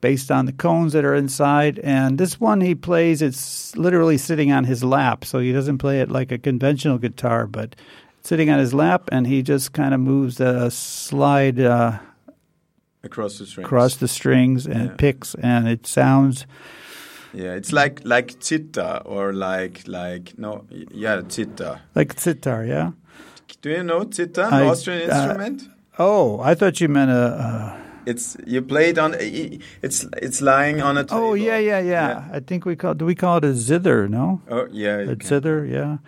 based 0.02 0.30
on 0.30 0.46
the 0.46 0.52
cones 0.52 0.92
that 0.92 1.04
are 1.04 1.14
inside. 1.16 1.80
And 1.80 2.18
this 2.18 2.38
one 2.38 2.60
he 2.60 2.74
plays, 2.74 3.22
it's 3.22 3.74
literally 3.76 4.18
sitting 4.18 4.52
on 4.52 4.64
his 4.64 4.84
lap. 4.84 5.24
So 5.24 5.40
he 5.40 5.52
doesn't 5.52 5.78
play 5.78 6.00
it 6.00 6.10
like 6.10 6.30
a 6.30 6.38
conventional 6.38 6.98
guitar, 6.98 7.46
but 7.46 7.74
sitting 8.22 8.50
on 8.50 8.58
his 8.58 8.72
lap, 8.74 9.08
and 9.10 9.26
he 9.26 9.42
just 9.42 9.72
kind 9.72 9.94
of 9.94 10.00
moves 10.00 10.36
the 10.36 10.70
slide 10.70 11.58
uh, 11.58 11.98
across 13.02 13.38
the 13.38 13.46
strings. 13.46 13.66
across 13.66 13.96
the 13.96 14.08
strings 14.08 14.66
and 14.66 14.90
Yeah. 14.90 14.96
picks, 14.96 15.34
and 15.36 15.66
it 15.66 15.86
sounds. 15.86 16.46
Yeah, 17.34 17.54
it's 17.54 17.72
like 17.72 18.00
like 18.04 18.42
zither 18.42 19.02
or 19.04 19.32
like 19.32 19.82
like 19.86 20.38
no, 20.38 20.64
yeah, 20.90 21.22
zither. 21.28 21.80
Like 21.94 22.18
sitar, 22.18 22.64
yeah. 22.64 22.92
Do 23.62 23.70
you 23.70 23.82
know 23.82 24.04
zither, 24.10 24.44
I- 24.44 24.66
Austrian 24.66 25.10
uh, 25.10 25.14
instrument? 25.14 25.68
Oh, 25.98 26.40
I 26.40 26.54
thought 26.54 26.80
you 26.80 26.88
meant 26.88 27.10
a. 27.10 27.76
It's 28.06 28.36
you 28.46 28.62
play 28.62 28.90
it 28.90 28.98
on. 28.98 29.14
It's 29.18 30.06
it's 30.22 30.40
lying 30.40 30.80
on 30.80 30.96
a 30.96 31.00
Uh, 31.00 31.04
table. 31.04 31.22
oh 31.22 31.34
yeah, 31.34 31.58
yeah, 31.58 31.80
yeah, 31.80 32.28
I 32.32 32.40
think 32.40 32.64
we 32.64 32.76
call. 32.76 32.94
Do 32.94 33.04
we 33.04 33.14
call 33.14 33.38
it 33.38 33.44
a 33.44 33.52
zither? 33.54 34.08
No, 34.08 34.40
Oh 34.48 34.68
yeah. 34.70 34.98
a 34.98 35.16
zither. 35.16 35.64
Yeah. 35.66 35.98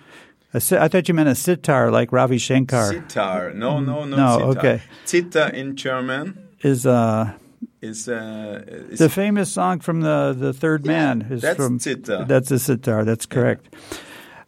I 0.55 0.89
thought 0.89 1.09
you 1.09 1.15
meant 1.15 1.29
a 1.29 1.35
sitar, 1.35 1.91
like 1.91 2.11
Ravi 2.13 2.39
Shankar 2.39 2.89
Sitar. 2.93 3.53
No, 3.53 3.81
no, 3.81 4.05
no. 4.05 4.17
No, 4.17 4.39
sitar. 4.39 4.51
okay. 4.59 4.83
Zither 5.07 5.49
in 5.49 5.75
German 5.77 6.39
is. 6.63 6.87
Uh, 6.87 7.33
is 7.81 8.09
uh 8.09 8.63
is 8.91 8.99
the 8.99 9.09
famous 9.09 9.53
song 9.53 9.81
from 9.81 10.01
the 10.01 10.35
the 10.39 10.53
Third 10.53 10.85
Yeah, 10.85 10.93
Man 10.93 11.27
is 11.31 11.43
that's 11.43 11.57
from 11.57 11.79
sitar. 11.79 12.25
That's 12.25 12.51
a 12.51 12.59
sitar. 12.59 13.05
That's 13.05 13.27
correct. 13.27 13.75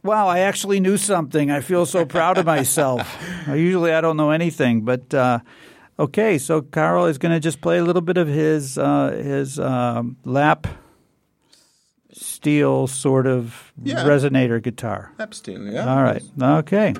Wow, 0.03 0.29
I 0.29 0.41
actually 0.41 0.81
knew 0.81 0.97
something. 0.97 1.51
I 1.51 1.61
feel 1.61 1.85
so 1.87 2.07
proud 2.07 2.39
of 2.39 2.47
myself. 2.47 3.07
Usually, 3.49 3.93
I 3.93 4.01
don't 4.01 4.17
know 4.17 4.31
anything, 4.31 4.81
but 4.83 5.13
uh, 5.13 5.41
okay. 5.99 6.39
So 6.39 6.63
Karl 6.63 7.05
is 7.07 7.19
going 7.19 7.33
to 7.33 7.41
just 7.41 7.61
play 7.61 7.79
a 7.79 7.85
little 7.85 8.01
bit 8.03 8.17
of 8.17 8.27
his 8.27 8.79
uh, 8.79 9.11
his 9.23 9.59
um, 9.59 10.17
lap 10.25 10.67
steel 12.13 12.87
sort 12.87 13.27
of 13.27 13.73
Yeah. 13.83 14.05
resonator 14.05 14.61
guitar. 14.63 15.13
lap 15.19 15.35
steel. 15.35 15.63
Yeah. 15.71 15.87
All 15.95 16.03
right. 16.03 16.23
Okay. 16.41 16.95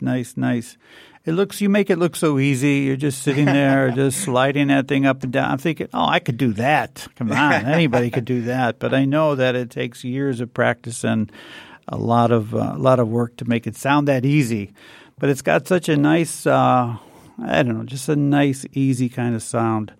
Nice, 0.00 0.36
nice, 0.36 0.36
nice. 0.36 0.76
It 1.24 1.32
looks. 1.32 1.60
You 1.60 1.68
make 1.68 1.90
it 1.90 1.98
look 1.98 2.16
so 2.16 2.38
easy. 2.38 2.78
You're 2.78 2.96
just 2.96 3.22
sitting 3.22 3.44
there, 3.44 3.90
just 3.94 4.20
sliding 4.20 4.68
that 4.68 4.88
thing 4.88 5.04
up 5.04 5.22
and 5.22 5.32
down. 5.32 5.50
I'm 5.50 5.58
thinking, 5.58 5.88
oh, 5.92 6.06
I 6.06 6.20
could 6.20 6.38
do 6.38 6.52
that. 6.54 7.06
Come 7.16 7.30
on, 7.32 7.52
anybody 7.66 8.10
could 8.10 8.24
do 8.24 8.42
that. 8.42 8.78
But 8.78 8.94
I 8.94 9.04
know 9.04 9.34
that 9.34 9.54
it 9.54 9.70
takes 9.70 10.04
years 10.04 10.40
of 10.40 10.54
practice 10.54 11.04
and 11.04 11.30
a 11.86 11.96
lot 11.96 12.30
of 12.30 12.54
uh, 12.54 12.72
a 12.74 12.78
lot 12.78 12.98
of 12.98 13.08
work 13.08 13.36
to 13.38 13.44
make 13.44 13.66
it 13.66 13.76
sound 13.76 14.08
that 14.08 14.24
easy. 14.24 14.72
But 15.18 15.30
it's 15.30 15.42
got 15.42 15.68
such 15.68 15.88
a 15.88 15.96
nice. 15.96 16.46
Uh, 16.46 16.96
I 17.40 17.62
don't 17.62 17.78
know, 17.78 17.84
just 17.84 18.08
a 18.08 18.16
nice, 18.16 18.66
easy 18.72 19.08
kind 19.08 19.34
of 19.34 19.42
sound. 19.42 19.92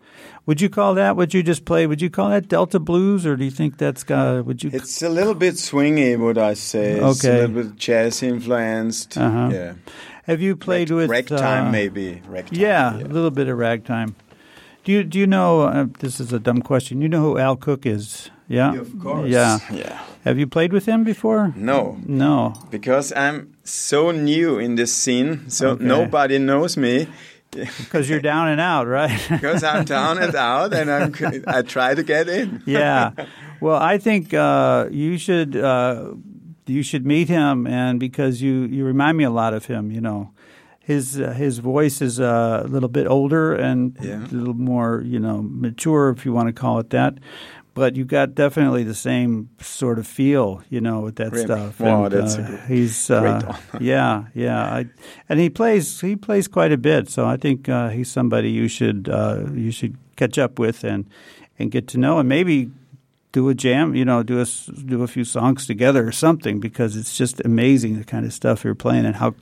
Would 0.49 0.62
you 0.62 0.70
call 0.70 0.94
that 0.94 1.14
what 1.14 1.34
you 1.34 1.42
just 1.42 1.66
played? 1.66 1.88
Would 1.88 2.01
you 2.01 2.09
call 2.09 2.30
that 2.30 2.49
Delta 2.49 2.78
blues, 2.78 3.26
or 3.26 3.36
do 3.36 3.44
you 3.44 3.51
think 3.51 3.76
that's 3.76 4.03
got? 4.03 4.46
Would 4.46 4.64
you? 4.64 4.70
It's 4.72 5.03
a 5.03 5.11
little 5.11 5.34
bit 5.34 5.57
swingy, 5.57 6.18
would 6.18 6.38
I 6.38 6.55
say? 6.55 6.92
It's 6.92 7.22
Okay. 7.22 7.36
a 7.44 7.46
little 7.49 7.64
bit 7.64 7.76
jazz 7.76 8.22
influenced. 8.22 9.18
Uh-huh. 9.18 9.51
Yeah. 9.53 9.72
have 10.24 10.40
you 10.40 10.57
played 10.57 10.88
Rag- 10.88 10.96
with 10.96 11.11
ragtime, 11.11 11.66
uh, 11.66 11.70
maybe. 11.70 12.22
Ragtime. 12.26 12.59
Yeah, 12.59 12.96
a 12.96 13.12
little 13.12 13.30
bit 13.30 13.49
of 13.49 13.59
ragtime. 13.59 14.14
Do 14.84 14.92
you 14.92 15.05
do 15.05 15.18
you 15.18 15.26
know? 15.26 15.62
Uh, 15.68 15.86
this 16.01 16.18
is 16.18 16.32
a 16.32 16.38
dumb 16.38 16.62
question. 16.62 17.03
You 17.03 17.09
know 17.11 17.20
who 17.20 17.36
Al 17.38 17.57
Cook 17.57 17.84
is? 17.84 18.30
Yeah, 18.49 18.72
Of 18.80 18.99
course. 19.01 19.28
Yeah. 19.28 19.59
Yeah. 19.70 20.01
Have 20.24 20.38
you 20.38 20.46
played 20.46 20.72
with 20.72 20.86
him 20.86 21.05
before? 21.05 21.53
No, 21.57 21.99
No. 22.07 22.55
because 22.70 23.12
I'm 23.12 23.53
so 23.64 24.11
new 24.12 24.59
in 24.59 24.76
this 24.76 24.94
scene, 24.94 25.51
so 25.51 25.72
Okay. 25.76 25.84
nobody 25.84 26.38
knows 26.38 26.76
me. 26.78 27.07
Because 27.78 28.09
you're 28.09 28.20
down 28.20 28.48
and 28.48 28.61
out, 28.61 28.86
right? 28.86 29.20
Because 29.30 29.62
I'm 29.64 29.84
down 29.84 30.18
and 30.22 30.34
out, 30.34 30.72
and 30.72 30.90
I'm 30.90 31.14
I 31.46 31.62
try 31.62 31.94
to 31.94 32.02
get 32.02 32.28
in. 32.28 32.62
yeah. 32.66 33.11
Well, 33.61 33.76
I 33.80 33.98
think 33.98 34.32
uh, 34.34 34.88
you 34.90 35.18
should 35.18 35.56
uh, 35.56 36.14
you 36.66 36.82
should 36.82 37.04
meet 37.06 37.28
him, 37.28 37.66
and 37.66 37.98
because 38.00 38.40
you 38.42 38.62
you 38.64 38.84
remind 38.84 39.16
me 39.16 39.24
a 39.24 39.30
lot 39.30 39.54
of 39.54 39.66
him. 39.66 39.90
You 39.90 40.00
know, 40.00 40.30
his 40.78 41.18
uh, 41.20 41.32
his 41.32 41.59
voice 41.59 42.00
is 42.02 42.20
uh, 42.20 42.62
a 42.64 42.68
little 42.68 42.88
bit 42.88 43.06
older 43.06 43.54
and 43.54 43.96
Yeah. 44.00 44.24
a 44.24 44.28
little 44.34 44.54
more 44.54 45.02
you 45.04 45.18
know 45.18 45.42
mature, 45.42 46.11
if 46.11 46.24
you 46.24 46.32
want 46.34 46.48
to 46.48 46.52
call 46.61 46.78
it 46.78 46.90
that. 46.90 47.14
But 47.79 47.95
you 47.95 48.05
got 48.05 48.35
definitely 48.35 48.83
the 48.83 48.95
same 48.95 49.51
sort 49.61 50.01
of 50.01 50.07
feel, 50.07 50.64
you 50.68 50.81
know, 50.81 50.99
with 50.99 51.14
that 51.16 51.37
stuff. 51.37 51.79
Wow, 51.79 52.05
And, 52.05 52.12
that's 52.12 52.37
uh, 52.37 52.59
a 52.61 52.66
he's 52.66 53.07
great 53.07 53.20
uh, 53.20 53.57
yeah, 53.81 54.24
yeah, 54.35 54.64
I, 54.64 54.87
and 55.29 55.39
he 55.39 55.49
plays 55.49 56.01
he 56.01 56.16
plays 56.16 56.49
quite 56.49 56.72
a 56.72 56.76
bit. 56.76 57.09
So 57.09 57.24
I 57.24 57.37
think 57.37 57.68
uh, 57.68 57.91
he's 57.91 58.11
somebody 58.11 58.51
you 58.51 58.66
should 58.66 59.09
uh, 59.09 59.45
you 59.55 59.70
should 59.70 59.97
catch 60.16 60.39
up 60.39 60.59
with 60.59 60.83
and 60.83 61.09
and 61.57 61.70
get 61.70 61.87
to 61.89 61.99
know, 61.99 62.18
and 62.18 62.29
maybe 62.29 62.72
do 63.31 63.49
a 63.49 63.55
jam. 63.55 63.95
You 63.95 64.05
know, 64.05 64.24
do 64.24 64.41
a 64.41 64.47
do 64.85 65.05
a 65.05 65.07
few 65.07 65.24
songs 65.24 65.64
together 65.64 66.05
or 66.05 66.12
something 66.12 66.59
because 66.59 66.97
it's 66.97 67.16
just 67.16 67.41
amazing 67.45 67.97
the 67.97 68.05
kind 68.05 68.26
of 68.26 68.33
stuff 68.33 68.64
you're 68.64 68.74
playing 68.74 69.07
and 69.07 69.14
how 69.14 69.37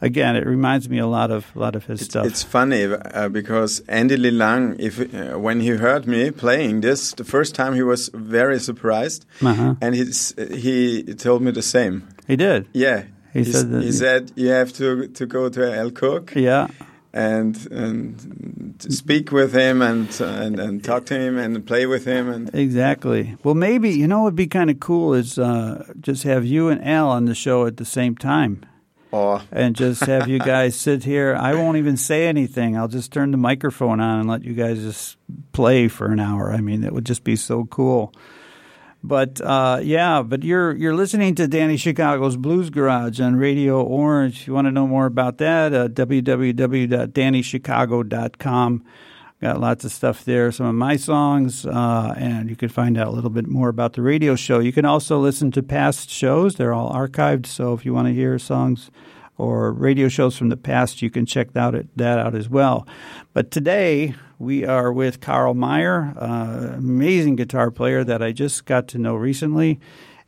again, 0.00 0.36
it 0.36 0.46
reminds 0.46 0.88
me 0.88 0.98
a 0.98 1.06
lot 1.06 1.30
of 1.30 1.44
a 1.54 1.58
lot 1.58 1.76
of 1.76 1.84
his 1.86 2.00
It's, 2.00 2.10
stuff. 2.10 2.26
it's 2.26 2.42
funny 2.42 2.84
uh, 2.84 3.28
because 3.28 3.80
Andy 3.88 4.16
Lee 4.16 4.30
Lang, 4.30 4.76
if 4.78 4.98
uh, 5.00 5.38
when 5.38 5.60
he 5.60 5.68
heard 5.76 6.06
me 6.06 6.30
playing 6.30 6.80
this 6.82 7.12
the 7.14 7.24
first 7.24 7.54
time, 7.54 7.74
he 7.74 7.82
was 7.82 8.10
very 8.14 8.58
surprised, 8.60 9.24
Uh-huh. 9.42 9.74
and 9.80 9.94
he's, 9.94 10.34
he 10.54 11.02
told 11.14 11.42
me 11.42 11.50
the 11.52 11.62
same. 11.62 12.02
he 12.26 12.36
did. 12.36 12.66
Yeah, 12.72 13.02
He 13.32 13.40
He's- 13.44 13.52
said 13.56 13.70
that- 13.70 13.82
he 13.84 13.92
said 13.92 14.32
you 14.36 14.48
have 14.50 14.72
to 14.72 15.06
to 15.18 15.26
go 15.26 15.48
to 15.50 15.62
Al 15.80 15.90
Cook 15.92 16.32
Yeah. 16.34 16.66
and 17.12 17.56
and 17.70 18.74
to 18.78 18.90
speak 18.92 19.30
with 19.32 19.52
him 19.52 19.82
and 19.82 20.08
and 20.20 20.60
and 20.60 20.82
talk 20.84 21.04
to 21.06 21.14
him 21.14 21.38
and 21.38 21.64
play 21.66 21.86
with 21.86 22.04
him 22.06 22.28
and 22.28 22.50
Exactly. 22.54 23.36
Well, 23.44 23.54
maybe 23.54 23.88
you 23.90 24.06
know 24.06 24.22
what'd 24.22 24.36
be 24.36 24.46
kind 24.58 24.70
of 24.70 24.78
cool 24.80 25.14
is 25.14 25.38
uh, 25.38 25.84
just 26.00 26.22
have 26.24 26.44
you 26.44 26.70
and 26.70 26.80
Al 26.84 27.08
on 27.10 27.24
the 27.26 27.34
show 27.34 27.66
at 27.66 27.76
the 27.76 27.84
same 27.84 28.14
time, 28.16 28.52
and 29.50 29.74
just 29.74 30.04
have 30.04 30.28
you 30.28 30.38
guys 30.38 30.76
sit 30.76 31.04
here. 31.04 31.36
I 31.38 31.54
won't 31.54 31.78
even 31.78 31.96
say 31.96 32.26
anything. 32.26 32.76
I'll 32.76 32.88
just 32.88 33.12
turn 33.12 33.30
the 33.30 33.36
microphone 33.36 34.00
on 34.00 34.20
and 34.20 34.28
let 34.28 34.44
you 34.44 34.54
guys 34.54 34.80
just 34.80 35.16
play 35.52 35.88
for 35.88 36.12
an 36.12 36.20
hour. 36.20 36.52
I 36.52 36.60
mean, 36.60 36.84
it 36.84 36.92
would 36.92 37.06
just 37.06 37.24
be 37.24 37.36
so 37.36 37.64
cool. 37.66 38.12
But 39.02 39.40
uh, 39.40 39.80
yeah, 39.82 40.20
but 40.22 40.44
you're 40.44 40.76
you're 40.76 40.94
listening 40.94 41.34
to 41.36 41.48
Danny 41.48 41.78
Chicago's 41.78 42.36
Blues 42.36 42.68
Garage 42.68 43.18
on 43.18 43.36
Radio 43.36 43.82
Orange. 43.82 44.42
If 44.42 44.46
you 44.46 44.52
want 44.52 44.66
to 44.66 44.72
know 44.72 44.86
more 44.86 45.06
about 45.06 45.38
that, 45.38 45.72
uh, 45.72 45.88
www.dannychicago.com. 45.88 48.84
Got 49.40 49.58
lots 49.58 49.86
of 49.86 49.92
stuff 49.92 50.26
there, 50.26 50.52
some 50.52 50.66
of 50.66 50.74
my 50.74 50.96
songs, 50.96 51.64
uh, 51.64 52.14
and 52.18 52.50
you 52.50 52.56
can 52.56 52.68
find 52.68 52.98
out 52.98 53.06
a 53.06 53.10
little 53.10 53.30
bit 53.30 53.46
more 53.46 53.70
about 53.70 53.94
the 53.94 54.02
radio 54.02 54.36
show. 54.36 54.58
You 54.58 54.70
can 54.70 54.84
also 54.84 55.18
listen 55.18 55.50
to 55.52 55.62
past 55.62 56.10
shows; 56.10 56.56
they're 56.56 56.74
all 56.74 56.92
archived. 56.92 57.46
So 57.46 57.72
if 57.72 57.86
you 57.86 57.94
want 57.94 58.08
to 58.08 58.12
hear 58.12 58.38
songs 58.38 58.90
or 59.38 59.72
radio 59.72 60.08
shows 60.08 60.36
from 60.36 60.50
the 60.50 60.58
past, 60.58 61.00
you 61.00 61.08
can 61.08 61.24
check 61.24 61.54
that 61.54 61.74
out, 61.74 61.86
that 61.96 62.18
out 62.18 62.34
as 62.34 62.50
well. 62.50 62.86
But 63.32 63.50
today 63.50 64.14
we 64.38 64.66
are 64.66 64.92
with 64.92 65.20
Karl 65.22 65.54
Mayr, 65.54 66.14
uh, 66.20 66.74
amazing 66.76 67.36
guitar 67.36 67.70
player 67.70 68.04
that 68.04 68.22
I 68.22 68.32
just 68.32 68.66
got 68.66 68.88
to 68.88 68.98
know 68.98 69.14
recently. 69.14 69.80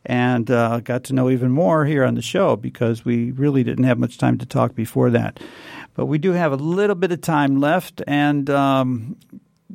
And 0.05 0.51
uh, 0.51 0.81
got 0.81 1.05
to 1.05 1.13
know 1.13 1.29
even 1.29 1.49
more 1.49 1.85
here 1.85 2.03
on 2.03 2.15
the 2.15 2.21
show 2.21 2.57
because 2.57 3.05
we 3.05 3.31
really 3.31 3.63
didn't 3.63 3.85
have 3.85 3.97
much 3.97 4.17
time 4.17 4.37
to 4.39 4.45
talk 4.45 4.75
before 4.75 5.09
that. 5.11 5.39
But 5.95 6.07
we 6.07 6.17
do 6.17 6.31
have 6.31 6.51
a 6.51 6.55
little 6.55 6.95
bit 6.95 7.11
of 7.11 7.21
time 7.21 7.59
left. 7.59 8.01
And 8.07 8.49
um, 8.49 9.15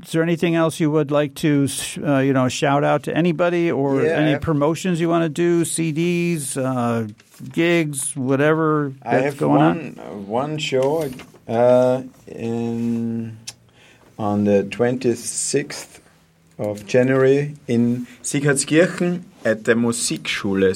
is 0.03 0.13
there 0.13 0.23
anything 0.23 0.55
else 0.57 0.81
you 0.81 0.91
would 0.91 1.11
like 1.11 1.35
to, 1.37 1.69
uh, 2.05 2.19
you 2.19 2.33
know, 2.33 2.49
shout 2.49 2.83
out 2.85 3.05
to 3.05 3.17
anybody 3.17 3.71
or 3.71 4.03
Yeah. 4.03 4.11
any 4.19 4.39
promotions 4.39 5.01
you 5.01 5.09
want 5.09 5.23
to 5.25 5.29
do, 5.29 5.65
CDs, 5.65 6.57
uh, 6.57 7.07
gigs, 7.53 8.17
whatever 8.17 8.93
I 9.03 9.17
have 9.19 9.37
going 9.39 9.63
on? 9.63 9.77
one 9.77 9.99
uh, 9.99 10.15
one 10.43 10.59
show 10.59 11.09
uh, 11.47 12.03
in 12.27 13.37
on 14.19 14.45
the 14.45 14.65
twenty 14.65 15.15
sixth 15.15 16.01
of 16.59 16.85
January 16.87 17.55
in 17.69 18.07
Sieghartskirchen 18.23 19.23
at 19.45 19.65
the 19.65 19.75
Musikschule 19.75 20.75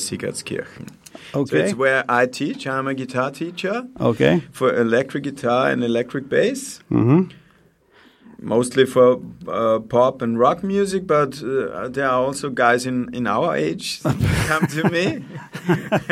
Sieghartskirchen. 1.32 1.32
So 1.32 1.40
Okay. 1.40 1.60
it's 1.64 1.74
where 1.74 2.04
I 2.08 2.26
teach. 2.26 2.66
I'm 2.66 2.86
a 2.88 2.94
guitar 2.94 3.30
teacher 3.30 3.86
Okay. 4.00 4.42
for 4.52 4.74
electric 4.74 5.24
guitar 5.24 5.70
and 5.70 5.82
electric 5.84 6.28
bass. 6.28 6.80
Mm-hmm. 6.90 7.30
Mostly 8.44 8.86
for 8.86 9.20
uh, 9.46 9.78
pop 9.88 10.20
and 10.20 10.36
rock 10.36 10.64
music, 10.64 11.06
but 11.06 11.40
uh, 11.44 11.88
there 11.88 12.08
are 12.08 12.20
also 12.26 12.50
guys 12.50 12.86
in, 12.86 13.08
in 13.14 13.26
our 13.28 13.54
age 13.54 14.02
come 14.48 14.66
to 14.66 14.88
me. 14.90 15.24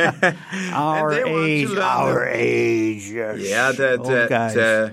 Our 0.73 1.11
they 1.15 1.25
want 1.25 1.35
to 1.35 1.47
age, 1.47 1.71
our 1.77 2.25
the- 2.25 2.31
age. 2.37 3.11
Yes. 3.11 3.39
Yeah, 3.41 3.73
the 3.73 3.97
the, 3.97 4.29
the 4.55 4.93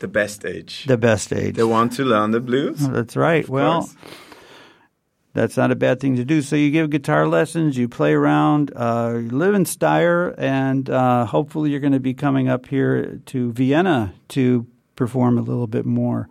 the 0.00 0.08
best 0.08 0.44
age. 0.46 0.84
the 0.86 0.96
best 0.96 1.32
age. 1.32 1.54
They 1.56 1.64
want 1.64 1.92
to 1.96 2.04
learn 2.04 2.30
the 2.32 2.40
blues. 2.40 2.78
That's 2.88 3.14
right. 3.16 3.46
Well, 3.48 3.80
course. 3.82 3.94
That's 5.34 5.56
not 5.56 5.72
a 5.72 5.76
bad 5.76 6.00
thing 6.00 6.16
to 6.16 6.24
do. 6.24 6.40
So 6.42 6.56
you 6.56 6.70
give 6.70 6.90
guitar 6.90 7.28
lessons, 7.28 7.76
you 7.76 7.88
play 7.88 8.12
around, 8.12 8.72
uh, 8.74 9.18
you 9.20 9.30
live 9.30 9.54
in 9.54 9.64
Steyr, 9.64 10.34
and 10.38 10.88
uh, 10.88 11.26
hopefully 11.26 11.70
you're 11.70 11.80
going 11.80 11.92
to 11.92 12.00
be 12.00 12.14
coming 12.14 12.48
up 12.48 12.66
here 12.66 13.20
to 13.26 13.52
Vienna 13.52 14.14
to 14.28 14.66
perform 14.94 15.36
a 15.36 15.42
little 15.42 15.66
bit 15.66 15.84
more. 15.84 16.28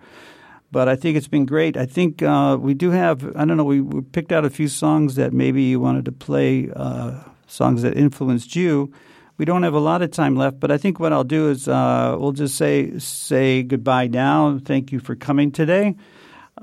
But 0.72 0.88
I 0.88 0.96
think 0.96 1.18
it's 1.18 1.28
been 1.28 1.46
great. 1.46 1.78
I 1.78 1.86
think 1.86 2.24
uh, 2.24 2.58
we 2.60 2.74
do 2.74 2.92
have, 2.92 3.24
I 3.36 3.46
don't 3.46 3.58
know, 3.58 3.66
we, 3.66 3.82
we 3.82 4.02
picked 4.02 4.32
out 4.32 4.46
a 4.46 4.50
few 4.50 4.70
songs 4.70 5.16
that 5.16 5.34
maybe 5.34 5.64
you 5.64 5.80
wanted 5.80 6.06
to 6.06 6.12
play, 6.12 6.72
uh, 6.76 7.20
songs 7.46 7.82
that 7.84 7.96
influenced 7.96 8.56
you. 8.56 8.92
We 9.38 9.46
don't 9.46 9.64
have 9.64 9.74
a 9.74 9.80
lot 9.80 10.02
of 10.02 10.12
time 10.12 10.36
left, 10.36 10.60
but 10.60 10.72
I 10.72 10.78
think 10.78 11.00
what 11.00 11.12
I'll 11.12 11.24
do 11.24 11.50
is 11.50 11.68
uh, 11.68 12.16
we'll 12.18 12.32
just 12.32 12.56
say 12.56 12.98
say 13.00 13.64
goodbye 13.64 14.08
now. 14.08 14.60
Thank 14.64 14.92
you 14.92 15.00
for 15.00 15.16
coming 15.16 15.52
today. 15.52 15.96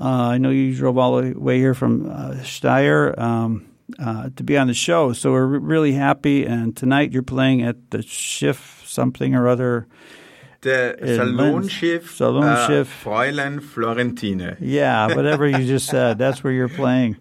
Uh, 0.01 0.05
I 0.35 0.39
know 0.39 0.51
you 0.51 0.75
drove 0.75 0.97
all 0.97 1.21
the 1.21 1.35
way 1.39 1.59
here 1.59 1.75
from 1.75 2.11
uh, 2.11 2.35
Steyr 2.43 3.19
um, 3.19 3.67
uh, 3.99 4.31
to 4.37 4.43
be 4.43 4.57
on 4.57 4.67
the 4.67 4.75
show, 4.75 5.13
so 5.13 5.33
we're 5.33 5.47
re- 5.47 5.59
really 5.59 5.93
happy. 5.93 6.47
And 6.47 6.75
tonight 6.77 7.13
you're 7.13 7.23
playing 7.23 7.63
at 7.63 7.91
the 7.91 8.03
Schiff 8.03 8.83
something 8.87 9.35
or 9.35 9.47
other. 9.47 9.87
The 10.63 10.97
In 10.99 11.37
Linz. 11.37 11.69
Salonschiff, 11.71 12.03
Salonschiff. 12.03 13.07
Uh, 13.07 13.11
Fräulein 13.11 13.63
Florentine. 13.63 14.57
Yeah, 14.61 15.15
whatever 15.15 15.47
you 15.47 15.65
just 15.67 15.87
said, 15.91 16.19
that's 16.19 16.43
where 16.45 16.53
you're 16.53 16.69
playing. 16.69 17.17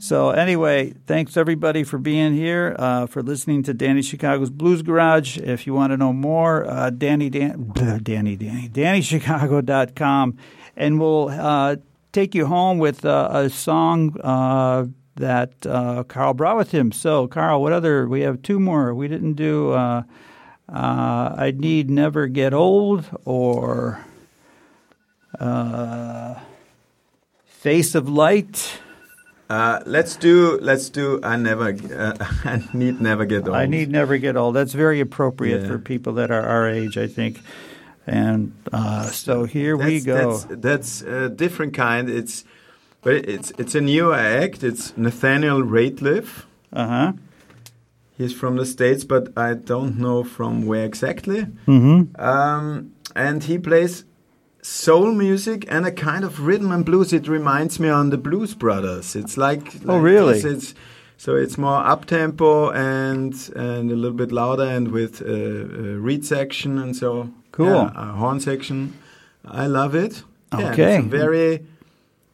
So 0.00 0.30
anyway, 0.30 0.94
thanks 1.06 1.36
everybody 1.36 1.84
for 1.84 1.98
being 1.98 2.32
here, 2.32 2.74
uh, 2.78 3.06
for 3.06 3.22
listening 3.22 3.62
to 3.64 3.74
Danny 3.74 4.02
Chicago's 4.02 4.50
Blues 4.50 4.82
Garage. 4.82 5.36
If 5.36 5.66
you 5.66 5.74
want 5.74 5.92
to 5.92 5.96
know 5.98 6.12
more, 6.12 6.64
uh, 6.66 6.90
Danny, 6.90 7.28
Dan, 7.28 7.70
Danny, 8.02 8.34
Danny, 8.34 8.68
DannyChicago.com, 8.70 10.36
and 10.74 10.98
we'll 10.98 11.28
uh, 11.28 11.76
take 12.12 12.34
you 12.34 12.46
home 12.46 12.78
with 12.78 13.04
uh, 13.04 13.28
a 13.32 13.50
song 13.50 14.18
uh, 14.20 14.86
that 15.16 15.52
uh, 15.66 16.02
Karl 16.04 16.34
brought 16.34 16.56
with 16.56 16.70
him. 16.72 16.92
So, 16.92 17.26
Karl, 17.28 17.60
what 17.62 17.72
other? 17.72 18.08
We 18.08 18.20
have 18.22 18.42
two 18.42 18.58
more. 18.60 18.94
We 18.94 19.08
didn't 19.08 19.34
do. 19.34 19.72
Uh, 19.72 20.02
uh, 20.68 21.34
I 21.36 21.52
need 21.56 21.90
never 21.90 22.26
get 22.28 22.54
old 22.54 23.04
or 23.24 24.04
uh, 25.38 26.34
face 27.44 27.94
of 27.94 28.08
light. 28.08 28.80
Uh, 29.48 29.80
let's 29.84 30.14
do 30.14 30.58
let's 30.62 30.88
do. 30.90 31.18
I 31.24 31.36
never. 31.36 31.70
Uh, 31.70 32.16
I 32.44 32.62
need 32.72 33.00
never 33.00 33.24
get 33.24 33.48
old. 33.48 33.56
I 33.56 33.66
need 33.66 33.90
never 33.90 34.16
get 34.16 34.36
old. 34.36 34.54
That's 34.54 34.72
very 34.74 35.00
appropriate 35.00 35.62
Yeah. 35.62 35.68
for 35.68 35.78
people 35.78 36.12
that 36.14 36.30
are 36.30 36.42
our 36.42 36.68
age, 36.68 36.96
I 36.96 37.08
think. 37.08 37.40
And 38.06 38.54
uh, 38.72 39.06
so 39.10 39.44
here 39.44 39.76
we 39.76 40.00
go. 40.00 40.36
That's, 40.38 40.60
that's 40.60 41.02
a 41.02 41.28
different 41.28 41.74
kind. 41.74 42.08
It's 42.10 42.44
but 43.02 43.14
it's 43.28 43.52
it's 43.58 43.74
a 43.74 43.80
new 43.80 44.12
act. 44.12 44.62
It's 44.64 44.96
Nathaniel 44.96 45.62
Rateliff. 45.62 46.44
Uh 46.72 46.86
huh. 46.86 47.12
He's 48.16 48.34
from 48.34 48.56
the 48.56 48.66
States, 48.66 49.04
but 49.04 49.32
I 49.36 49.54
don't 49.54 49.98
know 49.98 50.24
from 50.24 50.66
where 50.66 50.84
exactly. 50.84 51.46
Mm-hmm. 51.66 52.20
Um, 52.20 52.92
and 53.16 53.42
he 53.44 53.58
plays 53.58 54.04
soul 54.60 55.12
music 55.12 55.64
and 55.68 55.86
a 55.86 55.92
kind 55.92 56.22
of 56.22 56.40
rhythm 56.40 56.70
and 56.70 56.84
blues. 56.84 57.14
It 57.14 57.26
reminds 57.28 57.80
me 57.80 57.88
on 57.88 58.10
the 58.10 58.18
Blues 58.18 58.54
Brothers. 58.54 59.16
It's 59.16 59.38
like, 59.38 59.72
Oh, 59.86 59.98
really? 59.98 60.34
this. 60.34 60.44
It's 60.44 60.74
so 61.16 61.34
it's 61.36 61.56
more 61.56 61.78
up 61.86 62.04
tempo 62.04 62.70
and 62.72 63.32
and 63.56 63.90
a 63.90 63.94
little 63.96 64.16
bit 64.16 64.32
louder 64.32 64.64
and 64.64 64.88
with 64.88 65.22
uh, 65.22 65.26
a 65.26 65.96
reed 65.98 66.24
section 66.26 66.78
and 66.78 66.94
so 66.94 67.30
Cool. 67.52 67.66
yeah, 67.68 68.12
horn 68.16 68.40
section. 68.40 68.94
I 69.44 69.66
love 69.66 69.94
it. 69.94 70.22
Yeah, 70.56 70.70
Okay. 70.72 70.96
it's 70.96 71.06
a 71.06 71.08
very 71.08 71.64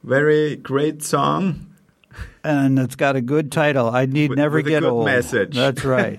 very 0.03 0.57
great 0.57 1.03
song. 1.03 1.63
And 2.45 2.79
it's 2.79 2.95
got 2.95 3.17
a 3.17 3.21
good 3.21 3.51
title. 3.51 3.91
I 3.91 4.07
need 4.07 4.31
With- 4.31 4.39
never 4.39 4.59
with 4.59 4.67
a 4.67 4.71
get 4.71 4.81
good 4.83 4.89
old. 4.91 5.05
message. 5.05 5.55
That's 5.57 5.85
right. 5.97 6.19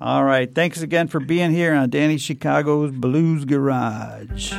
All 0.00 0.24
right. 0.24 0.52
Thanks 0.54 0.80
again 0.82 1.08
for 1.08 1.18
being 1.20 1.50
here 1.50 1.74
on 1.74 1.90
Danny 1.90 2.16
Chicago's 2.16 2.92
Blues 2.92 3.44
Garage. 3.44 4.52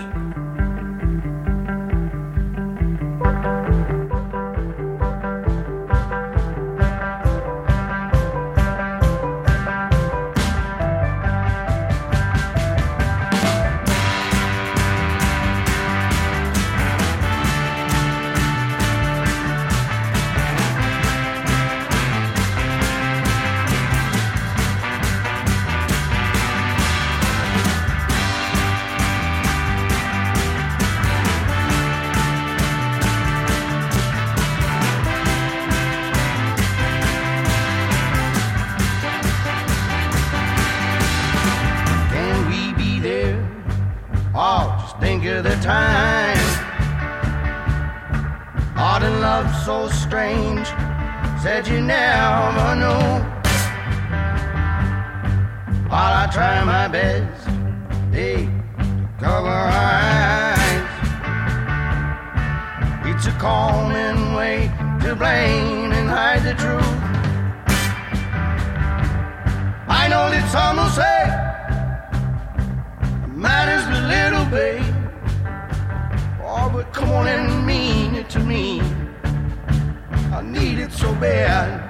My 56.85 56.91
best, 56.91 57.45
they 58.11 58.47
cover 59.19 59.49
eyes. 59.49 60.91
It's 63.09 63.25
a 63.25 63.31
common 63.39 64.35
way 64.35 64.71
to 65.01 65.15
blame 65.15 65.91
and 65.93 66.07
hide 66.07 66.43
the 66.43 66.53
truth. 66.53 66.97
I 69.87 70.07
know 70.11 70.29
that 70.29 70.45
some 70.51 70.77
will 70.77 70.93
say 71.01 71.21
it 73.23 73.35
matters 73.35 73.85
little, 74.13 74.45
babe. 74.45 74.85
Oh, 76.43 76.69
but 76.71 76.93
come 76.93 77.09
on 77.09 77.27
and 77.27 77.65
mean 77.65 78.13
it 78.13 78.29
to 78.29 78.39
me. 78.39 78.81
I 80.31 80.43
need 80.43 80.77
it 80.77 80.91
so 80.91 81.11
bad. 81.15 81.84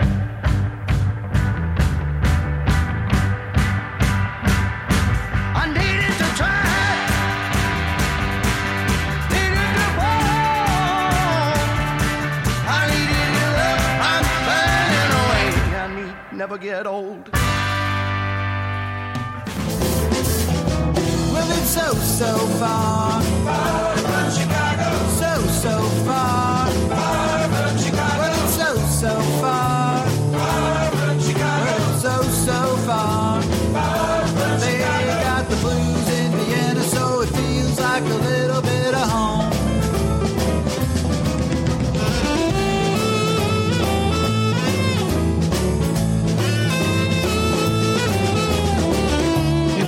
Never 16.48 16.60
get 16.60 16.86
old. 16.86 17.28
Well, 21.34 21.52
it's 21.58 21.70
so, 21.70 21.92
so 21.96 22.38
far. 22.60 23.20
Far 23.24 23.95